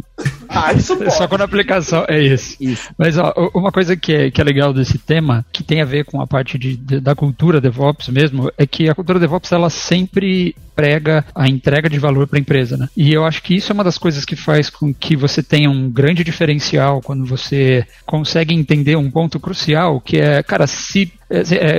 Ah, 0.51 0.73
isso 0.73 0.97
pode. 0.99 1.15
Só 1.15 1.29
quando 1.29 1.43
a 1.43 1.45
aplicação. 1.45 2.05
É 2.09 2.21
isso. 2.21 2.57
isso. 2.61 2.91
Mas, 2.99 3.17
ó, 3.17 3.33
uma 3.55 3.71
coisa 3.73 3.97
que 3.97 4.13
é, 4.13 4.31
que 4.31 4.41
é 4.41 4.45
legal 4.45 4.73
desse 4.73 4.99
tema, 4.99 5.45
que 5.53 5.63
tem 5.63 5.81
a 5.81 5.85
ver 5.85 6.05
com 6.05 6.21
a 6.21 6.27
parte 6.27 6.59
de, 6.59 6.77
de 6.77 7.01
da 7.01 7.15
cultura 7.15 7.61
DevOps 7.61 8.09
mesmo, 8.09 8.51
é 8.59 8.67
que 8.67 8.89
a 8.89 8.95
cultura 8.95 9.19
DevOps, 9.19 9.53
ela 9.53 9.71
sempre 9.71 10.55
prega 10.75 11.25
a 11.35 11.49
entrega 11.49 11.91
de 11.91 11.99
valor 11.99 12.27
para 12.27 12.39
a 12.39 12.41
empresa, 12.41 12.77
né? 12.77 12.89
E 12.97 13.13
eu 13.13 13.25
acho 13.25 13.43
que 13.43 13.55
isso 13.55 13.71
é 13.71 13.75
uma 13.75 13.85
das 13.85 13.99
coisas 13.99 14.25
que 14.25 14.35
faz 14.35 14.71
com 14.71 14.95
que 14.95 15.15
você 15.15 15.43
tenha 15.43 15.71
um 15.71 15.91
grande 15.91 16.25
diferencial 16.25 17.03
quando 17.03 17.25
você 17.27 17.87
consegue 18.07 18.55
entender 18.55 18.97
um 18.97 19.11
ponto 19.11 19.39
crucial, 19.39 20.01
que 20.01 20.17
é, 20.19 20.43
cara, 20.43 20.67
se 20.67 21.13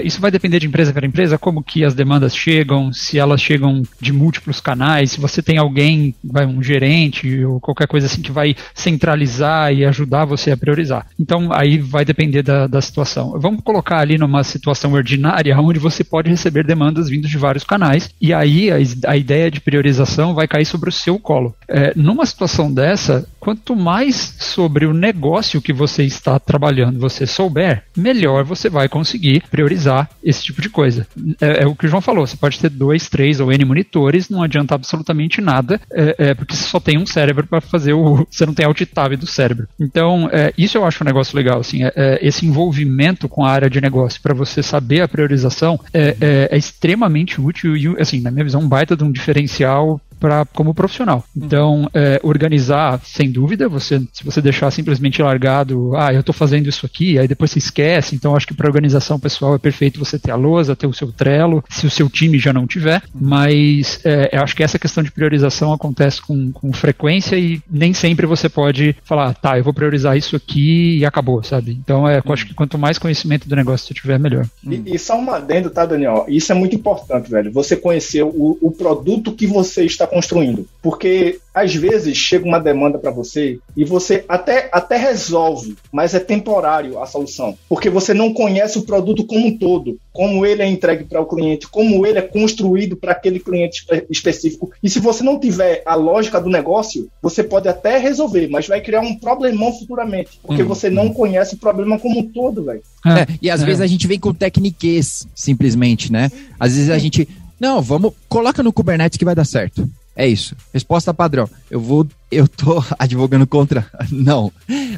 isso 0.03 0.21
vai 0.21 0.31
depender 0.31 0.59
de 0.59 0.67
empresa 0.67 0.93
para 0.93 1.05
empresa, 1.05 1.37
como 1.37 1.61
que 1.61 1.83
as 1.83 1.93
demandas 1.93 2.35
chegam, 2.35 2.93
se 2.93 3.19
elas 3.19 3.41
chegam 3.41 3.83
de 3.99 4.13
múltiplos 4.13 4.61
canais, 4.61 5.11
se 5.11 5.19
você 5.19 5.41
tem 5.41 5.57
alguém, 5.57 6.15
vai 6.23 6.45
um 6.45 6.63
gerente 6.63 7.43
ou 7.43 7.59
qualquer 7.59 7.87
coisa 7.87 8.07
assim 8.07 8.21
que 8.21 8.31
vai 8.31 8.55
centralizar 8.73 9.73
e 9.73 9.85
ajudar 9.85 10.25
você 10.25 10.51
a 10.51 10.57
priorizar. 10.57 11.05
Então 11.19 11.49
aí 11.51 11.77
vai 11.77 12.05
depender 12.05 12.41
da, 12.43 12.65
da 12.65 12.81
situação. 12.81 13.37
Vamos 13.39 13.61
colocar 13.61 13.99
ali 13.99 14.17
numa 14.17 14.43
situação 14.43 14.93
ordinária 14.93 15.59
onde 15.59 15.79
você 15.79 16.03
pode 16.03 16.29
receber 16.29 16.63
demandas 16.63 17.09
vindas 17.09 17.29
de 17.29 17.37
vários 17.37 17.63
canais 17.63 18.09
e 18.21 18.33
aí 18.33 18.71
a, 18.71 18.77
a 19.07 19.17
ideia 19.17 19.51
de 19.51 19.59
priorização 19.59 20.33
vai 20.33 20.47
cair 20.47 20.65
sobre 20.65 20.89
o 20.89 20.93
seu 20.93 21.19
colo. 21.19 21.53
É, 21.67 21.91
numa 21.95 22.25
situação 22.25 22.73
dessa, 22.73 23.27
quanto 23.39 23.75
mais 23.75 24.35
sobre 24.39 24.85
o 24.85 24.93
negócio 24.93 25.61
que 25.61 25.73
você 25.73 26.03
está 26.03 26.39
trabalhando 26.39 26.99
você 26.99 27.25
souber, 27.25 27.83
melhor 27.97 28.43
você 28.43 28.69
vai 28.69 28.87
conseguir 28.87 29.40
priorizar 29.47 30.09
esse 30.23 30.43
tipo 30.43 30.61
de 30.61 30.69
coisa. 30.69 31.07
É, 31.39 31.63
é, 31.63 31.67
o 31.67 31.75
que 31.75 31.85
o 31.85 31.89
João 31.89 32.01
falou, 32.01 32.25
você 32.25 32.37
pode 32.37 32.59
ter 32.59 32.69
dois, 32.69 33.09
três 33.09 33.39
ou 33.39 33.51
N 33.51 33.65
monitores, 33.65 34.29
não 34.29 34.43
adianta 34.43 34.75
absolutamente 34.75 35.41
nada, 35.41 35.79
é, 35.91 36.15
é 36.17 36.33
porque 36.33 36.55
você 36.55 36.63
só 36.63 36.79
tem 36.79 36.97
um 36.97 37.05
cérebro 37.05 37.45
para 37.47 37.61
fazer 37.61 37.93
o. 37.93 38.25
Você 38.31 38.45
não 38.45 38.53
tem 38.53 38.65
alt 38.65 38.81
tab 38.93 39.13
do 39.15 39.27
cérebro. 39.27 39.67
Então, 39.79 40.29
é, 40.31 40.53
isso 40.57 40.77
eu 40.77 40.85
acho 40.85 41.03
um 41.03 41.05
negócio 41.05 41.35
legal, 41.35 41.59
assim, 41.59 41.83
é, 41.83 41.91
é, 41.95 42.19
esse 42.21 42.45
envolvimento 42.45 43.27
com 43.27 43.45
a 43.45 43.51
área 43.51 43.69
de 43.69 43.81
negócio 43.81 44.21
para 44.21 44.33
você 44.33 44.63
saber 44.63 45.01
a 45.01 45.07
priorização 45.07 45.79
é, 45.93 46.49
extremamente 46.55 47.39
útil 47.39 47.75
e, 47.75 47.87
assim, 47.99 48.21
na 48.21 48.31
minha 48.31 48.43
visão, 48.43 48.61
um 48.61 48.67
baita 48.67 48.95
de 48.95 49.03
um 49.03 49.11
diferencial 49.11 49.99
para 50.21 50.45
como 50.45 50.73
profissional. 50.73 51.23
Então, 51.35 51.89
é, 51.93 52.19
organizar, 52.23 53.01
sem 53.03 53.31
dúvida, 53.31 53.67
você 53.67 53.99
se 54.13 54.23
você 54.23 54.39
deixar 54.39 54.69
simplesmente 54.69 55.21
largado, 55.21 55.95
ah, 55.95 56.13
eu 56.13 56.19
estou 56.19 56.33
fazendo 56.33 56.69
isso 56.69 56.85
aqui, 56.85 57.17
aí 57.17 57.27
depois 57.27 57.49
você 57.49 57.57
esquece. 57.57 58.15
Então, 58.15 58.35
acho 58.35 58.45
que 58.45 58.53
para 58.53 58.67
organização 58.67 59.19
pessoal 59.19 59.55
é 59.55 59.57
perfeito 59.57 59.99
você 59.99 60.19
ter 60.19 60.29
a 60.29 60.35
lousa, 60.35 60.75
ter 60.75 60.85
o 60.85 60.93
seu 60.93 61.11
Trello, 61.11 61.63
se 61.69 61.87
o 61.87 61.89
seu 61.89 62.07
time 62.07 62.37
já 62.37 62.53
não 62.53 62.67
tiver. 62.67 63.01
Mas 63.13 63.99
é, 64.05 64.29
eu 64.37 64.43
acho 64.43 64.55
que 64.55 64.63
essa 64.63 64.77
questão 64.77 65.03
de 65.03 65.11
priorização 65.11 65.73
acontece 65.73 66.21
com, 66.21 66.51
com 66.51 66.71
frequência 66.71 67.35
e 67.35 67.59
nem 67.69 67.93
sempre 67.93 68.27
você 68.27 68.47
pode 68.47 68.95
falar, 69.03 69.33
tá, 69.33 69.57
eu 69.57 69.63
vou 69.63 69.73
priorizar 69.73 70.15
isso 70.15 70.35
aqui 70.35 70.99
e 70.99 71.05
acabou, 71.05 71.41
sabe? 71.41 71.71
Então, 71.71 72.07
é, 72.07 72.21
eu 72.23 72.33
acho 72.33 72.45
que 72.45 72.53
quanto 72.53 72.77
mais 72.77 72.99
conhecimento 72.99 73.49
do 73.49 73.55
negócio 73.55 73.87
você 73.87 73.93
tiver, 73.93 74.19
melhor. 74.19 74.45
E, 74.63 74.95
e 74.95 74.99
só 74.99 75.19
um 75.19 75.31
adendo, 75.31 75.71
tá, 75.71 75.83
Daniel? 75.85 76.25
Isso 76.27 76.51
é 76.51 76.55
muito 76.55 76.75
importante, 76.75 77.31
velho. 77.31 77.51
Você 77.51 77.75
conhecer 77.75 78.23
o, 78.23 78.57
o 78.61 78.71
produto 78.71 79.31
que 79.31 79.47
você 79.47 79.83
está 79.83 80.05
construindo. 80.11 80.67
Porque 80.81 81.39
às 81.53 81.75
vezes 81.75 82.17
chega 82.17 82.45
uma 82.45 82.59
demanda 82.59 82.97
para 82.97 83.11
você 83.11 83.59
e 83.75 83.83
você 83.83 84.23
até, 84.27 84.69
até 84.71 84.97
resolve, 84.97 85.75
mas 85.91 86.13
é 86.13 86.19
temporário 86.19 86.99
a 87.01 87.05
solução. 87.05 87.57
Porque 87.67 87.89
você 87.89 88.13
não 88.13 88.33
conhece 88.33 88.77
o 88.77 88.83
produto 88.83 89.25
como 89.25 89.47
um 89.47 89.57
todo, 89.57 89.97
como 90.13 90.45
ele 90.45 90.61
é 90.61 90.67
entregue 90.67 91.03
para 91.03 91.21
o 91.21 91.25
cliente, 91.25 91.67
como 91.67 92.05
ele 92.05 92.19
é 92.19 92.21
construído 92.21 92.95
para 92.95 93.11
aquele 93.11 93.39
cliente 93.39 93.85
específico. 94.09 94.71
E 94.81 94.89
se 94.89 94.99
você 94.99 95.23
não 95.23 95.39
tiver 95.39 95.81
a 95.85 95.95
lógica 95.95 96.39
do 96.39 96.49
negócio, 96.49 97.09
você 97.21 97.43
pode 97.43 97.67
até 97.67 97.97
resolver, 97.97 98.47
mas 98.49 98.67
vai 98.67 98.81
criar 98.81 99.01
um 99.01 99.15
problemão 99.15 99.73
futuramente. 99.77 100.39
Porque 100.41 100.61
uhum. 100.61 100.67
você 100.67 100.89
não 100.89 101.13
conhece 101.13 101.55
o 101.55 101.57
problema 101.57 101.99
como 101.99 102.19
um 102.19 102.27
todo, 102.27 102.63
velho. 102.63 102.81
É, 103.05 103.27
e 103.41 103.49
às 103.49 103.61
é. 103.61 103.65
vezes 103.65 103.81
a 103.81 103.87
gente 103.87 104.07
vem 104.07 104.19
com 104.19 104.33
tecniquez, 104.33 105.27
simplesmente, 105.35 106.11
né? 106.11 106.31
Às 106.59 106.75
vezes 106.75 106.89
a 106.89 106.97
gente. 106.97 107.27
Não, 107.59 107.81
vamos. 107.81 108.13
Coloca 108.27 108.63
no 108.63 108.73
Kubernetes 108.73 109.17
que 109.17 109.25
vai 109.25 109.35
dar 109.35 109.45
certo. 109.45 109.87
É 110.15 110.27
isso. 110.27 110.55
Resposta 110.73 111.13
padrão. 111.13 111.49
Eu 111.69 111.79
vou. 111.79 112.07
Eu 112.31 112.47
tô 112.47 112.83
advogando 112.99 113.47
contra. 113.47 113.85
Não. 114.11 114.51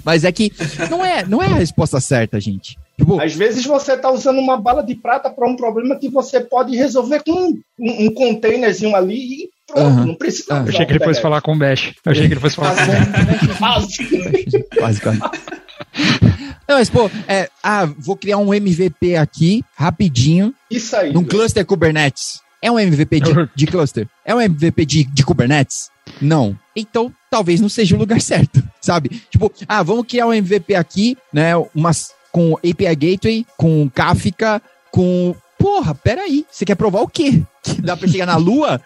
Mas 0.03 0.23
é 0.23 0.31
que 0.31 0.51
não 0.89 1.03
é, 1.05 1.25
não 1.25 1.41
é 1.41 1.47
a 1.47 1.55
resposta 1.55 1.99
certa, 1.99 2.39
gente. 2.39 2.77
Tipo, 2.97 3.19
Às 3.19 3.33
vezes 3.33 3.65
você 3.65 3.93
está 3.93 4.11
usando 4.11 4.39
uma 4.39 4.57
bala 4.57 4.83
de 4.83 4.95
prata 4.95 5.29
para 5.29 5.47
um 5.47 5.55
problema 5.55 5.95
que 5.95 6.09
você 6.09 6.39
pode 6.39 6.75
resolver 6.75 7.23
com 7.23 7.31
um, 7.79 8.05
um 8.05 8.13
containerzinho 8.13 8.95
ali 8.95 9.15
e 9.15 9.49
pronto, 9.65 9.87
uh 9.87 10.01
-huh. 10.01 10.05
não 10.05 10.15
precisa. 10.15 10.53
Uh 10.53 10.65
-huh. 10.65 10.69
Achei 10.69 10.85
que 10.85 10.91
ele 10.93 11.03
fosse 11.03 11.21
falar 11.21 11.41
com 11.41 11.53
o 11.53 11.57
Bash. 11.57 11.93
Eu 12.05 12.11
achei 12.11 12.27
que 12.27 12.33
ele 12.33 12.39
fosse 12.39 12.55
falar 12.55 12.75
com 12.75 12.83
o 12.83 12.85
Bash. 12.85 13.57
Quase, 14.77 15.01
quase. 15.01 15.19
Não, 16.67 16.77
mas, 16.77 16.89
pô, 16.89 17.09
é, 17.27 17.49
ah, 17.61 17.85
vou 17.97 18.15
criar 18.15 18.37
um 18.37 18.53
MVP 18.53 19.15
aqui, 19.15 19.63
rapidinho. 19.75 20.53
Isso 20.69 20.95
aí. 20.95 21.11
Num 21.11 21.23
cluster 21.23 21.65
Kubernetes. 21.65 22.41
É 22.63 22.71
um 22.71 22.79
MVP 22.79 23.19
de, 23.19 23.33
de 23.53 23.67
cluster? 23.67 24.07
É 24.23 24.33
um 24.33 24.39
MVP 24.39 24.85
de, 24.85 25.03
de 25.03 25.25
Kubernetes? 25.25 25.91
Não. 26.21 26.57
Então, 26.73 27.13
talvez 27.29 27.59
não 27.59 27.67
seja 27.67 27.93
o 27.93 27.99
lugar 27.99 28.19
certo, 28.23 28.63
sabe? 28.79 29.21
Tipo, 29.29 29.51
ah, 29.67 29.83
vamos 29.83 30.07
criar 30.07 30.27
um 30.27 30.33
MVP 30.33 30.73
aqui, 30.73 31.17
né? 31.33 31.51
Umas, 31.75 32.11
com 32.31 32.55
API 32.55 32.95
Gateway, 32.95 33.45
com 33.57 33.89
Kafka, 33.89 34.61
com. 34.89 35.35
Porra, 35.59 35.93
peraí. 35.93 36.45
Você 36.49 36.63
quer 36.63 36.75
provar 36.75 37.01
o 37.01 37.07
quê? 37.07 37.43
Que 37.63 37.81
dá 37.81 37.95
pra 37.95 38.09
chegar 38.09 38.25
na 38.25 38.35
Lua? 38.35 38.81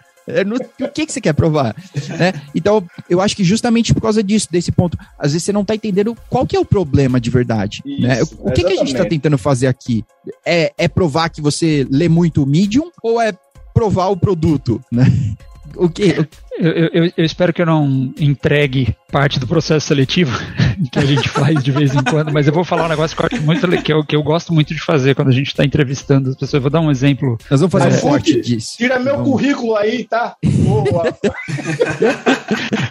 No, 0.46 0.54
o 0.54 0.88
que, 0.92 1.06
que 1.06 1.12
você 1.12 1.20
quer 1.20 1.32
provar? 1.32 1.74
né? 2.16 2.32
Então, 2.54 2.86
eu 3.08 3.20
acho 3.20 3.34
que 3.34 3.42
justamente 3.42 3.92
por 3.92 4.02
causa 4.02 4.22
disso, 4.22 4.46
desse 4.48 4.70
ponto, 4.70 4.96
às 5.18 5.32
vezes 5.32 5.44
você 5.44 5.52
não 5.52 5.62
está 5.62 5.74
entendendo 5.74 6.16
qual 6.28 6.46
que 6.46 6.54
é 6.54 6.60
o 6.60 6.64
problema 6.64 7.18
de 7.18 7.28
verdade. 7.28 7.82
Isso, 7.84 8.02
né? 8.02 8.22
O 8.38 8.52
que, 8.52 8.62
que 8.62 8.72
a 8.72 8.76
gente 8.76 8.92
está 8.92 9.04
tentando 9.04 9.38
fazer 9.38 9.66
aqui? 9.66 10.04
É, 10.46 10.72
é 10.78 10.86
provar 10.86 11.30
que 11.30 11.40
você 11.40 11.84
lê 11.90 12.08
muito 12.08 12.46
Medium 12.46 12.90
ou 13.02 13.20
é 13.20 13.32
provar 13.78 14.08
o 14.08 14.16
produto, 14.16 14.82
né? 14.90 15.04
O 15.76 15.88
que? 15.88 16.26
Eu, 16.58 16.72
eu, 16.72 17.12
eu, 17.16 17.24
espero 17.24 17.52
que 17.52 17.62
eu 17.62 17.66
não 17.66 18.12
entregue 18.18 18.92
parte 19.12 19.38
do 19.38 19.46
processo 19.46 19.86
seletivo 19.86 20.36
que 20.92 20.98
a 20.98 21.04
gente 21.04 21.28
faz 21.28 21.62
de 21.62 21.70
vez 21.70 21.94
em 21.94 22.02
quando, 22.02 22.32
mas 22.32 22.46
eu 22.46 22.52
vou 22.52 22.64
falar 22.64 22.86
um 22.86 22.88
negócio 22.88 23.16
que 23.16 23.22
eu 23.22 23.28
acho 23.32 23.42
muito 23.42 23.68
que 23.82 23.92
eu, 23.92 24.04
que 24.04 24.16
eu 24.16 24.22
gosto 24.22 24.52
muito 24.52 24.74
de 24.74 24.80
fazer 24.80 25.14
quando 25.14 25.28
a 25.28 25.32
gente 25.32 25.46
está 25.48 25.64
entrevistando 25.64 26.30
as 26.30 26.36
pessoas. 26.36 26.54
Eu 26.54 26.60
vou 26.62 26.70
dar 26.70 26.80
um 26.80 26.90
exemplo. 26.90 27.38
Nós 27.50 27.60
vamos 27.60 27.72
fazer 27.72 27.90
é, 27.90 27.92
um 27.96 27.98
forte 27.98 28.40
disso. 28.40 28.76
Tira 28.76 28.98
meu 28.98 29.16
vamos. 29.16 29.30
currículo 29.30 29.76
aí, 29.76 30.04
tá? 30.04 30.36
Boa. 30.44 31.04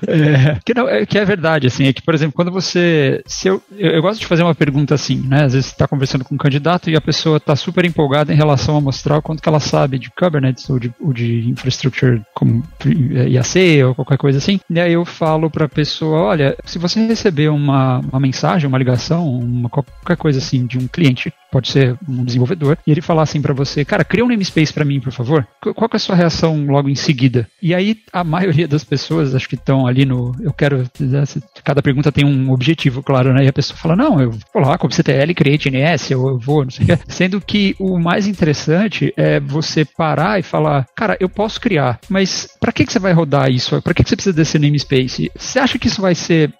é, 0.07 0.57
que, 0.65 0.73
não, 0.73 0.87
é, 0.87 1.05
que 1.05 1.17
é 1.17 1.25
verdade, 1.25 1.67
assim, 1.67 1.87
é 1.87 1.93
que, 1.93 2.01
por 2.01 2.15
exemplo, 2.15 2.33
quando 2.33 2.51
você. 2.51 3.21
Se 3.25 3.49
eu, 3.49 3.61
eu, 3.77 3.91
eu 3.91 4.01
gosto 4.01 4.19
de 4.19 4.25
fazer 4.25 4.43
uma 4.43 4.55
pergunta 4.55 4.95
assim, 4.95 5.17
né? 5.27 5.43
Às 5.43 5.53
vezes 5.53 5.67
você 5.67 5.73
está 5.73 5.87
conversando 5.87 6.23
com 6.23 6.35
um 6.35 6.37
candidato 6.37 6.89
e 6.89 6.95
a 6.95 7.01
pessoa 7.01 7.37
está 7.37 7.55
super 7.55 7.83
empolgada 7.85 8.33
em 8.33 8.37
relação 8.37 8.77
a 8.77 8.81
mostrar 8.81 9.17
o 9.17 9.21
quanto 9.21 9.41
que 9.41 9.49
ela 9.49 9.59
sabe 9.59 9.99
de 9.99 10.09
Kubernetes 10.11 10.69
ou 10.69 10.79
de, 10.79 10.93
ou 10.99 11.11
de 11.11 11.49
infrastructure 11.49 12.21
como 12.33 12.63
Ou 13.83 13.95
qualquer 13.95 14.17
coisa 14.17 14.37
assim. 14.37 14.59
E 14.69 14.79
aí 14.79 14.93
eu 14.93 15.05
falo 15.05 15.49
para 15.49 15.65
a 15.65 15.69
pessoa: 15.69 16.19
olha, 16.19 16.55
se 16.65 16.77
você 16.77 17.05
receber 17.05 17.49
uma, 17.49 17.99
uma 17.99 18.19
mensagem, 18.19 18.67
uma 18.67 18.77
ligação, 18.77 19.27
uma, 19.27 19.69
qualquer 19.69 20.17
coisa 20.17 20.39
assim 20.39 20.65
de 20.65 20.77
um 20.77 20.87
cliente 20.87 21.33
pode 21.51 21.69
ser 21.69 21.97
um 22.07 22.23
desenvolvedor, 22.23 22.77
e 22.85 22.91
ele 22.91 23.01
falar 23.01 23.23
assim 23.23 23.41
para 23.41 23.53
você, 23.53 23.83
cara, 23.85 24.03
cria 24.03 24.23
um 24.23 24.27
namespace 24.27 24.73
para 24.73 24.85
mim, 24.85 24.99
por 24.99 25.11
favor. 25.11 25.47
Qual 25.61 25.89
é 25.91 25.95
a 25.95 25.99
sua 25.99 26.15
reação 26.15 26.65
logo 26.65 26.89
em 26.89 26.95
seguida? 26.95 27.47
E 27.61 27.73
aí 27.73 27.97
a 28.11 28.23
maioria 28.23 28.67
das 28.67 28.83
pessoas, 28.83 29.35
acho 29.35 29.47
que 29.47 29.55
estão 29.55 29.87
ali 29.87 30.05
no, 30.05 30.35
eu 30.41 30.53
quero, 30.53 30.89
cada 31.63 31.81
pergunta 31.81 32.11
tem 32.11 32.25
um 32.25 32.51
objetivo, 32.51 33.01
claro, 33.01 33.33
né? 33.33 33.45
E 33.45 33.47
a 33.47 33.53
pessoa 33.53 33.77
fala, 33.77 33.95
não, 33.95 34.19
eu 34.19 34.31
vou 34.31 34.63
lá 34.63 34.77
com 34.77 34.89
CTL, 34.89 35.33
create 35.33 35.69
NS, 35.69 36.11
eu, 36.11 36.27
eu 36.27 36.39
vou, 36.39 36.63
não 36.63 36.71
sei 36.71 36.85
o 36.85 36.97
que. 36.97 37.13
Sendo 37.13 37.39
que 37.41 37.75
o 37.79 37.99
mais 37.99 38.27
interessante 38.27 39.13
é 39.15 39.39
você 39.39 39.85
parar 39.85 40.39
e 40.39 40.43
falar, 40.43 40.85
cara, 40.95 41.17
eu 41.19 41.29
posso 41.29 41.59
criar, 41.59 41.99
mas 42.09 42.47
para 42.59 42.71
que, 42.71 42.85
que 42.85 42.91
você 42.91 42.99
vai 42.99 43.13
rodar 43.13 43.49
isso? 43.51 43.81
Para 43.81 43.93
que, 43.93 44.03
que 44.03 44.09
você 44.09 44.15
precisa 44.15 44.35
desse 44.35 44.59
namespace? 44.59 45.31
Você 45.35 45.59
acha 45.59 45.79
que 45.79 45.87
isso 45.87 46.01
vai 46.01 46.15
ser, 46.15 46.53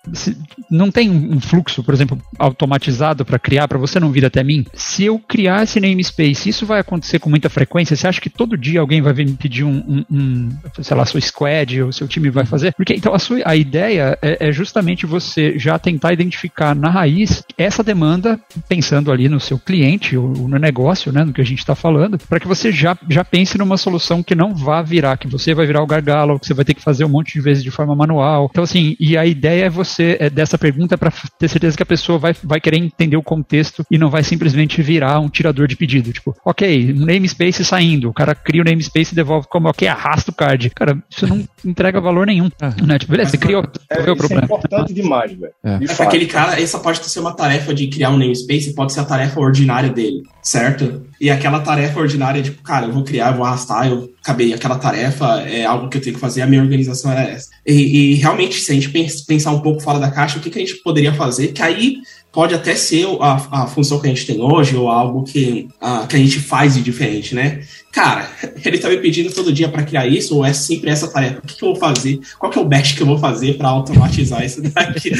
não 0.69 0.91
tem 0.91 1.09
um 1.09 1.39
fluxo, 1.39 1.83
por 1.83 1.93
exemplo, 1.93 2.17
automatizado 2.37 3.25
para 3.25 3.39
criar, 3.39 3.67
para 3.67 3.77
você 3.77 3.99
não 3.99 4.11
vir 4.11 4.25
até 4.25 4.43
mim? 4.43 4.65
Se 4.77 5.05
eu 5.05 5.19
criar 5.19 5.63
esse 5.63 5.79
namespace, 5.79 6.49
isso 6.49 6.65
vai 6.65 6.79
acontecer 6.79 7.19
com 7.19 7.29
muita 7.29 7.49
frequência? 7.49 7.95
Você 7.95 8.07
acha 8.07 8.21
que 8.21 8.29
todo 8.29 8.57
dia 8.57 8.79
alguém 8.79 9.01
vai 9.01 9.13
vir 9.13 9.25
me 9.25 9.33
pedir 9.33 9.63
um, 9.63 9.83
um, 9.87 10.05
um 10.09 10.49
sei 10.81 10.95
lá, 10.95 11.05
seu 11.05 11.19
squad 11.19 11.81
ou 11.81 11.91
seu 11.91 12.07
time 12.07 12.29
vai 12.29 12.45
fazer? 12.45 12.73
Porque 12.73 12.93
então 12.93 13.13
a, 13.13 13.19
sua, 13.19 13.39
a 13.43 13.55
ideia 13.55 14.17
é, 14.21 14.47
é, 14.47 14.51
justamente 14.51 15.05
você 15.05 15.57
já 15.57 15.77
tentar 15.79 16.13
identificar 16.13 16.75
na 16.75 16.89
raiz 16.89 17.43
essa 17.57 17.83
demanda, 17.83 18.39
pensando 18.69 19.11
ali 19.11 19.27
no 19.27 19.39
seu 19.39 19.57
cliente 19.57 20.15
ou 20.15 20.29
no 20.29 20.59
negócio, 20.59 21.11
né, 21.11 21.23
no 21.23 21.33
que 21.33 21.41
a 21.41 21.45
gente 21.45 21.59
está 21.59 21.75
falando, 21.75 22.17
para 22.17 22.39
que 22.39 22.47
você 22.47 22.71
já, 22.71 22.97
já 23.09 23.23
pense 23.23 23.57
numa 23.57 23.77
solução 23.77 24.21
que 24.21 24.35
não 24.35 24.53
vá 24.53 24.81
virar, 24.81 25.17
que 25.17 25.27
você 25.27 25.53
vai 25.53 25.65
virar 25.65 25.81
o 25.81 25.87
gargalo, 25.87 26.39
que 26.39 26.45
você 26.45 26.53
vai 26.53 26.65
ter 26.65 26.73
que 26.73 26.81
fazer 26.81 27.05
um 27.05 27.09
monte 27.09 27.33
de 27.33 27.41
vezes 27.41 27.63
de 27.63 27.71
forma 27.71 27.95
manual. 27.95 28.47
Então, 28.51 28.63
assim, 28.63 28.95
e 28.99 29.17
a 29.17 29.25
ideia 29.25 29.65
é 29.65 29.69
você, 29.69 30.17
é 30.19 30.29
dessa 30.29 30.57
pergunta 30.57 30.97
para 30.97 31.11
ter 31.39 31.47
certeza 31.47 31.75
que 31.75 31.83
a 31.83 31.85
pessoa 31.85 32.19
vai, 32.19 32.35
vai 32.43 32.59
querer 32.59 32.77
entender 32.77 33.17
o 33.17 33.23
contexto 33.23 33.85
e 33.89 33.97
não 33.97 34.09
vai 34.09 34.23
simplesmente 34.23 34.66
simplesmente 34.67 34.81
virar 34.81 35.19
um 35.19 35.29
tirador 35.29 35.67
de 35.67 35.75
pedido. 35.75 36.11
Tipo, 36.11 36.35
ok, 36.45 36.93
namespace 36.93 37.63
saindo, 37.63 38.09
o 38.09 38.13
cara 38.13 38.35
cria 38.35 38.61
o 38.61 38.65
namespace 38.65 39.13
e 39.13 39.15
devolve 39.15 39.47
como, 39.49 39.69
ok, 39.69 39.87
arrasta 39.87 40.31
o 40.31 40.33
card. 40.33 40.69
Cara, 40.71 41.01
isso 41.09 41.25
não 41.25 41.47
entrega 41.65 42.01
valor 42.01 42.27
nenhum. 42.27 42.49
Né? 42.85 42.99
Tipo, 42.99 43.11
beleza, 43.11 43.31
você 43.31 43.37
criou, 43.37 43.63
é, 43.89 44.11
o 44.11 44.15
problema. 44.15 44.41
É 44.41 44.45
importante 44.45 44.93
demais, 44.93 45.31
velho. 45.31 45.53
É. 45.63 45.79
é 45.83 46.03
aquele 46.03 46.25
cara, 46.25 46.61
essa 46.61 46.79
pode 46.79 47.03
ser 47.05 47.19
uma 47.19 47.33
tarefa 47.33 47.73
de 47.73 47.87
criar 47.87 48.09
um 48.09 48.17
namespace, 48.17 48.75
pode 48.75 48.93
ser 48.93 48.99
a 48.99 49.05
tarefa 49.05 49.39
ordinária 49.39 49.89
dele, 49.89 50.23
certo? 50.41 51.05
E 51.19 51.29
aquela 51.29 51.59
tarefa 51.61 51.99
ordinária, 51.99 52.41
tipo, 52.41 52.61
cara, 52.61 52.85
eu 52.85 52.91
vou 52.91 53.03
criar, 53.03 53.31
eu 53.31 53.37
vou 53.37 53.45
arrastar, 53.45 53.87
eu 53.87 54.09
acabei 54.21 54.53
aquela 54.53 54.77
tarefa, 54.77 55.41
é 55.41 55.65
algo 55.65 55.89
que 55.89 55.97
eu 55.97 56.01
tenho 56.01 56.15
que 56.15 56.21
fazer, 56.21 56.41
a 56.41 56.47
minha 56.47 56.61
organização 56.61 57.11
era 57.11 57.23
essa. 57.23 57.49
E, 57.65 57.73
e 57.73 58.13
realmente, 58.15 58.59
se 58.59 58.71
a 58.71 58.75
gente 58.75 58.89
pensar 59.25 59.51
um 59.51 59.61
pouco 59.61 59.81
fora 59.81 59.99
da 59.99 60.11
caixa, 60.11 60.37
o 60.37 60.41
que, 60.41 60.49
que 60.49 60.59
a 60.59 60.61
gente 60.61 60.81
poderia 60.83 61.13
fazer? 61.13 61.49
Que 61.49 61.61
aí 61.61 61.97
pode 62.37 62.53
até 62.53 62.75
ser 62.75 63.07
a, 63.19 63.63
a 63.63 63.65
função 63.65 63.99
que 63.99 64.05
a 64.05 64.09
gente 64.11 64.27
tem 64.27 64.39
hoje 64.39 64.75
ou 64.75 64.89
algo 64.89 65.23
que, 65.23 65.67
a, 65.81 66.05
que 66.05 66.15
a 66.15 66.19
gente 66.19 66.39
faz 66.39 66.75
de 66.75 66.83
diferente, 66.83 67.33
né? 67.33 67.61
Cara, 67.91 68.29
ele 68.63 68.77
tá 68.77 68.87
me 68.89 68.97
pedindo 68.97 69.33
todo 69.33 69.51
dia 69.51 69.67
para 69.67 69.81
criar 69.81 70.05
isso 70.05 70.35
ou 70.35 70.45
é 70.45 70.53
sempre 70.53 70.91
essa 70.91 71.07
tarefa? 71.07 71.39
O 71.39 71.41
que, 71.41 71.55
que, 71.55 71.63
eu 71.63 71.69
vou 71.69 71.75
fazer? 71.75 72.19
Qual 72.37 72.51
que 72.51 72.59
é 72.59 72.61
o 72.61 72.65
batch 72.65 72.95
que 72.95 73.01
eu 73.01 73.07
vou 73.07 73.17
fazer 73.17 73.57
para 73.57 73.69
automatizar 73.69 74.45
isso 74.45 74.61
daqui? 74.61 75.13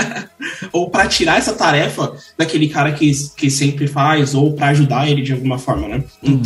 ou 0.72 0.88
para 0.88 1.06
tirar 1.08 1.36
essa 1.36 1.52
tarefa 1.52 2.14
daquele 2.38 2.70
cara 2.70 2.90
que, 2.92 3.12
que 3.36 3.50
sempre 3.50 3.86
faz 3.86 4.34
ou 4.34 4.54
para 4.54 4.68
ajudar 4.68 5.10
ele 5.10 5.20
de 5.20 5.34
alguma 5.34 5.58
forma, 5.58 5.86
né? 5.88 6.04
Uhum. 6.22 6.36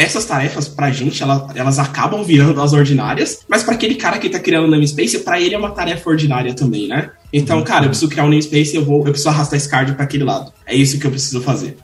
Essas 0.00 0.24
tarefas 0.24 0.66
pra 0.66 0.90
gente, 0.90 1.22
ela, 1.22 1.46
elas 1.54 1.78
acabam 1.78 2.24
virando 2.24 2.62
as 2.62 2.72
ordinárias, 2.72 3.40
mas 3.46 3.62
para 3.62 3.74
aquele 3.74 3.96
cara 3.96 4.18
que 4.18 4.30
tá 4.30 4.40
criando 4.40 4.64
o 4.64 4.70
namespace, 4.70 5.18
para 5.18 5.38
ele 5.38 5.54
é 5.54 5.58
uma 5.58 5.72
tarefa 5.72 6.08
ordinária 6.08 6.54
também, 6.54 6.88
né? 6.88 7.10
Então, 7.30 7.58
uhum. 7.58 7.64
cara, 7.64 7.84
eu 7.84 7.90
preciso 7.90 8.10
criar 8.10 8.24
um 8.24 8.30
namespace, 8.30 8.74
eu 8.74 8.82
vou, 8.82 9.00
eu 9.00 9.12
preciso 9.12 9.28
arrastar 9.28 9.58
esse 9.58 9.68
card 9.68 9.92
para 9.92 10.04
aquele 10.04 10.24
lado. 10.24 10.50
É 10.64 10.74
isso 10.74 10.98
que 10.98 11.06
eu 11.06 11.10
preciso 11.10 11.42
fazer. 11.42 11.76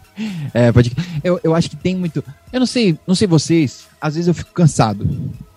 É, 0.54 0.72
pode. 0.72 0.90
Eu, 1.22 1.38
eu 1.44 1.54
acho 1.54 1.68
que 1.68 1.76
tem 1.76 1.94
muito. 1.94 2.24
Eu 2.50 2.58
não 2.58 2.66
sei, 2.66 2.98
não 3.06 3.14
sei 3.14 3.28
vocês, 3.28 3.84
às 4.00 4.14
vezes 4.14 4.28
eu 4.28 4.34
fico 4.34 4.50
cansado. 4.52 5.06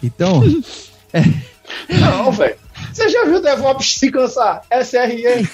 Então. 0.03 0.43
é... 1.13 1.21
Não, 1.97 2.29
velho. 2.29 2.55
Você 2.91 3.07
já 3.07 3.23
viu 3.23 3.41
DevOps 3.41 3.93
se 3.93 4.11
cansar? 4.11 4.63
SRE. 4.83 5.47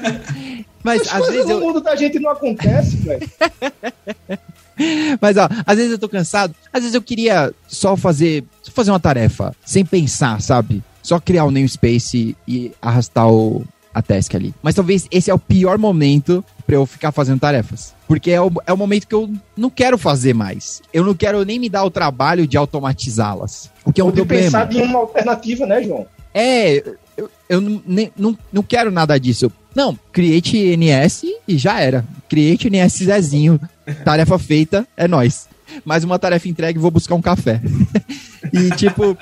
Mas 0.82 1.02
As 1.02 1.20
às 1.20 1.26
vezes. 1.26 1.44
No 1.44 1.52
eu... 1.52 1.60
mundo 1.60 1.82
da 1.82 1.94
gente 1.96 2.18
não 2.18 2.30
acontece, 2.30 2.96
velho. 2.96 3.28
Mas 5.20 5.36
ó, 5.36 5.48
às 5.64 5.76
vezes 5.76 5.92
eu 5.92 5.98
tô 5.98 6.08
cansado, 6.08 6.54
às 6.72 6.80
vezes 6.80 6.94
eu 6.94 7.02
queria 7.02 7.52
só 7.66 7.96
fazer, 7.96 8.44
só 8.62 8.70
fazer 8.72 8.90
uma 8.90 9.00
tarefa, 9.00 9.54
sem 9.64 9.84
pensar, 9.84 10.40
sabe? 10.40 10.82
Só 11.02 11.20
criar 11.20 11.44
o 11.44 11.48
um 11.48 11.50
namespace 11.50 12.36
e 12.46 12.72
arrastar 12.82 13.28
o, 13.30 13.64
a 13.94 14.02
task 14.02 14.34
ali. 14.34 14.54
Mas 14.62 14.74
talvez 14.74 15.06
esse 15.10 15.30
é 15.30 15.34
o 15.34 15.38
pior 15.38 15.78
momento 15.78 16.44
para 16.66 16.74
eu 16.74 16.84
ficar 16.84 17.12
fazendo 17.12 17.40
tarefas. 17.40 17.94
Porque 18.06 18.30
é 18.30 18.40
o, 18.40 18.50
é 18.66 18.72
o 18.72 18.76
momento 18.76 19.06
que 19.06 19.14
eu 19.14 19.30
não 19.56 19.70
quero 19.70 19.96
fazer 19.96 20.34
mais. 20.34 20.82
Eu 20.92 21.04
não 21.04 21.14
quero 21.14 21.44
nem 21.44 21.58
me 21.58 21.68
dar 21.68 21.84
o 21.84 21.90
trabalho 21.90 22.46
de 22.46 22.56
automatizá-las. 22.56 23.70
O 23.84 23.92
que 23.92 24.00
é 24.00 24.04
um 24.04 24.08
Ou 24.08 24.12
problema. 24.12 24.44
pensar 24.44 24.72
em 24.72 24.82
uma 24.82 24.98
alternativa, 24.98 25.64
né, 25.64 25.82
João? 25.82 26.06
É, 26.34 26.82
eu, 27.16 27.30
eu 27.48 27.60
nem, 27.60 28.12
não, 28.16 28.36
não 28.52 28.62
quero 28.62 28.90
nada 28.90 29.18
disso. 29.18 29.50
Não, 29.74 29.98
create 30.12 30.76
NS 30.76 31.24
e 31.46 31.56
já 31.56 31.80
era. 31.80 32.04
Create 32.28 32.68
NS 32.68 33.04
Zezinho. 33.04 33.60
Tarefa 34.04 34.38
feita, 34.38 34.86
é 34.96 35.06
nós. 35.06 35.48
Mais 35.84 36.04
uma 36.04 36.18
tarefa 36.18 36.48
entregue, 36.48 36.78
vou 36.78 36.90
buscar 36.90 37.14
um 37.14 37.22
café. 37.22 37.60
e 38.52 38.70
tipo, 38.76 39.16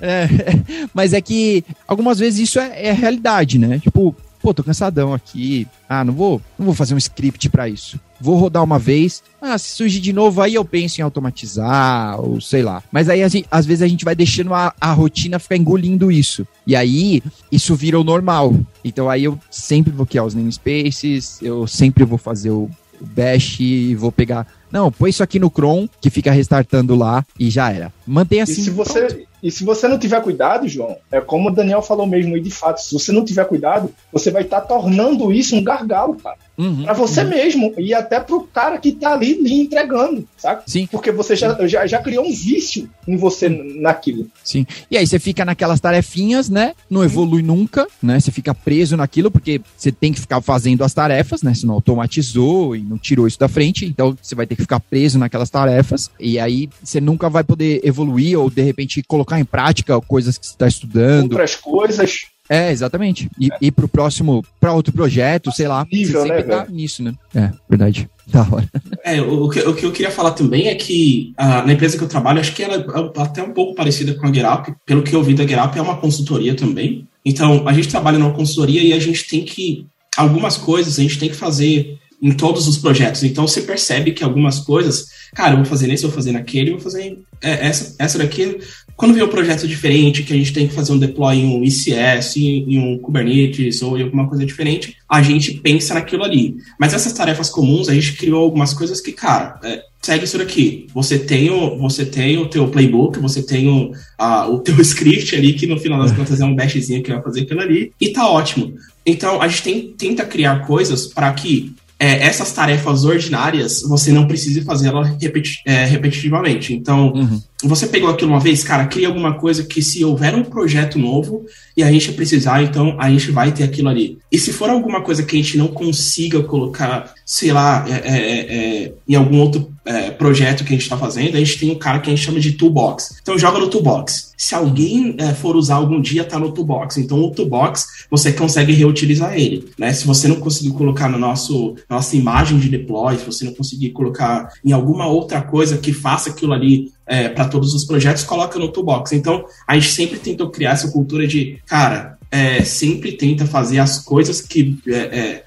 É, 0.00 0.26
mas 0.94 1.12
é 1.12 1.20
que 1.20 1.64
algumas 1.86 2.18
vezes 2.18 2.48
isso 2.48 2.58
é, 2.58 2.86
é 2.86 2.92
realidade, 2.92 3.58
né? 3.58 3.78
Tipo, 3.78 4.14
pô, 4.40 4.54
tô 4.54 4.64
cansadão 4.64 5.12
aqui. 5.12 5.66
Ah, 5.88 6.04
não 6.04 6.14
vou, 6.14 6.40
não 6.58 6.66
vou 6.66 6.74
fazer 6.74 6.94
um 6.94 6.98
script 6.98 7.48
para 7.50 7.68
isso. 7.68 8.00
Vou 8.20 8.36
rodar 8.36 8.62
uma 8.62 8.78
vez. 8.78 9.22
Ah, 9.40 9.56
se 9.58 9.76
surgir 9.76 10.00
de 10.00 10.12
novo, 10.12 10.40
aí 10.42 10.54
eu 10.54 10.64
penso 10.64 11.00
em 11.00 11.04
automatizar, 11.04 12.20
ou 12.20 12.40
sei 12.40 12.62
lá. 12.62 12.82
Mas 12.92 13.08
aí, 13.08 13.26
gente, 13.28 13.46
às 13.50 13.64
vezes, 13.64 13.82
a 13.82 13.88
gente 13.88 14.04
vai 14.04 14.14
deixando 14.14 14.52
a, 14.54 14.74
a 14.80 14.92
rotina 14.92 15.38
ficar 15.38 15.56
engolindo 15.56 16.10
isso. 16.10 16.46
E 16.66 16.76
aí, 16.76 17.22
isso 17.50 17.74
vira 17.74 17.98
o 17.98 18.04
normal. 18.04 18.54
Então 18.84 19.08
aí 19.08 19.24
eu 19.24 19.38
sempre 19.50 19.92
vou 19.92 20.06
criar 20.06 20.24
os 20.24 20.34
namespaces, 20.34 21.40
eu 21.42 21.66
sempre 21.66 22.04
vou 22.04 22.18
fazer 22.18 22.50
o 22.50 22.70
bash 23.00 23.60
e 23.60 23.94
vou 23.94 24.12
pegar. 24.12 24.46
Não, 24.70 24.90
põe 24.92 25.10
isso 25.10 25.22
aqui 25.22 25.38
no 25.38 25.50
cron, 25.50 25.88
que 26.00 26.10
fica 26.10 26.30
restartando 26.30 26.94
lá 26.94 27.24
e 27.38 27.50
já 27.50 27.72
era. 27.72 27.92
Mantém 28.06 28.40
assim. 28.40 28.60
E 28.60 28.64
se 28.64 28.70
você, 28.70 29.26
e 29.42 29.50
se 29.50 29.64
você 29.64 29.88
não 29.88 29.98
tiver 29.98 30.22
cuidado, 30.22 30.68
João, 30.68 30.96
é 31.10 31.20
como 31.20 31.48
o 31.48 31.52
Daniel 31.52 31.82
falou 31.82 32.06
mesmo, 32.06 32.36
e 32.36 32.40
de 32.40 32.50
fato, 32.50 32.80
se 32.80 32.92
você 32.92 33.10
não 33.10 33.24
tiver 33.24 33.44
cuidado, 33.46 33.92
você 34.12 34.30
vai 34.30 34.42
estar 34.42 34.60
tá 34.60 34.66
tornando 34.66 35.32
isso 35.32 35.56
um 35.56 35.64
gargalo, 35.64 36.14
cara. 36.14 36.36
Uhum, 36.60 36.82
para 36.82 36.92
você 36.92 37.22
uhum. 37.22 37.30
mesmo 37.30 37.74
e 37.78 37.94
até 37.94 38.20
pro 38.20 38.42
cara 38.42 38.76
que 38.76 38.92
tá 38.92 39.14
ali 39.14 39.40
lhe 39.40 39.62
entregando, 39.62 40.28
sabe? 40.36 40.62
Sim. 40.66 40.86
Porque 40.86 41.10
você 41.10 41.34
já, 41.34 41.56
já, 41.66 41.86
já 41.86 41.98
criou 42.02 42.26
um 42.26 42.30
vício 42.30 42.86
em 43.08 43.16
você 43.16 43.48
naquilo. 43.48 44.26
Sim. 44.44 44.66
E 44.90 44.98
aí 44.98 45.06
você 45.06 45.18
fica 45.18 45.42
naquelas 45.42 45.80
tarefinhas, 45.80 46.50
né? 46.50 46.74
Não 46.90 47.02
evolui 47.02 47.40
nunca, 47.40 47.86
né? 48.02 48.20
Você 48.20 48.30
fica 48.30 48.54
preso 48.54 48.94
naquilo 48.94 49.30
porque 49.30 49.62
você 49.74 49.90
tem 49.90 50.12
que 50.12 50.20
ficar 50.20 50.42
fazendo 50.42 50.84
as 50.84 50.92
tarefas, 50.92 51.42
né? 51.42 51.54
Você 51.54 51.64
não 51.64 51.74
automatizou 51.74 52.76
e 52.76 52.82
não 52.82 52.98
tirou 52.98 53.26
isso 53.26 53.38
da 53.38 53.48
frente, 53.48 53.86
então 53.86 54.14
você 54.20 54.34
vai 54.34 54.46
ter 54.46 54.54
que 54.54 54.62
ficar 54.62 54.80
preso 54.80 55.18
naquelas 55.18 55.48
tarefas 55.48 56.10
e 56.20 56.38
aí 56.38 56.68
você 56.84 57.00
nunca 57.00 57.30
vai 57.30 57.42
poder 57.42 57.80
evoluir 57.82 58.38
ou 58.38 58.50
de 58.50 58.62
repente 58.62 59.02
colocar 59.02 59.40
em 59.40 59.46
prática 59.46 59.98
coisas 60.02 60.36
que 60.36 60.46
você 60.46 60.52
está 60.52 60.68
estudando. 60.68 61.32
Outras 61.32 61.56
coisas 61.56 62.26
é, 62.50 62.72
exatamente. 62.72 63.30
E, 63.38 63.46
é. 63.46 63.56
e 63.60 63.70
pro 63.70 63.86
próximo, 63.86 64.44
para 64.58 64.72
outro 64.72 64.92
projeto, 64.92 65.52
sei 65.52 65.68
lá. 65.68 65.86
Nível, 65.90 66.26
né, 66.26 66.42
tá 66.42 66.66
nisso, 66.68 67.00
né? 67.00 67.14
É, 67.32 67.52
verdade. 67.68 68.10
Da 68.30 68.42
hora. 68.42 68.68
É, 69.02 69.20
o, 69.20 69.48
que, 69.48 69.58
o 69.58 69.74
que 69.74 69.84
eu 69.84 69.90
queria 69.90 70.10
falar 70.10 70.30
também 70.30 70.68
é 70.68 70.74
que 70.76 71.32
a, 71.36 71.66
na 71.66 71.72
empresa 71.72 71.98
que 71.98 72.04
eu 72.04 72.08
trabalho, 72.08 72.38
acho 72.38 72.54
que 72.54 72.62
ela 72.62 72.76
é 72.76 73.20
até 73.20 73.42
um 73.42 73.50
pouco 73.50 73.74
parecida 73.74 74.14
com 74.14 74.24
a 74.24 74.32
Gerup. 74.32 74.68
Pelo 74.86 75.02
que 75.02 75.16
eu 75.16 75.22
vi 75.22 75.34
da 75.34 75.44
Gerup, 75.44 75.76
é 75.76 75.82
uma 75.82 75.96
consultoria 75.96 76.54
também. 76.54 77.08
Então, 77.24 77.66
a 77.66 77.72
gente 77.72 77.88
trabalha 77.88 78.20
numa 78.20 78.32
consultoria 78.32 78.84
e 78.84 78.92
a 78.92 79.00
gente 79.00 79.26
tem 79.26 79.44
que. 79.44 79.84
Algumas 80.16 80.56
coisas 80.56 80.96
a 80.96 81.02
gente 81.02 81.18
tem 81.18 81.28
que 81.28 81.34
fazer 81.34 81.98
em 82.22 82.30
todos 82.30 82.68
os 82.68 82.78
projetos. 82.78 83.24
Então, 83.24 83.48
você 83.48 83.62
percebe 83.62 84.12
que 84.12 84.22
algumas 84.22 84.60
coisas, 84.60 85.06
cara, 85.34 85.54
eu 85.54 85.56
vou 85.56 85.66
fazer 85.66 85.88
nesse, 85.88 86.04
eu 86.04 86.10
vou 86.10 86.16
fazer 86.16 86.30
naquele, 86.30 86.70
eu 86.70 86.74
vou 86.74 86.82
fazer 86.82 87.18
é, 87.42 87.66
essa, 87.66 87.96
essa 87.98 88.18
daqui 88.18 88.60
quando 89.00 89.14
vem 89.14 89.22
um 89.22 89.28
projeto 89.28 89.66
diferente, 89.66 90.22
que 90.22 90.34
a 90.34 90.36
gente 90.36 90.52
tem 90.52 90.68
que 90.68 90.74
fazer 90.74 90.92
um 90.92 90.98
deploy 90.98 91.34
em 91.34 91.46
um 91.46 91.64
ICS, 91.64 92.36
em 92.36 92.78
um 92.78 92.98
Kubernetes 92.98 93.80
ou 93.80 93.96
em 93.96 94.02
alguma 94.02 94.28
coisa 94.28 94.44
diferente, 94.44 94.94
a 95.08 95.22
gente 95.22 95.54
pensa 95.54 95.94
naquilo 95.94 96.22
ali. 96.22 96.58
Mas 96.78 96.92
essas 96.92 97.14
tarefas 97.14 97.48
comuns, 97.48 97.88
a 97.88 97.94
gente 97.94 98.12
criou 98.12 98.42
algumas 98.42 98.74
coisas 98.74 99.00
que, 99.00 99.12
cara, 99.12 99.58
é, 99.64 99.82
segue 100.02 100.26
isso 100.26 100.36
daqui. 100.36 100.86
Você 100.92 101.18
tem 101.18 101.48
o, 101.48 101.78
você 101.78 102.04
tem 102.04 102.36
o 102.36 102.46
teu 102.46 102.68
playbook, 102.68 103.18
você 103.18 103.42
tem 103.42 103.68
o, 103.68 103.90
a, 104.18 104.46
o 104.46 104.58
teu 104.58 104.78
script 104.84 105.34
ali, 105.34 105.54
que 105.54 105.66
no 105.66 105.80
final 105.80 105.98
das 105.98 106.12
contas 106.12 106.38
é 106.38 106.44
um 106.44 106.54
bashzinho 106.54 107.02
que 107.02 107.10
vai 107.10 107.22
fazer 107.22 107.40
aquilo 107.40 107.62
ali, 107.62 107.92
e 107.98 108.10
tá 108.10 108.28
ótimo. 108.28 108.74
Então, 109.06 109.40
a 109.40 109.48
gente 109.48 109.62
tem, 109.62 109.94
tenta 109.96 110.26
criar 110.26 110.66
coisas 110.66 111.06
para 111.06 111.32
que 111.32 111.72
é, 112.00 112.24
essas 112.24 112.50
tarefas 112.50 113.04
ordinárias 113.04 113.82
você 113.82 114.10
não 114.10 114.26
precise 114.26 114.62
fazer 114.62 114.88
elas 114.88 115.14
repeti 115.20 115.60
é, 115.66 115.84
repetitivamente. 115.84 116.72
Então, 116.72 117.12
uhum. 117.12 117.42
você 117.62 117.86
pegou 117.86 118.08
aquilo 118.08 118.30
uma 118.30 118.40
vez, 118.40 118.64
cara, 118.64 118.86
cria 118.86 119.06
alguma 119.06 119.34
coisa 119.34 119.64
que 119.64 119.82
se 119.82 120.02
houver 120.02 120.34
um 120.34 120.42
projeto 120.42 120.98
novo 120.98 121.44
e 121.76 121.82
a 121.82 121.92
gente 121.92 122.12
precisar, 122.12 122.62
então 122.62 122.96
a 122.98 123.10
gente 123.10 123.30
vai 123.30 123.52
ter 123.52 123.64
aquilo 123.64 123.90
ali. 123.90 124.18
E 124.32 124.38
se 124.38 124.50
for 124.50 124.70
alguma 124.70 125.02
coisa 125.02 125.22
que 125.22 125.36
a 125.36 125.42
gente 125.42 125.58
não 125.58 125.68
consiga 125.68 126.42
colocar, 126.42 127.12
sei 127.26 127.52
lá, 127.52 127.84
é, 127.86 127.92
é, 127.92 128.84
é 128.84 128.92
em 129.06 129.14
algum 129.14 129.38
outro 129.38 129.70
é, 129.90 130.10
projeto 130.12 130.62
que 130.62 130.68
a 130.68 130.76
gente 130.76 130.82
está 130.82 130.96
fazendo, 130.96 131.34
a 131.34 131.38
gente 131.38 131.58
tem 131.58 131.72
um 131.72 131.78
cara 131.78 131.98
que 131.98 132.08
a 132.08 132.14
gente 132.14 132.24
chama 132.24 132.38
de 132.38 132.52
toolbox. 132.52 133.16
Então 133.20 133.36
joga 133.36 133.58
no 133.58 133.68
toolbox. 133.68 134.32
Se 134.36 134.54
alguém 134.54 135.16
é, 135.18 135.34
for 135.34 135.56
usar 135.56 135.74
algum 135.74 136.00
dia, 136.00 136.22
tá 136.22 136.38
no 136.38 136.52
toolbox. 136.52 136.96
Então 136.96 137.20
o 137.20 137.30
toolbox 137.32 138.06
você 138.08 138.32
consegue 138.32 138.72
reutilizar 138.72 139.34
ele. 139.34 139.68
Né? 139.76 139.92
Se 139.92 140.06
você 140.06 140.28
não 140.28 140.36
conseguir 140.36 140.70
colocar 140.70 141.08
no 141.08 141.18
nosso 141.18 141.74
nossa 141.88 142.16
imagem 142.16 142.58
de 142.58 142.68
deploy, 142.68 143.18
se 143.18 143.24
você 143.24 143.44
não 143.44 143.52
conseguir 143.52 143.90
colocar 143.90 144.48
em 144.64 144.70
alguma 144.70 145.08
outra 145.08 145.42
coisa 145.42 145.76
que 145.76 145.92
faça 145.92 146.30
aquilo 146.30 146.52
ali 146.52 146.92
é, 147.04 147.28
para 147.28 147.46
todos 147.46 147.74
os 147.74 147.84
projetos, 147.84 148.22
coloca 148.22 148.60
no 148.60 148.68
toolbox. 148.68 149.10
Então 149.12 149.44
a 149.66 149.74
gente 149.74 149.90
sempre 149.90 150.20
tentou 150.20 150.50
criar 150.50 150.72
essa 150.72 150.92
cultura 150.92 151.26
de, 151.26 151.58
cara, 151.66 152.16
é, 152.30 152.62
sempre 152.62 153.12
tenta 153.12 153.44
fazer 153.44 153.80
as 153.80 153.98
coisas 153.98 154.40
que 154.40 154.78
é, 154.86 154.94
é 154.94 155.44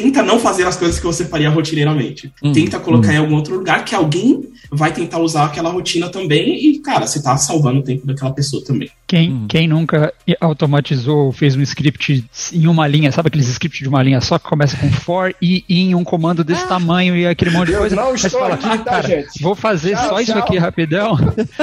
tenta 0.00 0.22
não 0.22 0.38
fazer 0.38 0.64
as 0.64 0.76
coisas 0.76 1.00
que 1.00 1.04
você 1.04 1.24
faria 1.24 1.50
rotineiramente. 1.50 2.32
Hum, 2.40 2.52
tenta 2.52 2.78
colocar 2.78 3.08
hum. 3.08 3.14
em 3.14 3.16
algum 3.16 3.34
outro 3.34 3.56
lugar 3.56 3.84
que 3.84 3.96
alguém 3.96 4.48
vai 4.70 4.92
tentar 4.92 5.18
usar 5.18 5.46
aquela 5.46 5.70
rotina 5.70 6.08
também 6.08 6.54
e, 6.54 6.78
cara, 6.78 7.04
você 7.04 7.20
tá 7.20 7.36
salvando 7.36 7.80
o 7.80 7.82
tempo 7.82 8.06
daquela 8.06 8.32
pessoa 8.32 8.62
também. 8.64 8.88
Quem, 9.08 9.32
hum. 9.32 9.46
quem 9.48 9.66
nunca 9.66 10.12
automatizou, 10.38 11.32
fez 11.32 11.56
um 11.56 11.62
script 11.62 12.22
em 12.52 12.66
uma 12.66 12.86
linha, 12.86 13.10
sabe 13.10 13.28
aqueles 13.28 13.48
scripts 13.48 13.80
de 13.80 13.88
uma 13.88 14.02
linha 14.02 14.20
só 14.20 14.38
que 14.38 14.46
começa 14.46 14.76
com 14.76 14.92
for 14.92 15.34
e 15.40 15.64
em 15.66 15.94
um 15.94 16.04
comando 16.04 16.44
desse 16.44 16.64
ah, 16.64 16.66
tamanho 16.66 17.16
e 17.16 17.26
aquele 17.26 17.52
monte 17.52 17.68
de 17.68 17.78
coisa? 17.78 17.96
Não 17.96 18.12
Mas 18.12 18.30
fala, 18.30 18.54
aqui, 18.54 18.68
ah, 18.68 18.78
cara, 18.78 19.08
gente. 19.08 19.42
vou 19.42 19.54
fazer 19.54 19.92
tchau, 19.92 20.02
só 20.02 20.08
tchau. 20.08 20.20
isso 20.20 20.38
aqui 20.38 20.58
rapidão. 20.58 21.16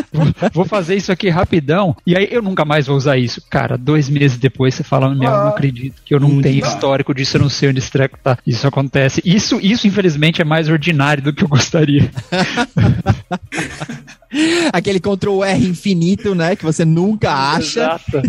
vou 0.52 0.66
fazer 0.66 0.96
isso 0.96 1.12
aqui 1.12 1.30
rapidão. 1.30 1.96
E 2.04 2.18
aí 2.18 2.28
eu 2.32 2.42
nunca 2.42 2.66
mais 2.66 2.88
vou 2.88 2.98
usar 2.98 3.16
isso. 3.16 3.44
Cara, 3.48 3.78
dois 3.78 4.10
meses 4.10 4.40
depois 4.40 4.74
você 4.74 4.84
fala, 4.84 5.14
meu, 5.14 5.30
ah, 5.30 5.44
não 5.44 5.50
acredito 5.50 6.02
que 6.04 6.16
eu 6.16 6.20
não 6.20 6.42
tenho 6.42 6.62
tá. 6.62 6.68
histórico 6.68 7.14
disso, 7.14 7.38
eu 7.38 7.42
não 7.42 7.50
sei 7.50 7.70
onde 7.70 7.78
esse 7.78 7.92
treco 7.92 8.18
tá. 8.18 8.40
Isso 8.48 8.68
acontece. 8.68 9.22
Isso, 9.24 9.60
isso 9.62 9.86
infelizmente, 9.86 10.42
é 10.42 10.46
mais 10.46 10.68
ordinário 10.68 11.22
do 11.22 11.32
que 11.32 11.44
eu 11.44 11.48
gostaria. 11.48 12.10
Aquele 14.74 15.00
Ctrl 15.00 15.44
R 15.44 15.66
infinito, 15.66 16.36
né? 16.36 16.56
Que 16.56 16.64
você 16.64 16.86
nunca 16.86 17.32
acha. 17.32 17.82
Exato. 17.82 18.22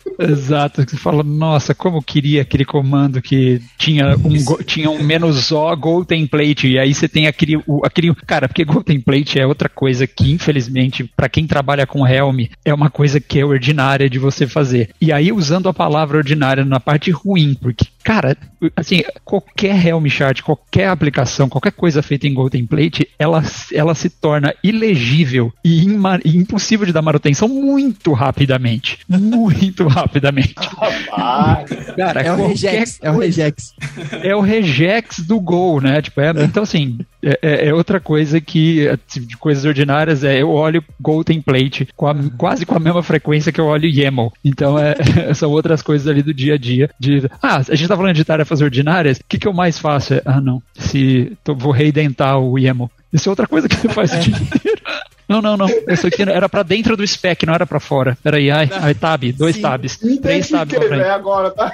Exato. 0.18 0.82
Você 0.82 0.96
fala, 0.96 1.22
nossa, 1.22 1.74
como 1.74 1.98
eu 1.98 2.02
queria 2.02 2.42
aquele 2.42 2.64
comando 2.64 3.20
que 3.20 3.60
tinha 3.78 4.16
um, 4.16 4.62
tinha 4.64 4.90
um 4.90 5.02
menos 5.02 5.52
O 5.52 5.76
Go 5.76 6.04
template. 6.04 6.68
E 6.68 6.78
aí 6.78 6.94
você 6.94 7.08
tem 7.08 7.26
aquele, 7.26 7.56
o, 7.66 7.84
aquele. 7.84 8.14
Cara, 8.14 8.48
porque 8.48 8.64
Go 8.64 8.82
template 8.82 9.38
é 9.38 9.46
outra 9.46 9.68
coisa 9.68 10.06
que, 10.06 10.32
infelizmente, 10.32 11.04
para 11.04 11.28
quem 11.28 11.46
trabalha 11.46 11.86
com 11.86 12.06
Helm, 12.06 12.46
é 12.64 12.72
uma 12.72 12.90
coisa 12.90 13.20
que 13.20 13.40
é 13.40 13.44
ordinária 13.44 14.08
de 14.08 14.18
você 14.18 14.46
fazer. 14.46 14.90
E 15.00 15.12
aí, 15.12 15.32
usando 15.32 15.68
a 15.68 15.74
palavra 15.74 16.18
ordinária 16.18 16.64
na 16.64 16.80
parte 16.80 17.10
ruim, 17.10 17.54
porque, 17.54 17.86
cara, 18.02 18.36
assim, 18.76 19.02
qualquer 19.24 19.84
Helm 19.84 20.06
chart, 20.06 20.42
qualquer 20.42 20.88
aplicação, 20.88 21.48
qualquer 21.48 21.72
coisa 21.72 22.02
feita 22.02 22.26
em 22.26 22.34
Go 22.34 22.48
template, 22.48 23.08
ela, 23.18 23.42
ela 23.72 23.94
se 23.94 24.08
torna 24.08 24.54
ilegível 24.62 25.52
e, 25.64 25.84
impossível 26.24 26.86
de 26.86 26.92
dar 26.92 27.02
manutenção 27.02 27.48
muito 27.48 28.12
rapidamente. 28.12 28.98
Muito 29.08 29.86
rapidamente. 30.04 30.54
Cara, 31.96 32.20
é 32.20 32.32
o 32.32 32.46
regex, 32.46 32.98
é 33.02 33.10
o 33.10 33.18
regex. 33.18 33.74
É 34.22 34.36
o 34.36 34.40
regex 34.40 35.20
do 35.20 35.40
Go, 35.40 35.80
né? 35.80 36.02
Tipo, 36.02 36.20
é, 36.20 36.30
então 36.44 36.62
assim, 36.62 36.98
é, 37.22 37.38
é, 37.42 37.68
é, 37.68 37.74
outra 37.74 37.98
coisa 37.98 38.40
que, 38.40 38.86
de 39.08 39.36
coisas 39.36 39.64
ordinárias, 39.64 40.22
é 40.22 40.40
eu 40.40 40.50
olho 40.50 40.84
Go 41.00 41.24
template 41.24 41.88
com 41.96 42.06
a, 42.06 42.14
quase 42.36 42.66
com 42.66 42.76
a 42.76 42.80
mesma 42.80 43.02
frequência 43.02 43.50
que 43.50 43.60
eu 43.60 43.66
olho 43.66 43.88
YAML. 43.88 44.32
Então, 44.44 44.78
é, 44.78 44.94
são 45.34 45.50
outras 45.50 45.82
coisas 45.82 46.06
ali 46.06 46.22
do 46.22 46.34
dia 46.34 46.54
a 46.54 46.58
dia. 46.58 46.90
De, 47.00 47.28
ah, 47.42 47.56
a 47.56 47.74
gente 47.74 47.88
tá 47.88 47.96
falando 47.96 48.14
de 48.14 48.24
tarefas 48.24 48.60
ordinárias, 48.60 49.18
o 49.18 49.24
que, 49.28 49.38
que 49.38 49.48
eu 49.48 49.52
mais 49.52 49.78
faço? 49.78 50.14
É, 50.14 50.22
ah, 50.24 50.40
não, 50.40 50.62
se 50.74 51.32
tô, 51.42 51.54
vou 51.54 51.72
reidentar 51.72 52.38
o 52.38 52.58
YAML. 52.58 52.90
Isso 53.12 53.28
é 53.28 53.30
outra 53.30 53.46
coisa 53.46 53.68
que 53.68 53.76
você 53.76 53.88
faz 53.90 54.12
o 54.12 54.18
dia 54.18 54.34
inteiro. 54.34 54.82
Não, 55.28 55.40
não, 55.40 55.56
não. 55.56 55.66
Isso 55.88 56.06
aqui 56.06 56.22
era 56.22 56.48
pra 56.48 56.62
dentro 56.62 56.96
do 56.96 57.06
spec, 57.06 57.46
não 57.46 57.54
era 57.54 57.66
pra 57.66 57.80
fora. 57.80 58.16
Peraí, 58.22 58.50
ai, 58.50 58.68
ai 58.72 58.94
tab, 58.94 59.24
dois 59.32 59.56
Sim, 59.56 59.62
tabs, 59.62 59.98
três 60.22 60.48
tabs 60.48 60.76
frente. 60.76 61.02
agora, 61.02 61.50
tá? 61.50 61.72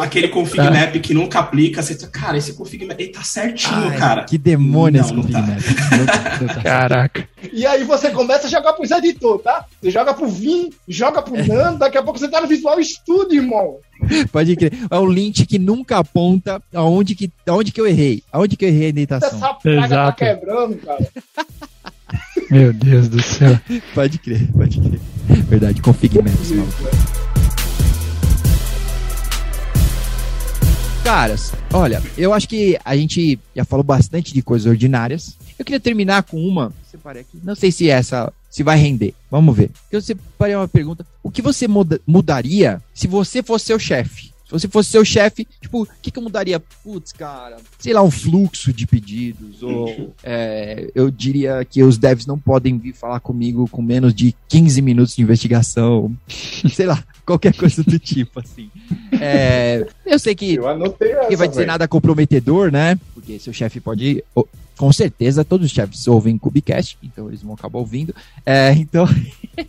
Aquele 0.00 0.26
config 0.26 0.60
é. 0.60 0.70
map 0.70 0.92
que 1.00 1.14
nunca 1.14 1.38
aplica, 1.38 1.80
você 1.80 1.94
tá, 1.94 2.08
cara, 2.08 2.36
esse 2.36 2.54
config 2.54 2.84
map, 2.84 2.98
ele 2.98 3.12
tá 3.12 3.22
certinho, 3.22 3.90
ai, 3.90 3.96
cara. 3.96 4.24
Que 4.24 4.36
demônio 4.36 5.00
não, 5.00 5.06
esse 5.06 5.14
config 5.14 5.32
tá. 5.32 5.42
map. 5.42 6.62
Caraca. 6.64 7.28
E 7.52 7.64
aí 7.64 7.84
você 7.84 8.10
começa 8.10 8.48
a 8.48 8.50
jogar 8.50 8.72
pros 8.72 8.90
editores, 8.90 9.44
tá? 9.44 9.64
Você 9.80 9.92
joga 9.92 10.12
pro 10.12 10.26
Vim, 10.26 10.70
joga 10.88 11.22
pro 11.22 11.36
Nano, 11.46 11.78
daqui 11.78 11.96
a 11.96 12.02
pouco 12.02 12.18
você 12.18 12.28
tá 12.28 12.40
no 12.40 12.48
Visual 12.48 12.82
Studio, 12.82 13.40
irmão. 13.40 13.78
Pode 14.32 14.56
crer. 14.56 14.72
É 14.90 14.98
um 14.98 15.08
link 15.08 15.46
que 15.46 15.58
nunca 15.60 15.98
aponta 15.98 16.60
aonde 16.74 17.14
que, 17.14 17.30
aonde 17.46 17.70
que 17.70 17.80
eu 17.80 17.86
errei. 17.86 18.22
Aonde 18.32 18.56
que 18.56 18.64
eu 18.64 18.68
errei 18.68 18.86
a 18.86 18.90
indentação. 18.90 19.28
Essa 19.28 19.54
praga 19.54 19.80
tá 19.80 19.86
Exato. 19.86 20.18
tá 20.18 20.26
quebrando, 20.26 20.76
cara. 20.76 21.08
Meu 22.50 22.72
Deus 22.72 23.08
do 23.08 23.22
céu. 23.22 23.58
pode 23.94 24.18
crer, 24.18 24.50
pode 24.52 24.80
crer. 24.80 25.00
Verdade, 25.48 25.80
config 25.80 26.16
maps, 26.18 26.52
Caras, 31.02 31.52
olha, 31.72 32.02
eu 32.16 32.32
acho 32.32 32.48
que 32.48 32.78
a 32.82 32.96
gente 32.96 33.38
já 33.54 33.64
falou 33.64 33.84
bastante 33.84 34.32
de 34.32 34.40
coisas 34.40 34.66
ordinárias. 34.66 35.36
Eu 35.58 35.64
queria 35.64 35.78
terminar 35.78 36.22
com 36.22 36.42
uma. 36.42 36.72
Separei 36.90 37.20
aqui. 37.22 37.38
Não 37.44 37.54
sei 37.54 37.70
se 37.70 37.90
essa 37.90 38.32
se 38.50 38.62
vai 38.62 38.78
render. 38.78 39.14
Vamos 39.30 39.56
ver. 39.56 39.70
Eu 39.90 40.00
separei 40.00 40.54
uma 40.54 40.68
pergunta. 40.68 41.04
O 41.22 41.30
que 41.30 41.42
você 41.42 41.68
muda, 41.68 42.00
mudaria 42.06 42.80
se 42.94 43.06
você 43.06 43.42
fosse 43.42 43.66
seu 43.66 43.78
chefe? 43.78 44.33
Se 44.54 44.66
você 44.66 44.68
fosse 44.68 44.90
seu 44.90 45.04
chefe, 45.04 45.46
tipo, 45.60 45.82
o 45.82 45.88
que, 46.00 46.10
que 46.10 46.18
eu 46.18 46.22
mudaria? 46.22 46.60
Putz, 46.60 47.12
cara, 47.12 47.56
sei 47.78 47.92
lá, 47.92 48.02
um 48.02 48.10
fluxo 48.10 48.72
de 48.72 48.86
pedidos. 48.86 49.62
Ou 49.62 50.14
é, 50.22 50.90
eu 50.94 51.10
diria 51.10 51.64
que 51.64 51.82
os 51.82 51.98
devs 51.98 52.26
não 52.26 52.38
podem 52.38 52.78
vir 52.78 52.94
falar 52.94 53.20
comigo 53.20 53.68
com 53.68 53.82
menos 53.82 54.14
de 54.14 54.34
15 54.48 54.80
minutos 54.80 55.16
de 55.16 55.22
investigação. 55.22 56.14
sei 56.72 56.86
lá, 56.86 57.02
qualquer 57.26 57.54
coisa 57.54 57.82
do 57.82 57.98
tipo, 57.98 58.40
assim. 58.40 58.70
É, 59.20 59.86
eu 60.06 60.18
sei 60.18 60.34
que, 60.34 60.54
Eu 60.54 60.92
que 61.28 61.36
vai 61.36 61.48
dizer 61.48 61.60
velho. 61.60 61.66
nada 61.66 61.88
comprometedor, 61.88 62.70
né? 62.70 62.98
Porque 63.14 63.38
seu 63.38 63.52
chefe 63.52 63.80
pode. 63.80 64.22
Com 64.76 64.92
certeza, 64.92 65.44
todos 65.44 65.66
os 65.66 65.72
chefes 65.72 66.08
ouvem 66.08 66.36
Cubicast, 66.36 66.98
então 67.00 67.28
eles 67.28 67.42
vão 67.42 67.54
acabar 67.54 67.78
ouvindo. 67.78 68.12
É, 68.44 68.72
então. 68.72 69.06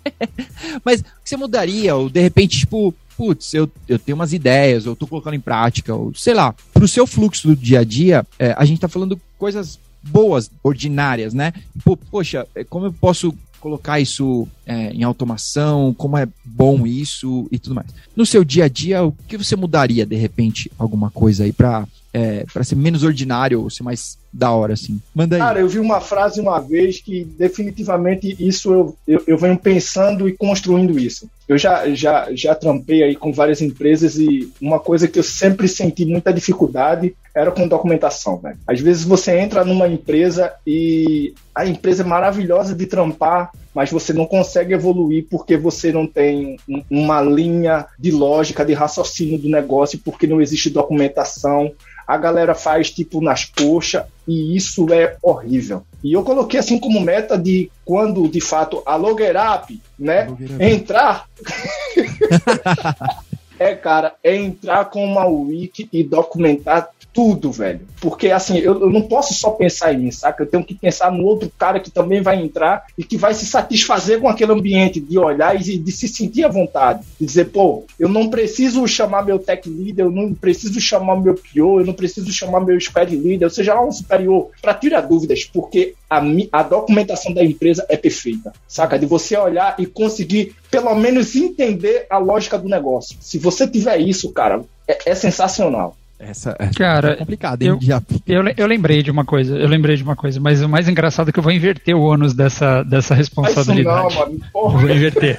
Mas 0.84 1.02
o 1.02 1.04
que 1.04 1.30
você 1.30 1.38
mudaria? 1.38 1.96
Ou 1.96 2.10
de 2.10 2.20
repente, 2.20 2.60
tipo, 2.60 2.94
putz, 3.18 3.54
eu, 3.54 3.70
eu 3.88 3.98
tenho 3.98 4.16
umas 4.16 4.34
ideias, 4.34 4.86
eu 4.86 4.96
tô 4.96 5.08
colocando 5.08 5.36
em 5.36 5.40
prática, 5.40 5.94
ou 5.94 6.14
sei 6.14 6.34
lá, 6.34 6.54
pro 6.74 6.88
seu 6.88 7.08
fluxo 7.08 7.48
do 7.48 7.56
dia 7.56 7.80
a 7.80 7.84
dia, 7.84 8.26
é, 8.38 8.54
a 8.58 8.66
gente 8.66 8.82
tá 8.82 8.88
falando 8.88 9.20
coisas 9.38 9.80
boas, 10.04 10.52
ordinárias, 10.64 11.34
né? 11.34 11.54
Pô, 11.84 11.98
poxa, 11.98 12.48
é, 12.56 12.64
como 12.64 12.86
eu 12.86 12.94
posso 12.94 13.34
colocar 13.60 14.00
isso 14.00 14.48
é, 14.64 14.92
em 14.92 15.02
automação, 15.02 15.92
como 15.92 16.18
é 16.18 16.28
bom 16.44 16.86
isso 16.86 17.48
e 17.52 17.58
tudo 17.58 17.74
mais. 17.74 17.88
No 18.16 18.24
seu 18.24 18.44
dia 18.44 18.66
a 18.66 18.70
dia, 18.70 19.04
o 19.04 19.12
que 19.12 19.38
você 19.38 19.56
mudaria, 19.56 20.06
de 20.06 20.16
repente, 20.16 20.72
alguma 20.78 21.10
coisa 21.10 21.46
aí 21.46 21.52
pra, 21.52 21.88
é, 22.14 22.46
pra 22.54 22.64
ser 22.64 22.76
menos 22.76 23.02
ordinário 23.02 23.64
ou 23.64 23.70
ser 23.72 23.82
mais 23.82 24.20
da 24.38 24.52
hora, 24.52 24.74
assim? 24.74 25.00
Manda 25.14 25.38
aí. 25.38 25.42
Cara, 25.42 25.60
eu 25.62 25.70
vi 25.70 25.80
uma 25.80 26.02
frase 26.02 26.42
uma 26.42 26.60
vez 26.60 27.00
que 27.02 27.24
definitivamente 27.24 28.36
isso 28.38 28.74
eu, 28.74 28.96
eu, 29.08 29.24
eu 29.26 29.38
venho 29.38 29.58
pensando 29.58 30.28
e 30.28 30.34
construindo 30.34 31.00
isso. 31.00 31.30
Eu 31.48 31.58
já, 31.58 31.88
já, 31.96 32.28
já 32.34 32.54
trampei 32.54 33.02
aí 33.04 33.16
com 33.16 33.32
várias 33.32 33.62
empresas 33.62 34.18
e 34.18 34.52
uma 34.60 34.80
coisa 34.80 35.08
que 35.08 35.18
eu 35.18 35.24
sempre 35.24 35.68
senti 35.70 36.04
muita 36.04 36.34
dificuldade 36.34 37.16
era 37.34 37.52
com 37.52 37.68
documentação, 37.68 38.38
velho. 38.38 38.58
Às 38.68 38.80
vezes 38.82 39.04
você 39.04 39.38
entra 39.40 39.64
numa 39.64 39.88
empresa 39.88 40.52
e 40.68 41.34
a 41.54 41.66
empresa 41.66 42.04
é 42.04 42.06
maravilhosa 42.06 42.76
de 42.76 42.86
trampar, 42.88 43.52
mas 43.74 43.90
você 43.92 44.12
não 44.12 44.26
consegue 44.26 44.74
evoluir 44.74 45.28
porque 45.30 45.56
você 45.56 45.94
não 45.94 46.06
tem 46.06 46.58
um- 46.68 46.84
uma 46.90 47.22
linha 47.22 47.86
de 47.98 48.12
lógica, 48.12 48.66
de 48.66 48.74
raciocínio 48.74 49.38
do 49.40 49.48
negócio, 49.50 50.00
porque 50.04 50.28
não 50.28 50.42
existe 50.42 50.70
documentação. 50.70 51.72
A 52.08 52.18
galera 52.18 52.54
faz 52.54 52.92
tipo 52.92 53.20
nas 53.22 53.46
coxas 53.46 54.04
e 54.28 54.56
isso 54.56 54.92
é 54.94 55.18
horrível. 55.22 55.84
E 56.04 56.14
eu 56.14 56.24
coloquei 56.24 56.60
assim 56.60 56.80
como 56.80 57.02
meta 57.02 57.38
de 57.38 57.72
quando 57.84 58.28
de 58.28 58.42
fato 58.42 58.82
a 58.86 58.96
Logger 58.96 59.36
Up, 59.36 59.82
né, 59.98 60.28
entrar 60.60 61.28
é, 63.60 63.76
cara, 63.76 64.16
é 64.24 64.36
entrar 64.36 64.86
com 64.86 65.04
uma 65.04 65.26
wiki 65.26 65.88
e 65.92 66.04
documentar 66.04 66.90
tudo, 67.16 67.50
velho. 67.50 67.80
Porque, 68.02 68.30
assim, 68.30 68.58
eu, 68.58 68.82
eu 68.82 68.90
não 68.90 69.04
posso 69.04 69.34
só 69.34 69.52
pensar 69.52 69.94
em 69.94 70.00
mim, 70.00 70.12
saca? 70.12 70.44
Eu 70.44 70.48
tenho 70.48 70.66
que 70.66 70.76
pensar 70.76 71.10
no 71.10 71.24
outro 71.24 71.50
cara 71.58 71.80
que 71.80 71.90
também 71.90 72.22
vai 72.22 72.42
entrar 72.42 72.84
e 72.98 73.06
que 73.06 73.16
vai 73.16 73.34
se 73.34 73.46
satisfazer 73.46 74.20
com 74.20 74.28
aquele 74.28 74.52
ambiente, 74.52 75.00
de 75.00 75.18
olhar 75.18 75.56
e 75.56 75.78
de 75.78 75.92
se 75.94 76.10
sentir 76.10 76.44
à 76.44 76.50
vontade. 76.50 77.06
De 77.18 77.26
dizer, 77.26 77.46
pô, 77.46 77.86
eu 77.98 78.10
não 78.10 78.30
preciso 78.30 78.86
chamar 78.86 79.24
meu 79.24 79.40
tech 79.40 79.68
leader, 79.70 80.08
eu 80.08 80.12
não 80.12 80.34
preciso 80.34 80.82
chamar 80.82 81.16
meu 81.16 81.36
PO, 81.36 81.80
eu 81.80 81.86
não 81.86 81.94
preciso 81.94 82.34
chamar 82.34 82.60
meu 82.60 82.78
squad 82.82 83.16
leader, 83.16 83.48
ou 83.48 83.54
seja 83.54 83.74
lá 83.74 83.86
um 83.86 83.92
superior, 83.94 84.50
para 84.62 84.74
tirar 84.74 85.02
dúvidas, 85.02 85.46
porque 85.46 85.96
a, 86.10 86.22
a 86.52 86.64
documentação 86.64 87.34
da 87.34 87.44
empresa 87.44 87.86
é 87.90 87.98
perfeita, 87.98 88.52
saca? 88.68 88.98
De 89.00 89.06
você 89.06 89.36
olhar 89.38 89.76
e 89.80 89.86
conseguir, 89.86 90.54
pelo 90.70 90.94
menos, 90.96 91.36
entender 91.36 92.06
a 92.10 92.18
lógica 92.18 92.58
do 92.58 92.68
negócio. 92.70 93.18
Se 93.20 93.38
você 93.40 93.68
tiver 93.68 93.98
isso, 94.00 94.32
cara, 94.32 94.62
é, 94.88 95.12
é 95.12 95.16
sensacional. 95.16 95.96
Essa 96.18 96.56
é 96.58 96.70
Cara, 96.74 97.18
complicada, 97.18 97.62
hein? 97.62 97.72
eu- 97.72 97.78
Já- 97.82 98.02
Eu, 98.26 98.42
eu 98.56 98.66
lembrei 98.68 99.04
de 99.04 99.12
uma 99.12 99.26
coisa, 99.26 99.54
eu 99.58 99.68
lembrei 99.68 99.98
de 99.98 100.04
uma 100.04 100.16
coisa, 100.16 100.40
mas 100.40 100.62
o 100.64 100.70
mais 100.70 100.88
engraçado 100.88 101.28
é 101.28 101.32
que 101.34 101.38
eu 101.38 101.44
vou 101.44 101.52
inverter 101.52 101.94
o 101.94 102.00
ônus 102.02 102.34
dessa, 102.34 102.84
dessa 102.84 103.20
isso 103.20 103.32
não, 103.36 103.44
responsabilidade. 103.44 104.16
mano. 104.16 104.40
Porra. 104.54 104.80
Vou 104.80 104.90
inverter. 104.90 105.38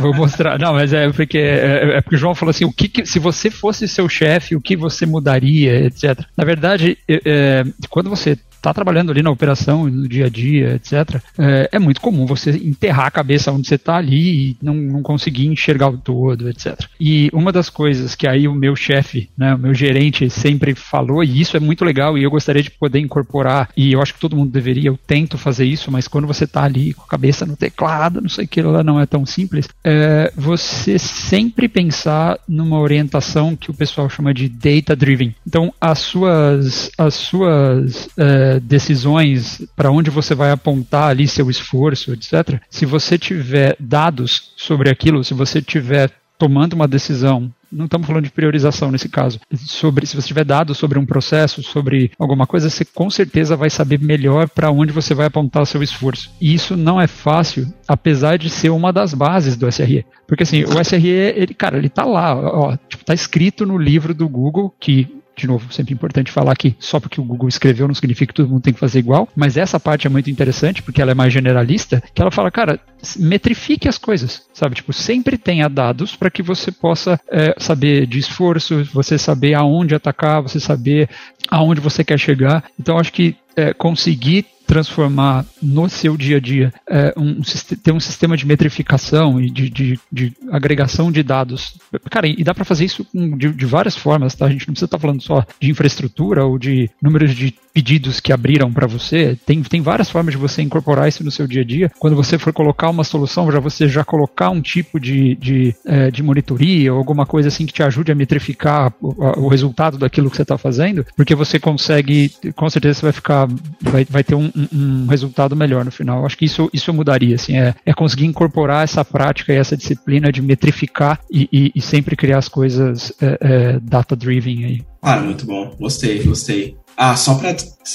Vou 0.00 0.12
mostrar. 0.12 0.58
Não, 0.58 0.72
mas 0.74 0.92
é 0.92 1.08
porque, 1.12 1.38
é, 1.38 1.98
é 1.98 2.00
porque 2.00 2.16
o 2.16 2.18
João 2.18 2.34
falou 2.34 2.50
assim: 2.50 2.64
o 2.64 2.72
que, 2.72 2.88
que- 2.88 3.06
se 3.06 3.20
você 3.20 3.50
fosse 3.52 3.86
seu 3.86 4.08
chefe, 4.08 4.56
o 4.56 4.60
que 4.60 4.76
você 4.76 5.06
mudaria, 5.06 5.84
etc. 5.86 6.18
Na 6.36 6.44
verdade, 6.44 6.98
é, 7.08 7.20
é, 7.24 7.64
quando 7.88 8.10
você 8.10 8.36
está 8.66 8.74
trabalhando 8.74 9.12
ali 9.12 9.22
na 9.22 9.30
operação, 9.30 9.86
no 9.86 10.08
dia 10.08 10.26
a 10.26 10.28
dia, 10.28 10.74
etc., 10.74 11.22
é, 11.38 11.68
é 11.72 11.78
muito 11.78 12.00
comum 12.00 12.26
você 12.26 12.50
enterrar 12.50 13.06
a 13.06 13.10
cabeça 13.10 13.52
onde 13.52 13.68
você 13.68 13.76
está 13.76 13.96
ali 13.96 14.50
e 14.50 14.56
não, 14.60 14.74
não 14.74 15.02
conseguir 15.02 15.46
enxergar 15.46 15.88
o 15.88 15.96
todo, 15.96 16.48
etc. 16.48 16.76
E 17.00 17.30
uma 17.32 17.52
das 17.52 17.70
coisas 17.70 18.14
que 18.14 18.26
aí 18.26 18.48
o 18.48 18.54
meu 18.54 18.74
chefe, 18.74 19.28
né, 19.36 19.54
o 19.54 19.58
meu 19.58 19.74
gerente 19.74 20.28
sempre 20.28 20.74
falou, 20.74 21.22
e 21.22 21.40
isso 21.40 21.56
é 21.56 21.60
muito 21.60 21.84
legal 21.84 22.18
e 22.18 22.24
eu 22.24 22.30
gostaria 22.30 22.62
de 22.62 22.70
poder 22.70 22.98
incorporar, 22.98 23.68
e 23.76 23.92
eu 23.92 24.02
acho 24.02 24.14
que 24.14 24.20
todo 24.20 24.36
mundo 24.36 24.50
deveria, 24.50 24.88
eu 24.88 24.98
tento 25.06 25.38
fazer 25.38 25.64
isso, 25.64 25.90
mas 25.90 26.08
quando 26.08 26.26
você 26.26 26.44
está 26.44 26.64
ali 26.64 26.92
com 26.92 27.04
a 27.04 27.08
cabeça 27.08 27.46
no 27.46 27.56
teclado, 27.56 28.20
não 28.20 28.28
sei 28.28 28.46
o 28.46 28.48
que 28.48 28.62
lá, 28.62 28.82
não 28.82 29.00
é 29.00 29.06
tão 29.06 29.24
simples, 29.24 29.68
é 29.84 30.32
você 30.36 30.98
sempre 30.98 31.68
pensar 31.68 32.38
numa 32.48 32.80
orientação 32.80 33.54
que 33.54 33.70
o 33.70 33.74
pessoal 33.74 34.08
chama 34.08 34.34
de 34.34 34.48
data 34.48 34.96
driven. 34.96 35.34
Então, 35.46 35.72
as 35.80 36.00
suas, 36.00 36.90
as 36.98 37.14
suas 37.14 38.08
é, 38.16 38.55
decisões, 38.60 39.62
para 39.74 39.90
onde 39.90 40.10
você 40.10 40.34
vai 40.34 40.50
apontar 40.50 41.10
ali 41.10 41.26
seu 41.26 41.50
esforço, 41.50 42.12
etc., 42.12 42.60
se 42.70 42.86
você 42.86 43.18
tiver 43.18 43.76
dados 43.78 44.52
sobre 44.56 44.90
aquilo, 44.90 45.24
se 45.24 45.34
você 45.34 45.60
tiver 45.60 46.10
tomando 46.38 46.74
uma 46.74 46.86
decisão, 46.86 47.50
não 47.72 47.86
estamos 47.86 48.06
falando 48.06 48.24
de 48.24 48.30
priorização 48.30 48.90
nesse 48.90 49.08
caso, 49.08 49.40
sobre 49.54 50.06
se 50.06 50.14
você 50.14 50.28
tiver 50.28 50.44
dados 50.44 50.78
sobre 50.78 50.98
um 50.98 51.06
processo, 51.06 51.62
sobre 51.62 52.12
alguma 52.18 52.46
coisa, 52.46 52.70
você 52.70 52.84
com 52.84 53.10
certeza 53.10 53.56
vai 53.56 53.70
saber 53.70 54.00
melhor 54.00 54.48
para 54.48 54.70
onde 54.70 54.92
você 54.92 55.14
vai 55.14 55.26
apontar 55.26 55.66
seu 55.66 55.82
esforço. 55.82 56.30
E 56.40 56.54
isso 56.54 56.76
não 56.76 57.00
é 57.00 57.06
fácil, 57.06 57.72
apesar 57.88 58.38
de 58.38 58.50
ser 58.50 58.70
uma 58.70 58.92
das 58.92 59.14
bases 59.14 59.56
do 59.56 59.70
SRE. 59.70 60.04
Porque 60.26 60.42
assim, 60.42 60.64
o 60.64 60.84
SRE, 60.84 61.08
ele, 61.08 61.54
cara, 61.54 61.78
ele 61.78 61.88
tá 61.88 62.04
lá, 62.04 62.34
ó, 62.36 62.76
tipo, 62.88 63.04
tá 63.04 63.14
escrito 63.14 63.64
no 63.64 63.78
livro 63.78 64.14
do 64.14 64.28
Google 64.28 64.74
que 64.78 65.15
de 65.36 65.46
novo, 65.46 65.72
sempre 65.72 65.92
importante 65.92 66.32
falar 66.32 66.56
que 66.56 66.74
só 66.78 66.98
porque 66.98 67.20
o 67.20 67.24
Google 67.24 67.48
escreveu 67.48 67.86
não 67.86 67.94
significa 67.94 68.32
que 68.32 68.34
todo 68.34 68.48
mundo 68.48 68.62
tem 68.62 68.72
que 68.72 68.80
fazer 68.80 68.98
igual, 68.98 69.28
mas 69.36 69.56
essa 69.56 69.78
parte 69.78 70.06
é 70.06 70.10
muito 70.10 70.30
interessante 70.30 70.82
porque 70.82 71.02
ela 71.02 71.10
é 71.10 71.14
mais 71.14 71.32
generalista, 71.32 72.02
que 72.14 72.22
ela 72.22 72.30
fala, 72.30 72.50
cara, 72.50 72.80
metrifique 73.16 73.88
as 73.88 73.98
coisas, 73.98 74.46
sabe? 74.52 74.76
Tipo, 74.76 74.92
sempre 74.92 75.36
tenha 75.36 75.68
dados 75.68 76.16
para 76.16 76.30
que 76.30 76.42
você 76.42 76.72
possa 76.72 77.20
é, 77.30 77.54
saber 77.58 78.06
de 78.06 78.18
esforço, 78.18 78.82
você 78.92 79.18
saber 79.18 79.54
aonde 79.54 79.94
atacar, 79.94 80.42
você 80.42 80.58
saber 80.58 81.08
aonde 81.50 81.80
você 81.80 82.02
quer 82.02 82.18
chegar. 82.18 82.64
Então, 82.80 82.98
acho 82.98 83.12
que 83.12 83.36
é, 83.54 83.72
conseguir 83.72 84.46
transformar 84.66 85.44
no 85.62 85.88
seu 85.88 86.16
dia 86.16 86.38
a 86.38 86.40
dia 86.40 86.72
é, 86.88 87.14
um, 87.16 87.40
ter 87.82 87.92
um 87.92 88.00
sistema 88.00 88.36
de 88.36 88.46
metrificação 88.46 89.40
e 89.40 89.50
de, 89.50 89.70
de, 89.70 90.00
de 90.12 90.32
agregação 90.50 91.10
de 91.12 91.22
dados. 91.22 91.74
Cara, 92.10 92.26
e 92.26 92.42
dá 92.42 92.52
para 92.52 92.64
fazer 92.64 92.84
isso 92.84 93.06
de, 93.14 93.52
de 93.52 93.66
várias 93.66 93.96
formas, 93.96 94.34
tá? 94.34 94.46
A 94.46 94.50
gente 94.50 94.66
não 94.66 94.74
precisa 94.74 94.86
estar 94.86 94.98
falando 94.98 95.22
só 95.22 95.44
de 95.60 95.70
infraestrutura 95.70 96.44
ou 96.44 96.58
de 96.58 96.90
números 97.00 97.34
de 97.34 97.54
pedidos 97.76 98.20
que 98.20 98.32
abriram 98.32 98.72
para 98.72 98.86
você. 98.86 99.36
Tem, 99.44 99.62
tem 99.62 99.82
várias 99.82 100.08
formas 100.08 100.32
de 100.32 100.38
você 100.38 100.62
incorporar 100.62 101.06
isso 101.10 101.22
no 101.22 101.30
seu 101.30 101.46
dia 101.46 101.60
a 101.60 101.64
dia. 101.64 101.90
Quando 101.98 102.16
você 102.16 102.38
for 102.38 102.50
colocar 102.50 102.88
uma 102.88 103.04
solução, 103.04 103.52
já 103.52 103.60
você 103.60 103.86
já 103.86 104.02
colocar 104.02 104.48
um 104.48 104.62
tipo 104.62 104.98
de, 104.98 105.34
de, 105.34 105.74
eh, 105.84 106.10
de 106.10 106.22
monitoria 106.22 106.90
ou 106.90 106.98
alguma 106.98 107.26
coisa 107.26 107.48
assim 107.48 107.66
que 107.66 107.74
te 107.74 107.82
ajude 107.82 108.10
a 108.10 108.14
metrificar 108.14 108.94
o, 108.98 109.22
a- 109.22 109.38
o 109.38 109.46
resultado 109.48 109.98
daquilo 109.98 110.30
que 110.30 110.36
você 110.36 110.42
está 110.42 110.56
fazendo, 110.56 111.04
porque 111.14 111.34
você 111.34 111.58
consegue, 111.60 112.30
com 112.54 112.70
certeza 112.70 112.94
você 113.00 113.02
vai 113.06 113.12
ficar, 113.12 113.46
vai, 113.82 114.06
vai 114.08 114.24
ter 114.24 114.34
um, 114.34 114.50
um- 114.72 115.06
resultado 115.10 115.54
melhor 115.54 115.84
no 115.84 115.90
final. 115.90 116.24
Acho 116.24 116.38
que 116.38 116.46
isso, 116.46 116.70
isso 116.72 116.88
eu 116.88 116.94
mudaria, 116.94 117.34
assim, 117.34 117.58
é, 117.58 117.74
é 117.84 117.92
conseguir 117.92 118.24
incorporar 118.24 118.84
essa 118.84 119.04
prática 119.04 119.52
e 119.52 119.56
essa 119.56 119.76
disciplina 119.76 120.32
de 120.32 120.40
metrificar 120.40 121.20
e, 121.30 121.46
e- 121.52 121.72
e 121.74 121.80
sempre 121.82 122.16
criar 122.16 122.38
as 122.38 122.48
coisas 122.48 123.12
eh, 123.20 123.38
eh, 123.42 123.78
data-driven 123.82 124.64
aí. 124.64 124.82
Ah, 125.02 125.18
muito 125.18 125.44
bom. 125.44 125.76
Gostei, 125.78 126.22
gostei. 126.24 126.74
Ah, 126.96 127.14
só 127.14 127.34
pra. 127.34 127.54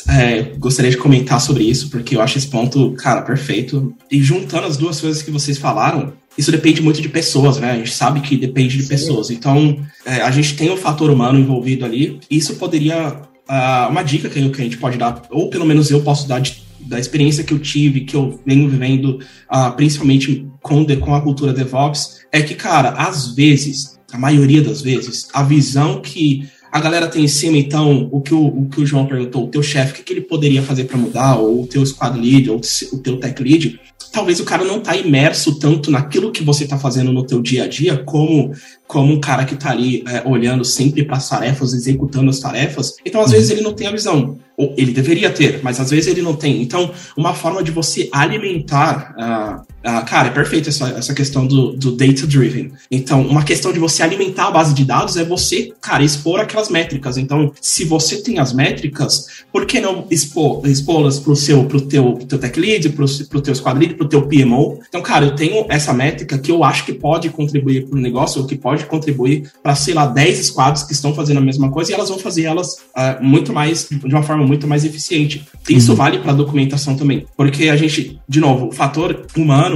é, 0.09 0.43
gostaria 0.59 0.91
de 0.91 0.97
comentar 0.97 1.41
sobre 1.41 1.63
isso, 1.63 1.89
porque 1.89 2.15
eu 2.15 2.21
acho 2.21 2.37
esse 2.37 2.47
ponto, 2.47 2.91
cara, 2.93 3.21
perfeito. 3.23 3.93
E 4.11 4.21
juntando 4.21 4.67
as 4.67 4.77
duas 4.77 4.99
coisas 5.01 5.21
que 5.23 5.31
vocês 5.31 5.57
falaram, 5.57 6.13
isso 6.37 6.51
depende 6.51 6.81
muito 6.81 7.01
de 7.01 7.09
pessoas, 7.09 7.57
né? 7.57 7.71
A 7.71 7.75
gente 7.77 7.91
sabe 7.91 8.21
que 8.21 8.37
depende 8.37 8.77
de 8.77 8.83
Sim. 8.83 8.89
pessoas. 8.89 9.29
Então, 9.31 9.77
é, 10.05 10.21
a 10.21 10.29
gente 10.31 10.55
tem 10.55 10.69
o 10.69 10.77
fator 10.77 11.09
humano 11.09 11.39
envolvido 11.39 11.83
ali. 11.83 12.19
Isso 12.29 12.55
poderia. 12.55 13.21
ah, 13.47 13.87
uma 13.89 14.03
dica 14.03 14.29
que, 14.29 14.49
que 14.49 14.61
a 14.61 14.63
gente 14.63 14.77
pode 14.77 14.97
dar, 14.97 15.23
ou 15.31 15.49
pelo 15.49 15.65
menos 15.65 15.89
eu 15.89 16.01
posso 16.01 16.27
dar 16.27 16.39
de- 16.39 16.61
da 16.79 16.99
experiência 16.99 17.43
que 17.43 17.53
eu 17.53 17.59
tive, 17.59 18.01
que 18.01 18.15
eu 18.15 18.39
venho 18.45 18.69
vivendo, 18.69 19.19
ah, 19.49 19.71
principalmente 19.71 20.47
com, 20.61 20.83
de- 20.85 20.97
com 20.97 21.13
a 21.13 21.21
cultura 21.21 21.53
DevOps, 21.53 22.19
é 22.31 22.41
que, 22.41 22.55
cara, 22.55 22.89
às 22.91 23.33
vezes, 23.35 23.99
a 24.13 24.17
maioria 24.17 24.61
das 24.61 24.81
vezes, 24.81 25.27
a 25.33 25.43
visão 25.43 26.01
que 26.01 26.47
a 26.71 26.79
galera 26.79 27.07
tem 27.07 27.23
em 27.23 27.27
cima, 27.27 27.57
então, 27.57 28.07
o 28.11 28.21
que 28.21 28.33
o, 28.33 28.45
o, 28.45 28.69
que 28.69 28.81
o 28.81 28.85
João 28.85 29.05
perguntou, 29.05 29.43
o 29.43 29.49
teu 29.49 29.61
chefe, 29.61 29.91
o 29.91 29.95
que, 29.95 30.03
que 30.03 30.13
ele 30.13 30.21
poderia 30.21 30.61
fazer 30.61 30.85
para 30.85 30.97
mudar, 30.97 31.35
ou 31.35 31.63
o 31.63 31.67
teu 31.67 31.85
squad 31.85 32.17
lead, 32.17 32.49
ou 32.49 32.61
o 32.93 32.97
teu 32.99 33.17
tech 33.17 33.43
lead, 33.43 33.79
talvez 34.11 34.39
o 34.39 34.45
cara 34.45 34.63
não 34.63 34.79
tá 34.79 34.95
imerso 34.95 35.59
tanto 35.59 35.91
naquilo 35.91 36.31
que 36.31 36.43
você 36.43 36.67
tá 36.67 36.77
fazendo 36.77 37.11
no 37.11 37.25
teu 37.25 37.41
dia 37.41 37.63
a 37.65 37.67
dia, 37.67 37.97
como 37.97 38.53
como 38.87 39.13
um 39.13 39.21
cara 39.21 39.45
que 39.45 39.55
tá 39.55 39.71
ali 39.71 40.03
é, 40.05 40.27
olhando 40.27 40.65
sempre 40.65 41.05
para 41.05 41.15
as 41.15 41.29
tarefas, 41.29 41.73
executando 41.73 42.29
as 42.29 42.39
tarefas. 42.39 42.97
Então, 43.05 43.21
às 43.21 43.27
uhum. 43.27 43.33
vezes, 43.33 43.49
ele 43.49 43.61
não 43.61 43.71
tem 43.71 43.87
a 43.87 43.91
visão. 43.91 44.37
Ou 44.57 44.75
ele 44.77 44.91
deveria 44.91 45.29
ter, 45.29 45.61
mas 45.63 45.79
às 45.79 45.89
vezes 45.89 46.07
ele 46.07 46.21
não 46.21 46.35
tem. 46.35 46.61
Então, 46.61 46.91
uma 47.15 47.33
forma 47.33 47.63
de 47.63 47.71
você 47.71 48.09
alimentar. 48.11 49.15
Uh, 49.17 49.70
uh, 49.85 50.05
cara, 50.05 50.27
é 50.27 50.31
perfeito 50.31 50.69
essa, 50.69 50.89
essa 50.89 51.13
questão 51.13 51.45
do, 51.45 51.73
do 51.73 51.91
data-driven. 51.91 52.71
Então, 52.89 53.21
uma 53.21 53.43
questão 53.43 53.71
de 53.71 53.79
você 53.79 54.03
alimentar 54.03 54.47
a 54.47 54.51
base 54.51 54.73
de 54.73 54.83
dados 54.83 55.15
é 55.17 55.23
você, 55.23 55.71
cara, 55.79 56.03
expor 56.03 56.39
aquelas 56.39 56.69
métricas. 56.69 57.17
Então, 57.17 57.51
se 57.61 57.85
você 57.85 58.21
tem 58.21 58.39
as 58.39 58.53
métricas, 58.53 59.27
por 59.51 59.65
que 59.65 59.79
não 59.79 60.07
expor, 60.09 60.65
expô-las 60.65 61.19
pro 61.19 61.35
seu, 61.35 61.65
pro 61.65 61.81
teu, 61.81 62.13
pro 62.13 62.25
teu 62.25 62.39
tech 62.39 62.59
lead, 62.59 62.89
pro, 62.89 63.05
pro 63.29 63.41
teu 63.41 63.55
squad 63.55 63.79
lead, 63.79 63.95
pro 63.95 64.09
teu 64.09 64.27
PMO? 64.27 64.79
Então, 64.89 65.01
cara, 65.01 65.25
eu 65.25 65.35
tenho 65.35 65.65
essa 65.69 65.93
métrica 65.93 66.37
que 66.37 66.51
eu 66.51 66.63
acho 66.63 66.85
que 66.85 66.93
pode 66.93 67.29
contribuir 67.29 67.87
para 67.87 67.97
o 67.97 68.01
negócio, 68.01 68.41
ou 68.41 68.47
que 68.47 68.55
pode 68.55 68.71
pode 68.71 68.85
contribuir 68.85 69.51
para, 69.61 69.75
sei 69.75 69.93
lá, 69.93 70.05
10 70.05 70.47
squads 70.47 70.83
que 70.83 70.93
estão 70.93 71.13
fazendo 71.13 71.37
a 71.37 71.41
mesma 71.41 71.69
coisa 71.69 71.91
e 71.91 71.93
elas 71.93 72.09
vão 72.09 72.17
fazer 72.17 72.43
elas 72.43 72.73
uh, 72.95 73.21
muito 73.21 73.53
mais, 73.53 73.87
de 73.89 74.13
uma 74.13 74.23
forma 74.23 74.45
muito 74.45 74.67
mais 74.67 74.85
eficiente. 74.85 75.45
Isso 75.69 75.91
uhum. 75.91 75.97
vale 75.97 76.19
para 76.19 76.33
documentação 76.33 76.95
também, 76.95 77.25
porque 77.35 77.69
a 77.69 77.75
gente, 77.75 78.19
de 78.27 78.39
novo, 78.39 78.67
o 78.67 78.71
fator 78.71 79.25
humano, 79.35 79.70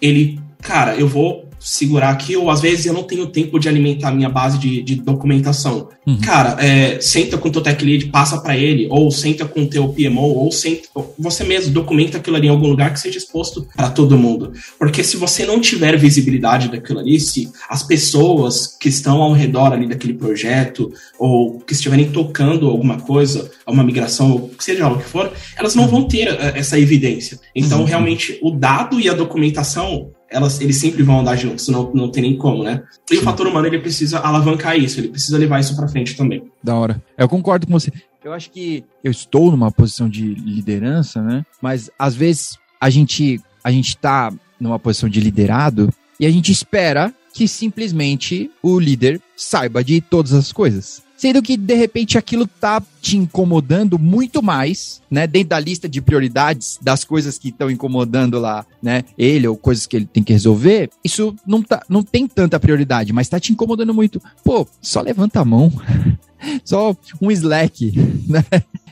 ele, 0.00 0.38
cara, 0.62 0.94
eu 0.96 1.08
vou 1.08 1.45
segurar 1.58 2.10
aqui, 2.10 2.36
ou 2.36 2.50
às 2.50 2.60
vezes 2.60 2.86
eu 2.86 2.92
não 2.92 3.02
tenho 3.02 3.26
tempo 3.26 3.58
de 3.58 3.68
alimentar 3.68 4.08
a 4.08 4.12
minha 4.12 4.28
base 4.28 4.58
de, 4.58 4.82
de 4.82 4.96
documentação. 4.96 5.88
Uhum. 6.06 6.20
Cara, 6.20 6.56
é, 6.64 7.00
senta 7.00 7.36
com 7.36 7.48
o 7.48 7.52
teu 7.52 7.60
tech 7.60 7.84
lead, 7.84 8.06
passa 8.06 8.38
para 8.38 8.56
ele, 8.56 8.86
ou 8.88 9.10
senta 9.10 9.44
com 9.44 9.62
o 9.62 9.66
teu 9.66 9.88
PMO, 9.88 10.34
ou 10.36 10.52
senta, 10.52 10.88
você 11.18 11.42
mesmo 11.42 11.72
documenta 11.72 12.18
aquilo 12.18 12.36
ali 12.36 12.46
em 12.46 12.50
algum 12.50 12.68
lugar 12.68 12.92
que 12.92 13.00
seja 13.00 13.18
exposto 13.18 13.66
para 13.74 13.90
todo 13.90 14.16
mundo. 14.16 14.52
Porque 14.78 15.02
se 15.02 15.16
você 15.16 15.44
não 15.44 15.60
tiver 15.60 15.96
visibilidade 15.96 16.68
daquilo 16.68 17.00
ali, 17.00 17.18
se 17.18 17.50
as 17.68 17.82
pessoas 17.82 18.66
que 18.66 18.88
estão 18.88 19.20
ao 19.20 19.32
redor 19.32 19.72
ali 19.72 19.88
daquele 19.88 20.14
projeto, 20.14 20.92
ou 21.18 21.58
que 21.60 21.72
estiverem 21.72 22.10
tocando 22.10 22.68
alguma 22.68 23.00
coisa, 23.00 23.50
uma 23.66 23.82
migração, 23.82 24.30
ou 24.32 24.50
seja 24.58 24.86
o 24.86 24.98
que 24.98 25.04
for, 25.04 25.32
elas 25.56 25.74
não 25.74 25.88
vão 25.88 26.06
ter 26.06 26.28
é, 26.28 26.52
essa 26.56 26.78
evidência. 26.78 27.40
Então, 27.54 27.80
uhum. 27.80 27.84
realmente, 27.84 28.38
o 28.42 28.50
dado 28.50 29.00
e 29.00 29.08
a 29.08 29.14
documentação 29.14 30.10
elas, 30.30 30.60
eles 30.60 30.76
sempre 30.76 31.02
vão 31.02 31.20
andar 31.20 31.36
juntos, 31.36 31.68
não, 31.68 31.92
não 31.92 32.10
tem 32.10 32.22
nem 32.22 32.36
como, 32.36 32.62
né? 32.62 32.82
E 33.10 33.16
o 33.16 33.22
fator 33.22 33.46
humano, 33.46 33.66
ele 33.66 33.78
precisa 33.78 34.18
alavancar 34.18 34.76
isso, 34.76 35.00
ele 35.00 35.08
precisa 35.08 35.38
levar 35.38 35.60
isso 35.60 35.76
para 35.76 35.88
frente 35.88 36.16
também. 36.16 36.50
Da 36.62 36.74
hora. 36.74 37.02
Eu 37.16 37.28
concordo 37.28 37.66
com 37.66 37.72
você. 37.72 37.92
Eu 38.24 38.32
acho 38.32 38.50
que 38.50 38.84
eu 39.04 39.10
estou 39.10 39.50
numa 39.50 39.70
posição 39.70 40.08
de 40.08 40.34
liderança, 40.34 41.22
né? 41.22 41.44
Mas 41.62 41.90
às 41.98 42.14
vezes 42.14 42.58
a 42.80 42.90
gente 42.90 43.40
a 43.62 43.70
gente 43.70 43.96
tá 43.96 44.32
numa 44.60 44.78
posição 44.78 45.08
de 45.08 45.20
liderado 45.20 45.92
e 46.18 46.26
a 46.26 46.30
gente 46.30 46.50
espera 46.50 47.12
que 47.32 47.46
simplesmente 47.46 48.50
o 48.62 48.80
líder 48.80 49.20
saiba 49.36 49.84
de 49.84 50.00
todas 50.00 50.32
as 50.32 50.52
coisas. 50.52 51.02
Sendo 51.16 51.42
que, 51.42 51.56
de 51.56 51.74
repente, 51.74 52.18
aquilo 52.18 52.46
tá 52.46 52.82
te 53.00 53.16
incomodando 53.16 53.98
muito 53.98 54.42
mais, 54.42 55.00
né? 55.10 55.26
Dentro 55.26 55.50
da 55.50 55.60
lista 55.60 55.88
de 55.88 56.00
prioridades 56.00 56.78
das 56.82 57.04
coisas 57.04 57.38
que 57.38 57.48
estão 57.48 57.70
incomodando 57.70 58.38
lá, 58.38 58.66
né? 58.82 59.04
Ele 59.16 59.48
ou 59.48 59.56
coisas 59.56 59.86
que 59.86 59.96
ele 59.96 60.06
tem 60.06 60.22
que 60.22 60.32
resolver. 60.32 60.90
Isso 61.02 61.34
não, 61.46 61.62
tá, 61.62 61.82
não 61.88 62.02
tem 62.02 62.26
tanta 62.26 62.60
prioridade, 62.60 63.12
mas 63.12 63.28
tá 63.28 63.40
te 63.40 63.52
incomodando 63.52 63.94
muito. 63.94 64.20
Pô, 64.44 64.66
só 64.82 65.00
levanta 65.00 65.40
a 65.40 65.44
mão. 65.44 65.72
só 66.64 66.94
um 67.20 67.30
slack, 67.30 67.92
né? 68.28 68.44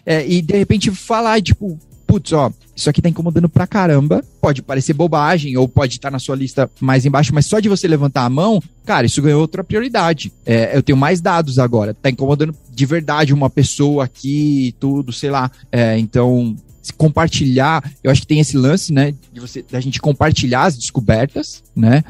É, 0.06 0.26
e 0.26 0.42
de 0.42 0.56
repente 0.56 0.90
falar, 0.90 1.40
tipo, 1.42 1.78
putz, 2.14 2.32
ó, 2.32 2.52
isso 2.76 2.88
aqui 2.88 3.02
tá 3.02 3.08
incomodando 3.08 3.48
pra 3.48 3.66
caramba. 3.66 4.22
Pode 4.40 4.62
parecer 4.62 4.92
bobagem 4.92 5.56
ou 5.56 5.68
pode 5.68 5.94
estar 5.94 6.08
tá 6.08 6.12
na 6.12 6.20
sua 6.20 6.36
lista 6.36 6.70
mais 6.80 7.04
embaixo, 7.04 7.34
mas 7.34 7.46
só 7.46 7.58
de 7.58 7.68
você 7.68 7.88
levantar 7.88 8.24
a 8.24 8.30
mão, 8.30 8.62
cara, 8.84 9.06
isso 9.06 9.20
ganhou 9.20 9.40
outra 9.40 9.64
prioridade. 9.64 10.32
É, 10.46 10.76
eu 10.76 10.82
tenho 10.82 10.96
mais 10.96 11.20
dados 11.20 11.58
agora. 11.58 11.92
Tá 11.92 12.10
incomodando 12.10 12.54
de 12.70 12.86
verdade 12.86 13.34
uma 13.34 13.50
pessoa 13.50 14.04
aqui, 14.04 14.76
tudo, 14.78 15.12
sei 15.12 15.30
lá. 15.30 15.50
É, 15.72 15.98
então, 15.98 16.54
compartilhar, 16.96 17.82
eu 18.02 18.12
acho 18.12 18.20
que 18.20 18.26
tem 18.28 18.38
esse 18.38 18.56
lance, 18.56 18.92
né, 18.92 19.12
de 19.32 19.40
você, 19.40 19.64
da 19.68 19.80
gente 19.80 20.00
compartilhar 20.00 20.64
as 20.64 20.76
descobertas, 20.76 21.64
né, 21.74 22.04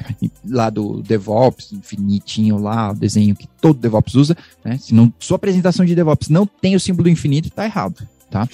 lá 0.46 0.68
do 0.68 1.00
DevOps, 1.00 1.72
infinitinho 1.72 2.58
lá, 2.58 2.90
o 2.90 2.94
desenho 2.94 3.36
que 3.36 3.46
todo 3.60 3.78
DevOps 3.78 4.14
usa, 4.16 4.36
né, 4.64 4.76
se 4.78 4.92
não, 4.92 5.12
sua 5.18 5.36
apresentação 5.36 5.86
de 5.86 5.94
DevOps 5.94 6.28
não 6.28 6.44
tem 6.44 6.74
o 6.74 6.80
símbolo 6.80 7.08
infinito, 7.08 7.50
tá 7.50 7.64
errado 7.64 8.06
tá? 8.34 8.48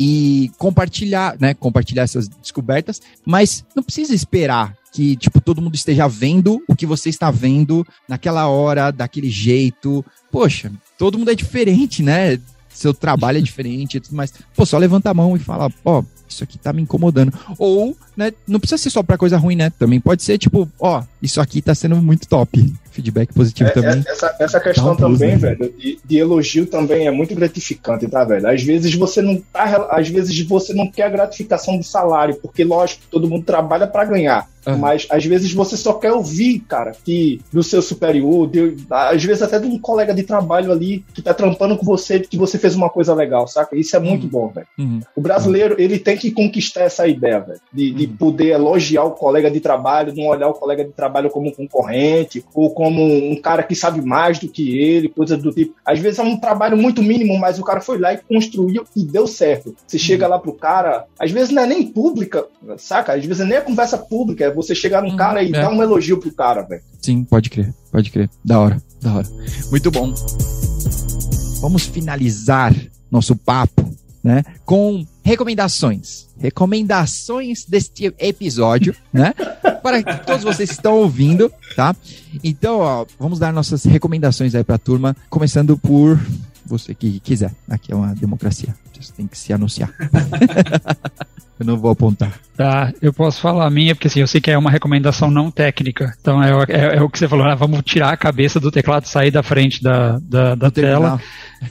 e 0.00 0.50
compartilhar, 0.56 1.36
né? 1.38 1.52
Compartilhar 1.52 2.04
essas 2.04 2.28
descobertas, 2.28 3.02
mas 3.26 3.62
não 3.76 3.82
precisa 3.82 4.14
esperar 4.14 4.74
que, 4.90 5.16
tipo, 5.16 5.38
todo 5.40 5.60
mundo 5.60 5.74
esteja 5.74 6.08
vendo 6.08 6.62
o 6.66 6.74
que 6.74 6.86
você 6.86 7.10
está 7.10 7.30
vendo 7.30 7.86
naquela 8.08 8.48
hora, 8.48 8.90
daquele 8.90 9.28
jeito. 9.28 10.02
Poxa, 10.32 10.72
todo 10.96 11.18
mundo 11.18 11.30
é 11.30 11.34
diferente, 11.34 12.02
né? 12.02 12.40
Seu 12.70 12.94
trabalho 12.94 13.38
é 13.38 13.42
diferente 13.42 13.98
e 13.98 14.00
tudo 14.00 14.16
mais. 14.16 14.32
Pô, 14.56 14.64
só 14.64 14.78
levanta 14.78 15.10
a 15.10 15.14
mão 15.14 15.36
e 15.36 15.40
fala, 15.40 15.70
ó, 15.84 15.98
oh, 15.98 16.04
isso 16.26 16.42
aqui 16.42 16.56
tá 16.56 16.72
me 16.72 16.80
incomodando. 16.80 17.32
Ou, 17.58 17.96
né, 18.16 18.32
não 18.46 18.60
precisa 18.60 18.78
ser 18.78 18.90
só 18.90 19.02
pra 19.02 19.18
coisa 19.18 19.36
ruim, 19.36 19.56
né? 19.56 19.70
Também 19.70 20.00
pode 20.00 20.22
ser, 20.22 20.38
tipo, 20.38 20.68
ó, 20.78 21.02
isso 21.22 21.40
aqui 21.40 21.60
tá 21.60 21.74
sendo 21.74 21.96
muito 21.96 22.28
top 22.28 22.72
feedback 22.94 23.34
positivo 23.34 23.70
é, 23.70 23.72
também. 23.72 24.04
É, 24.06 24.10
essa, 24.10 24.36
essa 24.38 24.60
questão 24.60 24.92
um 24.92 24.96
também, 24.96 25.30
né? 25.30 25.36
velho, 25.36 25.74
de, 25.76 25.98
de, 26.04 26.16
elogio 26.16 26.66
também 26.66 27.06
é 27.06 27.10
muito 27.10 27.34
gratificante, 27.34 28.06
tá, 28.06 28.24
velho? 28.24 28.46
Às 28.48 28.62
vezes 28.62 28.94
você 28.94 29.20
não 29.20 29.42
tá, 29.52 29.88
às 29.90 30.08
vezes 30.08 30.38
você 30.46 30.72
não 30.72 30.88
quer 30.88 31.04
a 31.04 31.08
gratificação 31.08 31.76
do 31.76 31.82
salário, 31.82 32.36
porque 32.36 32.62
lógico, 32.62 33.02
todo 33.10 33.28
mundo 33.28 33.44
trabalha 33.44 33.86
para 33.86 34.04
ganhar. 34.04 34.48
Uhum. 34.66 34.78
Mas 34.78 35.06
às 35.10 35.24
vezes 35.24 35.52
você 35.52 35.76
só 35.76 35.92
quer 35.94 36.12
ouvir, 36.12 36.60
cara, 36.60 36.92
que 37.04 37.40
do 37.52 37.62
seu 37.62 37.82
superior, 37.82 38.48
de, 38.48 38.76
às 38.90 39.22
vezes 39.22 39.42
até 39.42 39.58
de 39.58 39.66
um 39.66 39.78
colega 39.78 40.14
de 40.14 40.22
trabalho 40.22 40.72
ali 40.72 41.04
que 41.12 41.20
tá 41.20 41.34
trampando 41.34 41.76
com 41.76 41.84
você, 41.84 42.20
que 42.20 42.38
você 42.38 42.58
fez 42.58 42.74
uma 42.74 42.88
coisa 42.88 43.12
legal, 43.14 43.46
saca? 43.46 43.76
Isso 43.76 43.94
é 43.94 43.98
muito 43.98 44.24
uhum. 44.24 44.30
bom, 44.30 44.48
velho. 44.48 44.66
Uhum. 44.78 45.00
O 45.14 45.20
brasileiro, 45.20 45.76
ele 45.78 45.98
tem 45.98 46.16
que 46.16 46.30
conquistar 46.30 46.82
essa 46.82 47.06
ideia, 47.06 47.40
velho, 47.40 47.60
de, 47.72 47.92
de 47.92 48.03
uhum. 48.06 48.16
poder 48.16 48.50
elogiar 48.50 49.04
o 49.04 49.12
colega 49.12 49.50
de 49.50 49.60
trabalho, 49.60 50.14
não 50.14 50.26
olhar 50.26 50.48
o 50.48 50.54
colega 50.54 50.84
de 50.84 50.92
trabalho 50.92 51.30
como 51.30 51.48
um 51.48 51.52
concorrente 51.52 52.44
ou 52.54 52.70
como 52.70 53.02
um 53.02 53.36
cara 53.40 53.62
que 53.62 53.74
sabe 53.74 54.00
mais 54.00 54.38
do 54.38 54.48
que 54.48 54.78
ele, 54.78 55.08
coisa 55.08 55.36
do 55.36 55.52
tipo. 55.52 55.74
Às 55.84 55.98
vezes 55.98 56.18
é 56.18 56.22
um 56.22 56.36
trabalho 56.36 56.76
muito 56.76 57.02
mínimo, 57.02 57.38
mas 57.38 57.58
o 57.58 57.64
cara 57.64 57.80
foi 57.80 57.98
lá 57.98 58.12
e 58.12 58.18
construiu 58.18 58.84
e 58.94 59.04
deu 59.04 59.26
certo. 59.26 59.74
Você 59.86 59.98
chega 59.98 60.26
lá 60.26 60.38
pro 60.38 60.52
cara, 60.52 61.06
às 61.18 61.30
vezes 61.30 61.50
não 61.50 61.62
é 61.62 61.66
nem 61.66 61.86
pública, 61.86 62.46
saca? 62.78 63.14
Às 63.14 63.24
vezes 63.24 63.46
nem 63.46 63.58
é 63.58 63.60
conversa 63.60 63.98
pública, 63.98 64.44
é 64.44 64.50
você 64.50 64.74
chegar 64.74 65.02
num 65.02 65.10
uhum, 65.10 65.16
cara 65.16 65.42
e 65.42 65.48
é. 65.48 65.52
dar 65.52 65.70
um 65.70 65.82
elogio 65.82 66.18
pro 66.18 66.32
cara, 66.32 66.62
velho. 66.62 66.82
Sim, 67.00 67.24
pode 67.24 67.50
crer, 67.50 67.72
pode 67.90 68.10
crer. 68.10 68.28
Da 68.44 68.60
hora, 68.60 68.82
da 69.02 69.14
hora. 69.14 69.26
Muito 69.70 69.90
bom. 69.90 70.12
Vamos 71.60 71.86
finalizar 71.86 72.74
nosso 73.10 73.36
papo, 73.36 73.88
né, 74.22 74.42
com 74.64 75.04
recomendações. 75.24 76.28
Recomendações 76.38 77.64
deste 77.64 78.14
episódio, 78.18 78.94
né? 79.12 79.32
Para 79.82 80.02
todos 80.18 80.44
vocês 80.44 80.68
que 80.68 80.76
estão 80.76 80.94
ouvindo, 80.96 81.50
tá? 81.74 81.96
Então, 82.42 82.80
ó, 82.80 83.06
vamos 83.18 83.38
dar 83.38 83.52
nossas 83.52 83.84
recomendações 83.84 84.54
aí 84.54 84.62
para 84.62 84.74
a 84.74 84.78
turma, 84.78 85.16
começando 85.30 85.78
por 85.78 86.20
você 86.66 86.94
que 86.94 87.18
quiser. 87.20 87.52
Aqui 87.68 87.92
é 87.92 87.96
uma 87.96 88.14
democracia. 88.14 88.74
Você 89.00 89.12
tem 89.12 89.26
que 89.26 89.36
se 89.36 89.52
anunciar. 89.52 89.92
eu 91.58 91.66
não 91.66 91.76
vou 91.76 91.90
apontar. 91.90 92.32
Tá, 92.56 92.92
eu 93.02 93.12
posso 93.12 93.40
falar 93.40 93.66
a 93.66 93.70
minha, 93.70 93.94
porque 93.94 94.06
assim, 94.06 94.20
eu 94.20 94.26
sei 94.26 94.40
que 94.40 94.50
é 94.50 94.56
uma 94.56 94.70
recomendação 94.70 95.30
não 95.30 95.50
técnica. 95.50 96.14
Então 96.20 96.42
é, 96.42 96.50
é, 96.68 96.96
é 96.96 97.02
o 97.02 97.08
que 97.08 97.18
você 97.18 97.28
falou, 97.28 97.46
né? 97.46 97.54
vamos 97.56 97.82
tirar 97.84 98.12
a 98.12 98.16
cabeça 98.16 98.60
do 98.60 98.70
teclado, 98.70 99.06
sair 99.06 99.30
da 99.30 99.42
frente 99.42 99.82
da, 99.82 100.18
da, 100.20 100.54
da 100.54 100.70
tela. 100.70 101.18
Terminal. 101.18 101.20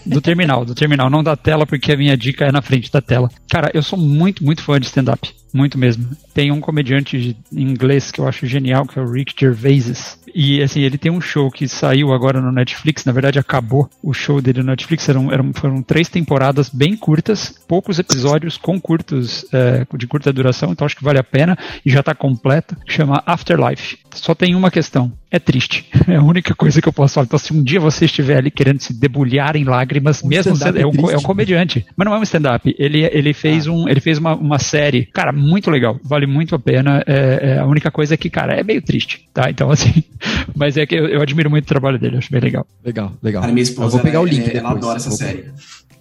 Do 0.05 0.21
terminal, 0.21 0.65
do 0.65 0.75
terminal, 0.75 1.09
não 1.09 1.23
da 1.23 1.35
tela, 1.35 1.65
porque 1.65 1.91
a 1.91 1.97
minha 1.97 2.17
dica 2.17 2.45
é 2.45 2.51
na 2.51 2.61
frente 2.61 2.91
da 2.91 3.01
tela. 3.01 3.29
Cara, 3.49 3.69
eu 3.73 3.83
sou 3.83 3.97
muito, 3.97 4.43
muito 4.43 4.61
fã 4.63 4.79
de 4.79 4.87
stand-up. 4.87 5.31
Muito 5.53 5.77
mesmo. 5.77 6.09
Tem 6.33 6.51
um 6.51 6.59
comediante 6.59 7.37
em 7.51 7.61
inglês 7.61 8.11
que 8.11 8.19
eu 8.19 8.27
acho 8.27 8.47
genial, 8.47 8.87
que 8.87 8.97
é 8.97 9.01
o 9.01 9.11
Rick 9.11 9.35
Gervais. 9.39 10.17
E 10.33 10.63
assim, 10.63 10.81
ele 10.81 10.97
tem 10.97 11.11
um 11.11 11.21
show 11.21 11.51
que 11.51 11.67
saiu 11.67 12.11
agora 12.11 12.41
no 12.41 12.51
Netflix, 12.51 13.05
na 13.05 13.11
verdade 13.11 13.37
acabou 13.37 13.87
o 14.01 14.13
show 14.13 14.41
dele 14.41 14.61
no 14.61 14.71
Netflix, 14.71 15.07
eram, 15.07 15.31
eram, 15.31 15.53
foram 15.53 15.83
três 15.83 16.09
temporadas 16.09 16.69
bem 16.69 16.97
curtas, 16.97 17.53
poucos 17.67 17.99
episódios 17.99 18.57
com 18.57 18.81
curtos, 18.81 19.45
é, 19.53 19.72
de 19.97 20.07
curta 20.07 20.31
duração, 20.31 20.71
então 20.71 20.85
acho 20.85 20.95
que 20.95 21.03
vale 21.03 21.19
a 21.19 21.23
pena, 21.23 21.57
e 21.85 21.91
já 21.91 21.99
está 21.99 22.15
completa, 22.15 22.77
chama 22.87 23.21
Afterlife. 23.25 23.97
Só 24.13 24.35
tem 24.35 24.55
uma 24.55 24.69
questão, 24.69 25.11
é 25.31 25.39
triste. 25.39 25.85
É 26.05 26.17
a 26.17 26.21
única 26.21 26.53
coisa 26.53 26.81
que 26.81 26.87
eu 26.87 26.91
posso 26.91 27.13
falar. 27.13 27.25
Então, 27.25 27.39
se 27.39 27.53
um 27.53 27.63
dia 27.63 27.79
você 27.79 28.03
estiver 28.05 28.37
ali 28.37 28.51
querendo 28.51 28.81
se 28.81 28.93
debulhar 28.93 29.55
em 29.55 29.63
lágrimas, 29.63 30.21
um 30.21 30.27
mesmo 30.27 30.53
sendo, 30.53 30.77
é, 30.77 30.85
um, 30.85 31.09
é, 31.09 31.17
um, 31.17 31.21
comediante, 31.21 31.85
mas 31.95 32.05
não 32.05 32.13
é 32.13 32.19
um 32.19 32.23
stand-up. 32.23 32.75
Ele, 32.77 33.05
ele 33.05 33.33
fez, 33.33 33.65
ah. 33.67 33.71
um, 33.71 33.87
ele 33.87 34.01
fez 34.01 34.17
uma, 34.17 34.35
uma 34.35 34.59
série, 34.59 35.05
cara, 35.05 35.31
muito 35.31 35.71
legal, 35.71 35.97
vale 36.03 36.27
muito 36.27 36.55
a 36.55 36.59
pena. 36.59 37.01
É, 37.07 37.53
é, 37.53 37.59
a 37.59 37.65
única 37.65 37.89
coisa 37.89 38.15
é 38.15 38.17
que, 38.17 38.29
cara, 38.29 38.53
é 38.53 38.63
meio 38.63 38.81
triste, 38.81 39.29
tá? 39.33 39.49
Então, 39.49 39.71
assim, 39.71 40.03
Mas 40.55 40.77
é 40.77 40.85
que 40.85 40.95
eu, 40.95 41.07
eu, 41.07 41.21
admiro 41.21 41.49
muito 41.49 41.65
o 41.65 41.67
trabalho 41.67 41.99
dele, 41.99 42.17
acho 42.17 42.31
bem 42.31 42.41
legal. 42.41 42.65
Legal, 42.83 43.13
legal. 43.21 43.41
Cara, 43.41 43.53
minha 43.53 43.63
esposa, 43.63 43.87
eu 43.87 43.91
vou 43.91 44.01
pegar 44.01 44.21
o 44.21 44.25
link. 44.25 44.49
É, 44.49 44.57
ela 44.57 44.71
adora 44.71 44.97
essa 44.97 45.11
série. 45.11 45.45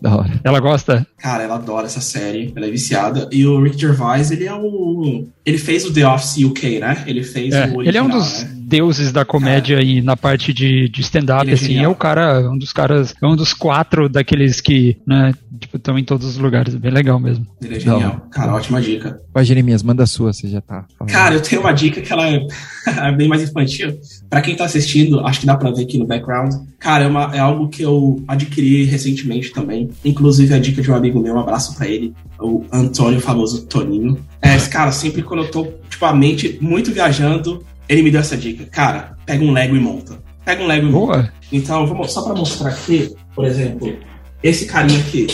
Da 0.02 0.16
hora. 0.16 0.40
Ela 0.42 0.58
gosta? 0.58 1.06
Cara, 1.16 1.44
ela 1.44 1.54
adora 1.54 1.86
essa 1.86 2.00
série, 2.00 2.52
ela 2.56 2.66
é 2.66 2.70
viciada. 2.70 3.28
E 3.30 3.46
o 3.46 3.62
Rick 3.62 3.80
Gervais, 3.80 4.32
ele 4.32 4.46
é 4.46 4.52
o. 4.52 5.28
Ele 5.46 5.58
fez 5.58 5.84
o 5.84 5.92
The 5.92 6.04
Office 6.08 6.44
UK, 6.44 6.80
né? 6.80 7.04
Ele 7.06 7.22
fez 7.22 7.54
é, 7.54 7.66
o. 7.66 7.76
Original, 7.76 7.84
ele 7.86 7.98
é 7.98 8.02
um 8.02 8.08
dos 8.08 8.42
né? 8.42 8.50
deuses 8.62 9.12
da 9.12 9.24
comédia 9.24 9.76
é. 9.76 9.84
e 9.84 10.02
na 10.02 10.16
parte 10.16 10.52
de, 10.52 10.88
de 10.88 11.00
stand-up, 11.02 11.48
é 11.48 11.52
assim. 11.52 11.78
É, 11.78 11.86
o 11.86 11.94
cara, 11.94 12.50
um 12.50 12.58
dos 12.58 12.72
caras, 12.72 13.14
é 13.22 13.24
um 13.24 13.36
dos 13.36 13.54
quatro 13.54 14.08
daqueles 14.08 14.60
que, 14.60 14.96
né, 15.06 15.32
tipo, 15.60 15.76
estão 15.76 15.96
em 15.96 16.02
todos 16.02 16.26
os 16.26 16.36
lugares. 16.36 16.74
Bem 16.74 16.90
legal 16.90 17.20
mesmo. 17.20 17.46
Ele 17.62 17.76
é 17.76 17.80
genial. 17.80 18.00
Não. 18.00 18.28
Cara, 18.28 18.54
ótima 18.54 18.82
dica. 18.82 19.20
Vai, 19.32 19.44
Jeremias, 19.44 19.84
manda 19.84 20.02
a 20.02 20.06
sua, 20.06 20.32
você 20.32 20.48
já 20.48 20.60
tá. 20.60 20.84
Falando. 20.98 21.12
Cara, 21.12 21.34
eu 21.36 21.40
tenho 21.40 21.60
uma 21.60 21.72
dica 21.72 22.00
que 22.00 22.12
ela 22.12 22.26
é 23.06 23.12
bem 23.12 23.28
mais 23.28 23.42
infantil. 23.48 23.96
Pra 24.32 24.40
quem 24.40 24.56
tá 24.56 24.64
assistindo, 24.64 25.20
acho 25.26 25.40
que 25.40 25.46
dá 25.46 25.58
pra 25.58 25.70
ver 25.70 25.82
aqui 25.82 25.98
no 25.98 26.06
background. 26.06 26.54
Cara, 26.78 27.04
é, 27.04 27.06
uma, 27.06 27.36
é 27.36 27.38
algo 27.38 27.68
que 27.68 27.82
eu 27.82 28.24
adquiri 28.26 28.84
recentemente 28.84 29.52
também. 29.52 29.90
Inclusive, 30.02 30.54
a 30.54 30.58
dica 30.58 30.80
de 30.80 30.90
um 30.90 30.94
amigo 30.94 31.20
meu, 31.20 31.34
um 31.34 31.40
abraço 31.40 31.76
para 31.76 31.86
ele, 31.86 32.14
o 32.40 32.64
Antônio, 32.72 33.20
famoso 33.20 33.66
Toninho. 33.66 34.18
É, 34.40 34.56
cara, 34.70 34.90
sempre 34.90 35.22
quando 35.22 35.42
eu 35.42 35.50
tô, 35.50 35.64
tipo, 35.90 36.06
a 36.06 36.14
mente 36.14 36.56
muito 36.62 36.90
viajando, 36.92 37.62
ele 37.86 38.00
me 38.00 38.10
deu 38.10 38.22
essa 38.22 38.34
dica. 38.34 38.64
Cara, 38.64 39.18
pega 39.26 39.44
um 39.44 39.52
Lego 39.52 39.76
e 39.76 39.80
monta. 39.80 40.18
Pega 40.46 40.62
um 40.62 40.66
Lego 40.66 40.88
e 40.88 40.90
Boa. 40.90 41.16
monta. 41.18 41.34
Então, 41.52 41.86
vou, 41.86 42.08
só 42.08 42.22
para 42.22 42.34
mostrar 42.34 42.70
aqui, 42.70 43.14
por 43.34 43.44
exemplo, 43.44 43.94
esse 44.42 44.64
carinha 44.64 45.00
aqui, 45.00 45.26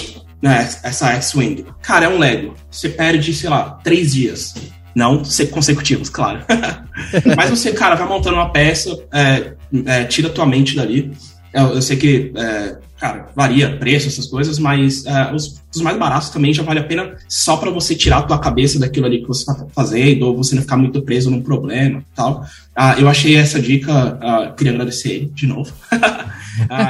né, 0.42 0.68
essa 0.82 1.12
X-Wing. 1.12 1.66
Cara, 1.82 2.07
é 2.07 2.09
um 2.09 2.18
Lego. 2.18 2.53
Você 2.68 2.88
perde, 2.88 3.32
sei 3.32 3.49
lá, 3.49 3.78
três 3.84 4.12
dias. 4.12 4.57
Não 4.99 5.22
consecutivos, 5.53 6.11
claro. 6.11 6.40
Mas 7.36 7.51
você, 7.51 7.72
cara, 7.72 7.94
vai 7.94 8.09
montando 8.09 8.34
uma 8.34 8.51
peça, 8.51 8.99
é, 9.12 9.55
é, 9.86 10.05
tira 10.05 10.28
tua 10.28 10.44
mente 10.44 10.74
dali. 10.74 11.12
Eu, 11.55 11.68
eu 11.74 11.82
sei 11.82 11.96
que 11.96 12.32
é, 12.36 12.76
cara, 12.99 13.28
varia 13.34 13.78
preço, 13.78 14.09
essas 14.09 14.26
coisas, 14.26 14.59
mas 14.59 15.05
uh, 15.05 15.34
os, 15.34 15.62
os, 15.74 15.80
mais 15.80 15.96
baratos 15.96 16.30
também 16.30 16.53
já 16.53 16.62
vale 16.62 16.80
a 16.80 16.84
pena 16.84 17.16
só 17.28 17.57
para 17.57 17.70
você 17.70 17.94
tirar 17.94 18.18
a 18.18 18.22
tua 18.22 18.38
cabeça 18.38 18.78
daquilo 18.78 19.07
ali 19.07 19.22
que 19.22 19.28
você 19.28 19.46
tá 19.46 19.66
fazendo, 19.72 20.26
ou 20.26 20.36
você 20.36 20.55
não 20.55 20.62
ficar 20.62 20.76
muito 20.76 21.01
preso 21.03 21.30
num 21.30 21.40
problema 21.40 22.05
tal. 22.14 22.42
Uh, 22.76 22.99
eu 22.99 23.09
achei 23.09 23.36
essa 23.36 23.61
dica, 23.61 24.18
uh, 24.18 24.55
queria 24.57 24.72
agradecer 24.72 25.11
ele 25.11 25.26
de 25.32 25.46
novo. 25.46 25.72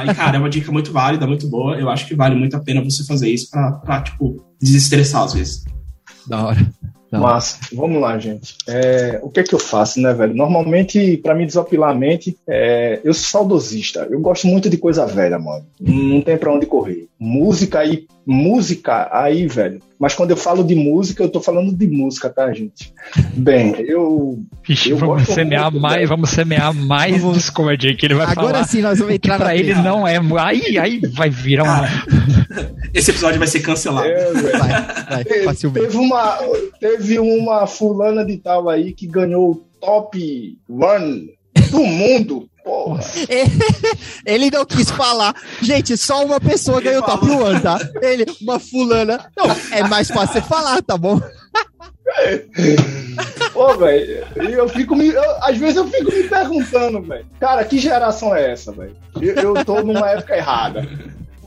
e, 0.09 0.13
cara, 0.15 0.37
é 0.37 0.39
uma 0.39 0.49
dica 0.49 0.71
muito 0.71 0.91
válida, 0.91 1.27
muito 1.27 1.47
boa. 1.47 1.77
Eu 1.77 1.89
acho 1.89 2.07
que 2.07 2.15
vale 2.15 2.35
muito 2.35 2.57
a 2.57 2.59
pena 2.59 2.83
você 2.83 3.05
fazer 3.05 3.29
isso 3.29 3.49
pra 3.51 4.01
tipo, 4.01 4.43
desestressar 4.59 5.23
às 5.23 5.33
vezes. 5.33 5.63
Da 6.27 6.47
hora. 6.47 6.67
Não. 7.11 7.21
Mas, 7.21 7.59
vamos 7.73 7.99
lá, 7.99 8.17
gente. 8.19 8.55
É, 8.67 9.19
o 9.23 9.29
que 9.29 9.39
é 9.39 9.43
que 9.43 9.53
eu 9.53 9.59
faço, 9.59 9.99
né, 9.99 10.13
velho? 10.13 10.35
Normalmente, 10.35 11.17
para 11.17 11.33
me 11.33 11.45
desopilar 11.45 11.89
a 11.89 11.95
mente, 11.95 12.37
é, 12.47 13.01
eu 13.03 13.13
sou 13.13 13.41
saudosista. 13.41 14.07
Eu 14.09 14.19
gosto 14.19 14.47
muito 14.47 14.69
de 14.69 14.77
coisa 14.77 15.05
velha, 15.05 15.39
mano. 15.39 15.65
Não 15.79 16.21
tem 16.21 16.37
para 16.37 16.53
onde 16.53 16.65
correr. 16.65 17.08
Música 17.19 17.79
aí, 17.79 18.07
música 18.25 19.09
aí, 19.11 19.45
velho. 19.45 19.81
Mas 19.99 20.13
quando 20.15 20.31
eu 20.31 20.37
falo 20.37 20.63
de 20.63 20.73
música, 20.73 21.21
eu 21.21 21.29
tô 21.29 21.41
falando 21.41 21.75
de 21.75 21.85
música, 21.85 22.29
tá, 22.29 22.53
gente? 22.53 22.93
Bem, 23.33 23.75
eu. 23.81 24.41
Ixi, 24.67 24.91
eu 24.91 24.97
vamos, 24.97 25.23
semear 25.23 25.69
muito, 25.69 25.81
mais, 25.81 26.07
vamos 26.07 26.29
semear 26.29 26.73
mais 26.73 27.21
vamos... 27.21 27.37
Discord 27.37 27.95
que 27.95 28.05
ele 28.05 28.13
vai 28.13 28.25
Agora 28.25 28.53
falar. 28.53 28.63
sim, 28.63 28.81
nós 28.81 28.99
vamos 28.99 29.15
entrar 29.15 29.37
pra 29.37 29.53
ele 29.53 29.73
não 29.75 30.07
é. 30.07 30.17
Aí, 30.39 30.77
aí 30.77 31.01
vai 31.13 31.29
virar 31.29 31.63
uma. 31.63 31.87
Esse 32.93 33.11
episódio 33.11 33.37
vai 33.37 33.47
ser 33.47 33.59
cancelado. 33.59 34.07
É, 34.07 34.31
vai, 34.31 35.43
vai, 35.43 35.55
teve, 35.55 35.97
uma, 35.97 36.37
teve 36.79 37.19
uma 37.19 37.67
fulana 37.67 38.25
de 38.25 38.37
tal 38.37 38.69
aí 38.69 38.93
que 38.93 39.05
ganhou 39.05 39.51
o 39.51 39.55
top 39.81 40.57
one 40.69 41.38
do 41.69 41.79
mundo 41.79 42.49
Porra. 42.69 43.03
Ele 44.25 44.51
não 44.51 44.63
quis 44.63 44.91
falar. 44.91 45.33
Gente, 45.59 45.97
só 45.97 46.23
uma 46.23 46.39
pessoa 46.39 46.79
ganhou 46.79 47.01
o 47.01 47.05
top 47.05 47.27
one, 47.29 47.59
tá? 47.59 47.79
Ele, 47.99 48.25
uma 48.41 48.59
fulana. 48.59 49.27
Não, 49.35 49.45
é 49.71 49.83
mais 49.87 50.07
fácil 50.09 50.33
você 50.33 50.41
falar, 50.41 50.81
tá 50.83 50.95
bom? 50.95 51.19
Pô, 53.53 53.75
velho, 53.75 54.25
eu 54.37 54.69
fico 54.69 54.95
me. 54.95 55.07
Eu, 55.07 55.23
às 55.41 55.57
vezes 55.57 55.77
eu 55.77 55.87
fico 55.87 56.11
me 56.11 56.23
perguntando, 56.23 57.01
velho. 57.01 57.25
Cara, 57.39 57.63
que 57.63 57.79
geração 57.79 58.35
é 58.35 58.51
essa, 58.51 58.71
velho? 58.71 58.95
Eu, 59.19 59.35
eu 59.35 59.65
tô 59.65 59.81
numa 59.81 60.09
época 60.09 60.35
errada. 60.35 60.87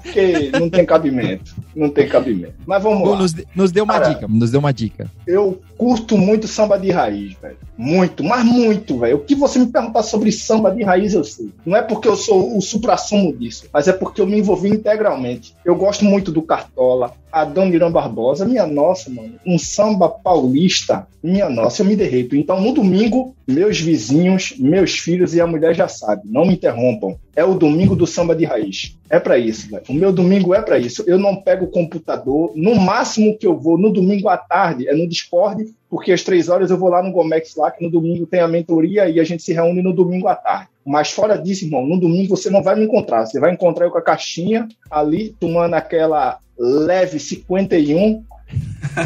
Porque 0.03 0.51
não 0.59 0.69
tem 0.69 0.85
cabimento. 0.85 1.55
Não 1.75 1.89
tem 1.89 2.09
cabimento. 2.09 2.55
Mas 2.67 2.83
vamos 2.83 3.09
lá. 3.09 3.17
Nos, 3.17 3.35
nos 3.55 3.73
deu 3.73 3.85
uma 3.85 3.95
Cara, 3.95 4.09
dica. 4.09 4.29
Nos 4.29 4.51
deu 4.51 4.61
uma 4.61 4.73
dica. 4.73 5.11
Eu 5.27 5.61
curto 5.79 6.19
muito 6.19 6.49
samba 6.49 6.79
de 6.79 6.91
raiz, 6.91 7.35
velho. 7.41 7.57
Muito, 7.79 8.23
mas 8.25 8.45
muito, 8.45 8.99
velho. 8.99 9.17
O 9.17 9.21
que 9.21 9.35
você 9.35 9.59
me 9.59 9.67
perguntar 9.67 10.03
sobre 10.03 10.31
samba 10.33 10.71
de 10.71 10.83
raiz, 10.83 11.15
eu 11.15 11.25
sei. 11.25 11.51
Não 11.65 11.77
é 11.77 11.83
porque 11.83 12.09
eu 12.09 12.17
sou 12.17 12.57
o 12.57 12.61
supra-sumo 12.61 13.33
disso, 13.33 13.67
mas 13.73 13.89
é 13.89 13.93
porque 13.93 14.21
eu 14.21 14.27
me 14.27 14.39
envolvi 14.39 14.69
integralmente. 14.69 15.55
Eu 15.65 15.77
gosto 15.77 16.05
muito 16.05 16.33
do 16.33 16.43
Cartola, 16.43 17.13
Adão 17.33 17.69
Irã 17.69 17.91
Barbosa, 17.91 18.45
minha 18.45 18.67
nossa, 18.67 19.11
mano. 19.11 19.35
Um 19.47 19.59
samba 19.59 20.09
paulista, 20.09 21.07
minha 21.23 21.49
nossa, 21.49 21.83
eu 21.83 21.87
me 21.87 21.97
derreto. 21.97 22.37
Então, 22.37 22.61
no 22.61 22.73
domingo, 22.73 23.35
meus 23.49 23.81
vizinhos, 23.81 24.55
meus 24.59 24.99
filhos 24.99 25.35
e 25.35 25.41
a 25.41 25.47
mulher 25.47 25.75
já 25.75 25.89
sabem, 25.89 26.31
não 26.31 26.45
me 26.45 26.55
interrompam. 26.55 27.17
É 27.35 27.43
o 27.43 27.55
domingo 27.55 27.97
do 27.97 28.07
samba 28.07 28.37
de 28.37 28.45
raiz. 28.45 28.99
É 29.09 29.19
para 29.19 29.39
isso, 29.39 29.71
velho. 29.71 29.85
O 29.89 29.95
meu 29.95 30.13
domingo 30.13 30.55
é 30.55 30.61
para 30.61 30.79
isso. 30.79 31.03
Eu 31.07 31.19
não 31.19 31.37
pego 31.37 31.65
o 31.65 31.71
computador. 31.71 32.53
No 32.55 32.75
máximo 32.75 33.39
que 33.39 33.47
eu 33.47 33.59
vou 33.59 33.79
no 33.79 33.91
domingo 33.91 34.29
à 34.29 34.37
tarde 34.37 34.87
é 34.87 34.95
no 34.95 35.09
Discord 35.09 35.73
porque 35.93 36.11
às 36.11 36.23
três 36.23 36.49
horas 36.49 36.71
eu 36.71 36.79
vou 36.79 36.89
lá 36.89 37.03
no 37.03 37.13
Gomex 37.13 37.55
lá, 37.55 37.71
que 37.71 37.85
no 37.85 37.91
domingo 37.91 38.25
tem 38.25 38.41
a 38.41 38.49
mentoria 38.49 39.11
e 39.11 39.21
a 39.21 39.25
gente 39.25 39.43
se 39.43 39.53
reúne 39.53 39.83
no 39.83 39.93
domingo 39.93 40.27
à 40.27 40.35
tarde. 40.35 40.71
Mas 40.87 41.13
fora 41.13 41.37
disso, 41.37 41.67
irmão, 41.67 41.87
no 41.87 42.01
domingo 42.01 42.35
você 42.35 42.49
não 42.49 42.63
vai 42.63 42.75
me 42.75 42.85
encontrar. 42.85 43.27
Você 43.27 43.39
vai 43.39 43.53
encontrar 43.53 43.85
eu 43.85 43.91
com 43.91 43.99
a 43.99 44.03
caixinha 44.03 44.67
ali, 44.91 45.37
tomando 45.39 45.75
aquela 45.75 46.39
leve 46.59 47.19
51 47.19 48.25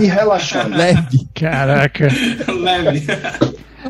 e 0.00 0.06
relaxando. 0.06 0.76
leve. 0.76 1.26
Caraca. 1.34 2.08
leve. 2.60 3.06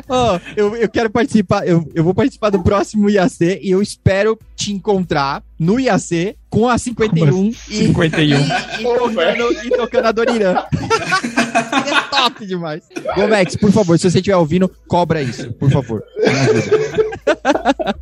Oh, 0.07 0.39
eu, 0.55 0.75
eu 0.75 0.87
quero 0.89 1.09
participar, 1.09 1.67
eu, 1.67 1.89
eu 1.95 2.03
vou 2.03 2.13
participar 2.13 2.51
do 2.51 2.61
próximo 2.61 3.09
IAC 3.09 3.59
e 3.63 3.71
eu 3.71 3.81
espero 3.81 4.37
te 4.55 4.71
encontrar 4.71 5.43
no 5.57 5.79
IAC 5.79 6.35
com 6.49 6.69
a 6.69 6.77
51 6.77 7.47
e, 7.47 7.53
51. 7.53 8.37
E, 8.37 8.43
e, 8.43 8.83
tocando, 8.83 9.65
e 9.65 9.69
tocando 9.71 10.05
a 10.05 10.11
Dorirã. 10.11 10.55
é 10.55 12.01
top 12.11 12.45
demais. 12.45 12.83
Gomex, 13.15 13.55
por 13.55 13.71
favor, 13.71 13.97
se 13.97 14.09
você 14.09 14.19
estiver 14.19 14.37
ouvindo, 14.37 14.71
cobra 14.87 15.21
isso, 15.21 15.51
por 15.53 15.71
favor. 15.71 16.03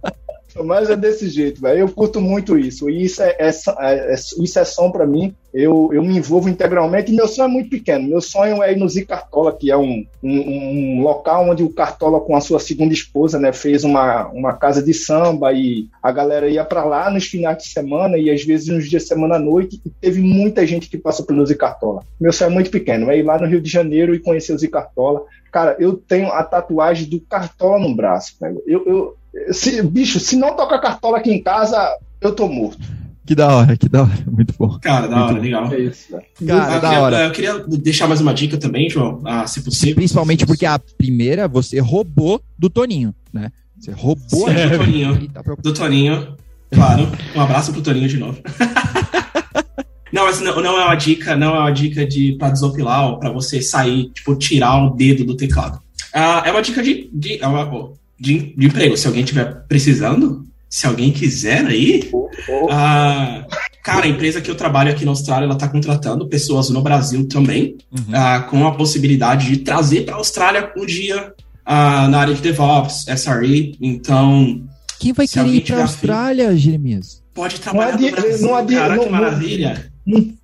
Mas 0.63 0.89
é 0.89 0.95
desse 0.95 1.29
jeito, 1.29 1.61
velho. 1.61 1.79
Eu 1.79 1.89
curto 1.89 2.21
muito 2.21 2.57
isso. 2.57 2.89
E 2.89 3.03
isso 3.03 3.21
é, 3.21 3.35
é, 3.39 3.49
é, 3.49 4.13
é 4.13 4.13
isso 4.13 4.59
é 4.59 4.65
som 4.65 4.91
para 4.91 5.05
mim. 5.05 5.33
Eu, 5.53 5.89
eu 5.93 6.03
me 6.03 6.17
envolvo 6.17 6.49
integralmente 6.49 7.13
meu 7.13 7.27
sonho 7.27 7.47
é 7.47 7.51
muito 7.51 7.69
pequeno. 7.69 8.09
Meu 8.09 8.19
sonho 8.19 8.61
é 8.61 8.73
ir 8.73 8.75
no 8.75 8.89
Zicartola, 8.89 9.55
que 9.55 9.71
é 9.71 9.77
um, 9.77 10.05
um, 10.21 10.39
um, 10.39 11.01
local 11.01 11.49
onde 11.49 11.63
o 11.63 11.69
Cartola, 11.69 12.19
com 12.19 12.35
a 12.35 12.41
sua 12.41 12.59
segunda 12.59 12.93
esposa, 12.93 13.39
né, 13.39 13.53
fez 13.53 13.85
uma, 13.85 14.27
uma 14.27 14.53
casa 14.53 14.83
de 14.83 14.93
samba 14.93 15.53
e 15.53 15.87
a 16.03 16.11
galera 16.11 16.49
ia 16.49 16.65
para 16.65 16.83
lá 16.83 17.09
nos 17.09 17.25
finais 17.25 17.57
de 17.57 17.67
semana 17.69 18.17
e 18.17 18.29
às 18.29 18.43
vezes 18.43 18.67
nos 18.67 18.89
dias 18.89 19.03
de 19.03 19.07
semana 19.07 19.35
à 19.35 19.39
noite. 19.39 19.79
E 19.85 19.89
teve 19.89 20.21
muita 20.21 20.67
gente 20.67 20.89
que 20.89 20.97
passou 20.97 21.25
pelo 21.25 21.45
Zicartola. 21.45 22.03
Meu 22.19 22.33
sonho 22.33 22.51
é 22.51 22.53
muito 22.53 22.69
pequeno, 22.69 23.09
é 23.09 23.17
ir 23.17 23.23
lá 23.23 23.39
no 23.39 23.47
Rio 23.47 23.61
de 23.61 23.69
Janeiro 23.69 24.13
e 24.13 24.19
conhecer 24.19 24.53
o 24.53 24.59
Zicartola. 24.59 25.23
Cara, 25.55 25.77
eu 25.79 25.93
tenho 25.93 26.27
a 26.33 26.43
tatuagem 26.43 27.07
do 27.07 27.21
Cartola 27.21 27.79
no 27.79 27.95
braço. 27.95 28.35
Velho. 28.41 28.61
Eu, 28.67 28.85
eu, 28.85 29.15
se, 29.51 29.81
bicho, 29.81 30.19
se 30.19 30.35
não 30.35 30.55
tocar 30.55 30.79
cartola 30.79 31.17
aqui 31.17 31.31
em 31.31 31.41
casa, 31.41 31.77
eu 32.21 32.33
tô 32.33 32.47
morto. 32.47 32.95
Que 33.25 33.33
da 33.33 33.55
hora, 33.55 33.75
que 33.75 33.89
da 33.89 34.03
hora. 34.03 34.23
Muito 34.31 34.53
bom. 34.57 34.77
Cara, 34.79 35.07
da 35.07 35.25
hora, 35.25 35.39
legal. 35.39 35.73
É 35.73 35.79
isso, 35.79 36.15
né? 36.15 36.21
Cara, 36.45 36.75
eu, 36.75 36.81
da 36.81 36.89
queria, 36.89 37.01
hora. 37.01 37.23
Eu 37.23 37.31
queria 37.31 37.59
deixar 37.67 38.07
mais 38.07 38.21
uma 38.21 38.33
dica 38.33 38.55
também, 38.55 38.87
João, 38.87 39.19
ah, 39.25 39.47
se 39.47 39.63
possível. 39.63 39.95
Principalmente 39.95 40.45
porque 40.45 40.65
a 40.65 40.77
primeira 40.77 41.47
você 41.47 41.79
roubou 41.79 42.39
do 42.57 42.69
Toninho, 42.69 43.15
né? 43.33 43.51
Você 43.79 43.91
roubou 43.91 44.47
Sim, 44.47 44.53
do 44.53 44.77
Toninho. 44.77 45.29
Tá 45.29 45.41
do 45.41 45.73
Toninho, 45.73 46.37
claro. 46.71 47.11
Um 47.35 47.41
abraço 47.41 47.71
pro 47.71 47.81
Toninho 47.81 48.07
de 48.07 48.17
novo. 48.17 48.39
não, 50.13 50.25
mas 50.25 50.39
não, 50.39 50.61
não, 50.61 50.79
é 50.79 50.85
uma 50.85 50.95
dica, 50.95 51.35
não 51.35 51.55
é 51.55 51.59
uma 51.59 51.71
dica 51.71 52.05
de 52.05 52.33
para 52.33 52.51
desopilar 52.51 53.09
ou 53.09 53.19
para 53.19 53.31
você 53.31 53.59
sair, 53.59 54.11
tipo, 54.13 54.35
tirar 54.35 54.85
o 54.85 54.91
dedo 54.91 55.25
do 55.25 55.35
teclado. 55.35 55.79
Ah, 56.13 56.43
é 56.45 56.51
uma 56.51 56.61
dica 56.61 56.83
de, 56.83 57.09
de 57.11 57.41
é 57.41 57.47
uma, 57.47 57.91
de, 58.19 58.55
de 58.55 58.65
emprego. 58.67 58.97
Se 58.97 59.07
alguém 59.07 59.23
estiver 59.23 59.65
precisando, 59.67 60.45
se 60.69 60.85
alguém 60.85 61.11
quiser 61.11 61.65
aí, 61.65 62.09
oh, 62.11 62.29
oh. 62.49 62.67
Ah, 62.69 63.45
cara, 63.83 64.05
a 64.05 64.09
empresa 64.09 64.41
que 64.41 64.49
eu 64.49 64.55
trabalho 64.55 64.91
aqui 64.91 65.05
na 65.05 65.11
Austrália, 65.11 65.45
ela 65.45 65.53
está 65.53 65.67
contratando 65.67 66.27
pessoas 66.27 66.69
no 66.69 66.81
Brasil 66.81 67.27
também, 67.27 67.77
uhum. 67.91 68.13
ah, 68.13 68.41
com 68.41 68.65
a 68.67 68.75
possibilidade 68.75 69.47
de 69.47 69.57
trazer 69.57 70.01
para 70.01 70.15
a 70.15 70.17
Austrália 70.17 70.71
um 70.75 70.85
dia 70.85 71.33
ah, 71.65 72.07
na 72.07 72.19
área 72.19 72.33
de 72.33 72.41
DevOps, 72.41 73.05
SRE. 73.07 73.77
Então, 73.79 74.67
quem 74.99 75.13
vai 75.13 75.27
querer 75.27 75.49
ir 75.49 75.61
para 75.61 75.77
a 75.77 75.81
Austrália, 75.81 76.55
Jeremias? 76.55 77.23
Pode 77.33 77.59
trabalhar 77.59 77.99
não 77.99 78.09
no 78.09 78.11
Brasil, 78.11 78.47
não 78.47 78.65
cara, 78.65 78.95
não, 78.95 79.03
que 79.03 79.09
maravilha. 79.09 79.91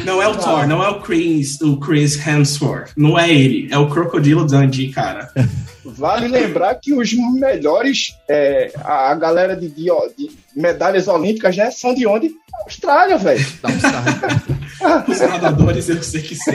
Não 0.04 0.22
é 0.22 0.28
o 0.28 0.34
Thor, 0.36 0.66
não 0.66 0.82
é 0.82 0.88
o 0.88 1.00
Chris, 1.00 1.60
o 1.60 1.76
Chris 1.76 2.26
Hemsworth. 2.26 2.92
Não 2.96 3.18
é 3.18 3.30
ele, 3.30 3.68
é 3.70 3.76
o 3.76 3.88
Crocodilo 3.88 4.46
Dundee, 4.46 4.88
cara. 4.88 5.30
Vale 5.92 6.26
lembrar 6.26 6.74
que 6.74 6.92
os 6.92 7.12
melhores, 7.12 8.16
é, 8.28 8.72
a 8.82 9.14
galera 9.14 9.56
de, 9.56 9.68
de, 9.68 9.84
de, 10.16 10.30
medalhas 10.54 11.06
olímpicas, 11.06 11.56
né, 11.56 11.70
são 11.70 11.94
de 11.94 12.06
onde? 12.06 12.34
Austrália, 12.64 13.16
velho. 13.16 13.46
Da 13.62 13.68
Austrália. 13.68 15.04
os 15.08 15.20
nadadores, 15.20 15.88
eu 15.88 16.02
sei 16.02 16.22
que 16.22 16.34
sim. 16.34 16.52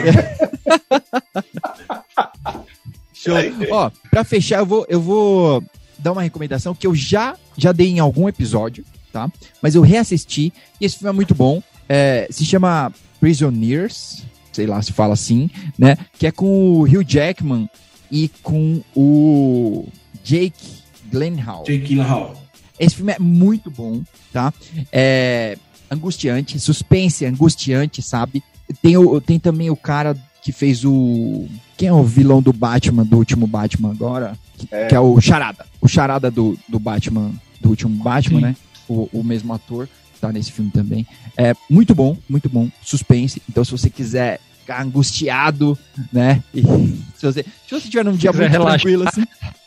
Show. 3.14 3.34
Ó, 3.70 3.90
pra 4.10 4.24
fechar, 4.24 4.58
eu 4.58 4.66
vou, 4.66 4.86
eu 4.88 5.00
vou 5.00 5.64
dar 5.98 6.12
uma 6.12 6.22
recomendação 6.22 6.74
que 6.74 6.86
eu 6.86 6.94
já, 6.94 7.36
já 7.56 7.72
dei 7.72 7.88
em 7.88 8.00
algum 8.00 8.28
episódio, 8.28 8.84
tá? 9.12 9.30
Mas 9.62 9.74
eu 9.74 9.82
reassisti 9.82 10.52
e 10.80 10.84
esse 10.84 10.98
filme 10.98 11.10
é 11.10 11.12
muito 11.12 11.34
bom. 11.34 11.62
É, 11.88 12.26
se 12.30 12.44
chama 12.44 12.92
Prisoners, 13.20 14.24
sei 14.52 14.66
lá 14.66 14.82
se 14.82 14.92
fala 14.92 15.14
assim, 15.14 15.48
né? 15.78 15.96
Que 16.18 16.26
é 16.26 16.32
com 16.32 16.46
o 16.46 16.82
Hugh 16.82 17.04
Jackman 17.06 17.68
e 18.12 18.28
com 18.42 18.82
o 18.94 19.86
Jake 20.22 20.82
Gyllenhaal. 21.10 21.64
Jake 21.64 21.86
Gyllenhaal. 21.86 22.36
Esse 22.78 22.96
filme 22.96 23.12
é 23.12 23.18
muito 23.18 23.70
bom, 23.70 24.02
tá? 24.30 24.52
É 24.92 25.56
angustiante, 25.90 26.60
suspense 26.60 27.24
angustiante, 27.24 28.02
sabe? 28.02 28.42
Tem, 28.82 28.96
o, 28.96 29.20
tem 29.20 29.38
também 29.38 29.70
o 29.70 29.76
cara 29.76 30.16
que 30.42 30.52
fez 30.52 30.84
o... 30.84 31.46
Quem 31.76 31.88
é 31.88 31.92
o 31.92 32.02
vilão 32.02 32.42
do 32.42 32.52
Batman, 32.52 33.04
do 33.04 33.16
último 33.16 33.46
Batman 33.46 33.90
agora? 33.90 34.38
É. 34.70 34.86
Que 34.86 34.94
é 34.94 35.00
o 35.00 35.20
Charada. 35.20 35.66
O 35.80 35.88
Charada 35.88 36.30
do, 36.30 36.58
do 36.68 36.78
Batman, 36.78 37.32
do 37.60 37.70
último 37.70 38.02
Batman, 38.02 38.38
Sim. 38.38 38.44
né? 38.46 38.56
O, 38.88 39.08
o 39.12 39.24
mesmo 39.24 39.52
ator 39.52 39.88
tá 40.20 40.32
nesse 40.32 40.52
filme 40.52 40.70
também. 40.70 41.06
É 41.36 41.54
muito 41.68 41.94
bom, 41.94 42.16
muito 42.28 42.48
bom. 42.48 42.68
Suspense. 42.82 43.42
Então, 43.48 43.64
se 43.64 43.70
você 43.70 43.90
quiser 43.90 44.40
angustiado, 44.68 45.78
né? 46.12 46.42
E 46.54 46.62
se 46.62 47.26
você, 47.26 47.44
se 47.66 47.70
você 47.74 47.88
tiver 47.88 48.04
num 48.04 48.16
dia 48.16 48.32
muito 48.32 48.50
relaxar. 48.50 48.80
tranquilo 48.80 49.08
assim. 49.08 49.24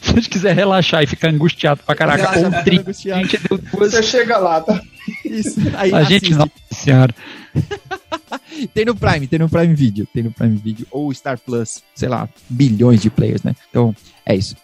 Se 0.00 0.12
você 0.12 0.28
quiser 0.28 0.54
relaxar 0.54 1.02
e 1.02 1.06
ficar 1.06 1.30
angustiado 1.30 1.80
pra 1.84 1.94
caraca, 1.94 2.38
ou 2.38 2.62
triste, 2.64 3.10
a 3.10 3.16
gente 3.16 3.38
deu 3.38 3.56
duas... 3.56 3.92
Você 3.92 4.02
chega 4.02 4.36
lá, 4.36 4.60
tá? 4.60 4.80
Isso. 5.24 5.58
Aí, 5.76 5.92
a 5.92 6.02
gente, 6.02 6.34
nossa 6.34 6.50
senhora. 6.70 7.14
tem 8.74 8.84
no 8.84 8.94
Prime, 8.94 9.26
tem 9.26 9.38
no 9.38 9.48
Prime 9.48 9.74
Video, 9.74 10.06
tem 10.12 10.22
no 10.22 10.30
Prime 10.30 10.56
Video, 10.56 10.86
ou 10.90 11.12
Star 11.14 11.38
Plus, 11.38 11.82
sei 11.94 12.08
lá, 12.08 12.28
bilhões 12.48 13.00
de 13.00 13.10
players, 13.10 13.42
né? 13.42 13.54
Então, 13.70 13.94
é 14.26 14.36
isso. 14.36 14.54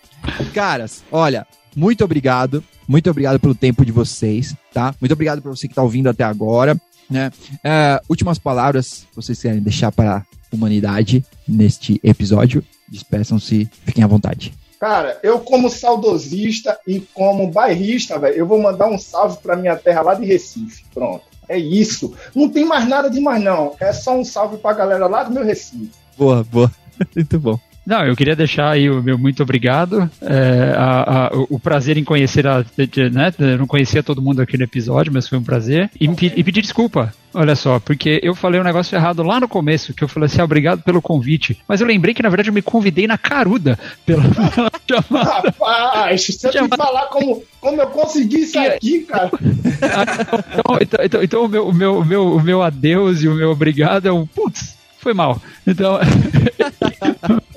Caras, 0.52 1.02
olha, 1.10 1.46
muito 1.74 2.04
obrigado. 2.04 2.62
Muito 2.86 3.08
obrigado 3.08 3.38
pelo 3.38 3.54
tempo 3.54 3.84
de 3.84 3.92
vocês, 3.92 4.54
tá? 4.72 4.94
Muito 5.00 5.12
obrigado 5.12 5.40
por 5.40 5.56
você 5.56 5.68
que 5.68 5.72
está 5.72 5.82
ouvindo 5.82 6.08
até 6.08 6.24
agora. 6.24 6.76
Né? 7.10 7.30
É, 7.64 8.00
últimas 8.08 8.38
palavras 8.38 9.06
vocês 9.14 9.40
querem 9.40 9.60
deixar 9.60 9.90
para 9.90 10.18
a 10.18 10.24
humanidade 10.54 11.24
neste 11.46 12.00
episódio? 12.02 12.64
Despeçam-se, 12.88 13.68
fiquem 13.84 14.04
à 14.04 14.06
vontade. 14.06 14.52
Cara, 14.78 15.18
eu 15.22 15.40
como 15.40 15.68
saudosista 15.68 16.78
e 16.86 17.00
como 17.00 17.50
bairrista, 17.50 18.18
velho, 18.18 18.36
eu 18.36 18.46
vou 18.46 18.62
mandar 18.62 18.88
um 18.88 18.98
salve 18.98 19.38
para 19.42 19.54
minha 19.54 19.76
terra 19.76 20.00
lá 20.00 20.14
de 20.14 20.24
Recife. 20.24 20.84
Pronto. 20.94 21.22
É 21.46 21.58
isso. 21.58 22.14
Não 22.34 22.48
tem 22.48 22.64
mais 22.64 22.88
nada 22.88 23.10
de 23.10 23.20
mais 23.20 23.42
não. 23.42 23.74
É 23.80 23.92
só 23.92 24.16
um 24.16 24.24
salve 24.24 24.56
para 24.56 24.70
a 24.70 24.74
galera 24.74 25.06
lá 25.06 25.24
do 25.24 25.32
meu 25.32 25.44
Recife. 25.44 25.90
Boa, 26.16 26.44
boa. 26.44 26.72
Muito 27.14 27.38
bom. 27.38 27.58
Não, 27.84 28.04
eu 28.04 28.14
queria 28.14 28.36
deixar 28.36 28.70
aí 28.70 28.90
o 28.90 29.02
meu 29.02 29.18
muito 29.18 29.42
obrigado. 29.42 30.10
É, 30.20 30.74
a, 30.76 31.26
a, 31.26 31.30
o 31.48 31.58
prazer 31.58 31.96
em 31.96 32.04
conhecer 32.04 32.46
a. 32.46 32.58
Né, 32.58 33.32
eu 33.38 33.58
não 33.58 33.66
conhecia 33.66 34.02
todo 34.02 34.22
mundo 34.22 34.40
aqui 34.40 34.56
no 34.56 34.64
episódio, 34.64 35.12
mas 35.12 35.26
foi 35.26 35.38
um 35.38 35.42
prazer. 35.42 35.90
E, 35.98 36.06
e 36.06 36.44
pedir 36.44 36.62
desculpa. 36.62 37.12
Olha 37.32 37.54
só, 37.54 37.78
porque 37.78 38.20
eu 38.24 38.34
falei 38.34 38.60
um 38.60 38.64
negócio 38.64 38.96
errado 38.96 39.22
lá 39.22 39.38
no 39.38 39.48
começo, 39.48 39.94
que 39.94 40.02
eu 40.02 40.08
falei 40.08 40.26
assim, 40.26 40.40
ah, 40.40 40.44
obrigado 40.44 40.82
pelo 40.82 41.00
convite. 41.00 41.56
Mas 41.66 41.80
eu 41.80 41.86
lembrei 41.86 42.12
que, 42.12 42.22
na 42.22 42.28
verdade, 42.28 42.50
eu 42.50 42.54
me 42.54 42.60
convidei 42.60 43.06
na 43.06 43.16
caruda 43.16 43.78
pela, 44.04 44.22
pela 44.54 44.70
chamada. 44.88 45.54
Rapaz, 45.58 46.26
você 46.26 46.50
tem 46.50 46.68
que 46.68 46.76
falar 46.76 47.06
como, 47.06 47.42
como 47.60 47.80
eu 47.80 47.86
consegui 47.86 48.40
isso 48.40 48.58
aqui, 48.58 49.00
cara. 49.02 49.30
então, 49.38 50.78
então, 50.80 51.04
então, 51.04 51.22
então, 51.22 51.44
o, 51.44 51.48
meu, 51.48 51.68
o, 51.68 51.72
meu, 51.72 51.98
o, 51.98 52.04
meu, 52.04 52.32
o 52.34 52.42
meu 52.42 52.62
adeus 52.62 53.22
e 53.22 53.28
o 53.28 53.34
meu 53.34 53.50
obrigado 53.52 54.06
é 54.06 54.12
um, 54.12 54.26
putz, 54.26 54.76
foi 54.98 55.14
mal. 55.14 55.40
Então... 55.64 56.00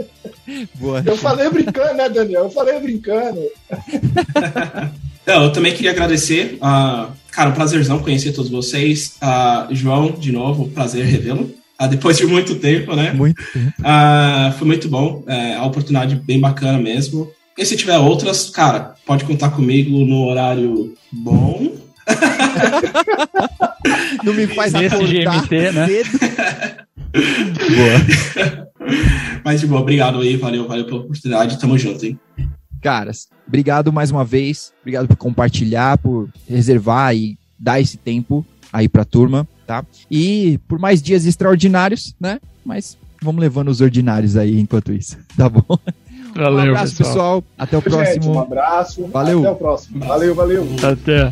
Boa. 0.76 1.04
Eu 1.06 1.18
falei 1.18 1.50
brincando, 1.50 1.96
né, 1.96 2.10
Daniel? 2.10 2.44
Eu 2.44 2.52
falei 2.52 2.80
brincando. 2.80 3.42
Não, 5.26 5.44
eu 5.44 5.52
também 5.52 5.74
queria 5.74 5.92
agradecer. 5.92 6.56
Uh, 6.56 7.12
cara, 7.32 7.50
um 7.50 7.54
prazerzão 7.54 8.00
conhecer 8.00 8.34
todos 8.34 8.52
vocês. 8.52 9.16
Uh, 9.22 9.74
João, 9.74 10.12
de 10.12 10.32
novo, 10.32 10.70
prazer 10.70 11.06
revê-lo. 11.06 11.50
Uh, 11.82 11.88
depois 11.88 12.18
de 12.18 12.26
muito 12.26 12.56
tempo, 12.56 12.96
né? 12.96 13.14
Muito 13.14 13.42
tempo. 13.52 13.74
Uh, 13.80 14.52
foi 14.58 14.68
muito 14.68 14.90
bom. 14.90 15.24
É, 15.28 15.56
a 15.56 15.66
oportunidade 15.66 16.16
bem 16.16 16.40
bacana 16.40 16.78
mesmo. 16.78 17.32
E 17.58 17.66
se 17.66 17.78
tiver 17.78 17.98
outras, 17.98 18.50
cara, 18.50 18.96
pode 19.06 19.26
contar 19.26 19.52
comigo 19.52 20.06
no 20.06 20.28
horário 20.28 20.94
bom. 21.12 21.72
Não 24.24 24.34
me 24.34 24.48
faz 24.48 24.74
Nesse 24.74 24.98
GMT, 24.98 25.72
né? 25.72 25.88
Boa. 27.14 28.94
Mas 29.44 29.62
de 29.62 29.68
boa, 29.68 29.82
obrigado 29.82 30.20
aí, 30.20 30.36
valeu, 30.36 30.68
valeu 30.68 30.86
pela 30.86 31.00
oportunidade, 31.00 31.60
tamo 31.60 31.78
junto, 31.78 32.06
hein? 32.06 32.20
Caras, 32.82 33.28
obrigado 33.48 33.94
mais 33.94 34.12
uma 34.12 34.26
vez, 34.26 34.74
obrigado 34.82 35.08
por 35.08 35.16
compartilhar, 35.16 35.98
por 35.98 36.30
reservar 36.48 37.16
e 37.16 37.38
dar 37.58 37.80
esse 37.80 37.98
tempo 37.98 38.46
aí 38.72 38.90
pra 38.90 39.06
turma, 39.06 39.48
tá? 39.66 39.86
E 40.10 40.60
por 40.68 40.80
mais 40.80 41.02
dias 41.02 41.26
extraordinários, 41.26 42.16
né? 42.20 42.40
Mas 42.66 42.98
vamos 43.22 43.42
levando 43.42 43.70
os 43.70 43.80
ordinários 43.80 44.36
aí 44.36 44.60
enquanto 44.60 44.92
isso, 44.92 45.18
tá 45.38 45.48
bom? 45.48 45.78
Valeu, 46.36 46.52
um 46.52 46.70
abraço, 46.70 46.96
pessoal. 46.96 47.42
pessoal. 47.42 47.44
Até 47.58 47.78
o 47.78 47.82
próximo. 47.82 48.24
Gente, 48.24 48.28
um 48.28 48.40
abraço. 48.40 49.08
Valeu. 49.08 49.40
Até 49.40 49.52
o 49.52 49.56
próximo. 49.56 50.00
Valeu, 50.00 50.34
valeu. 50.34 50.68
Até. 50.82 51.32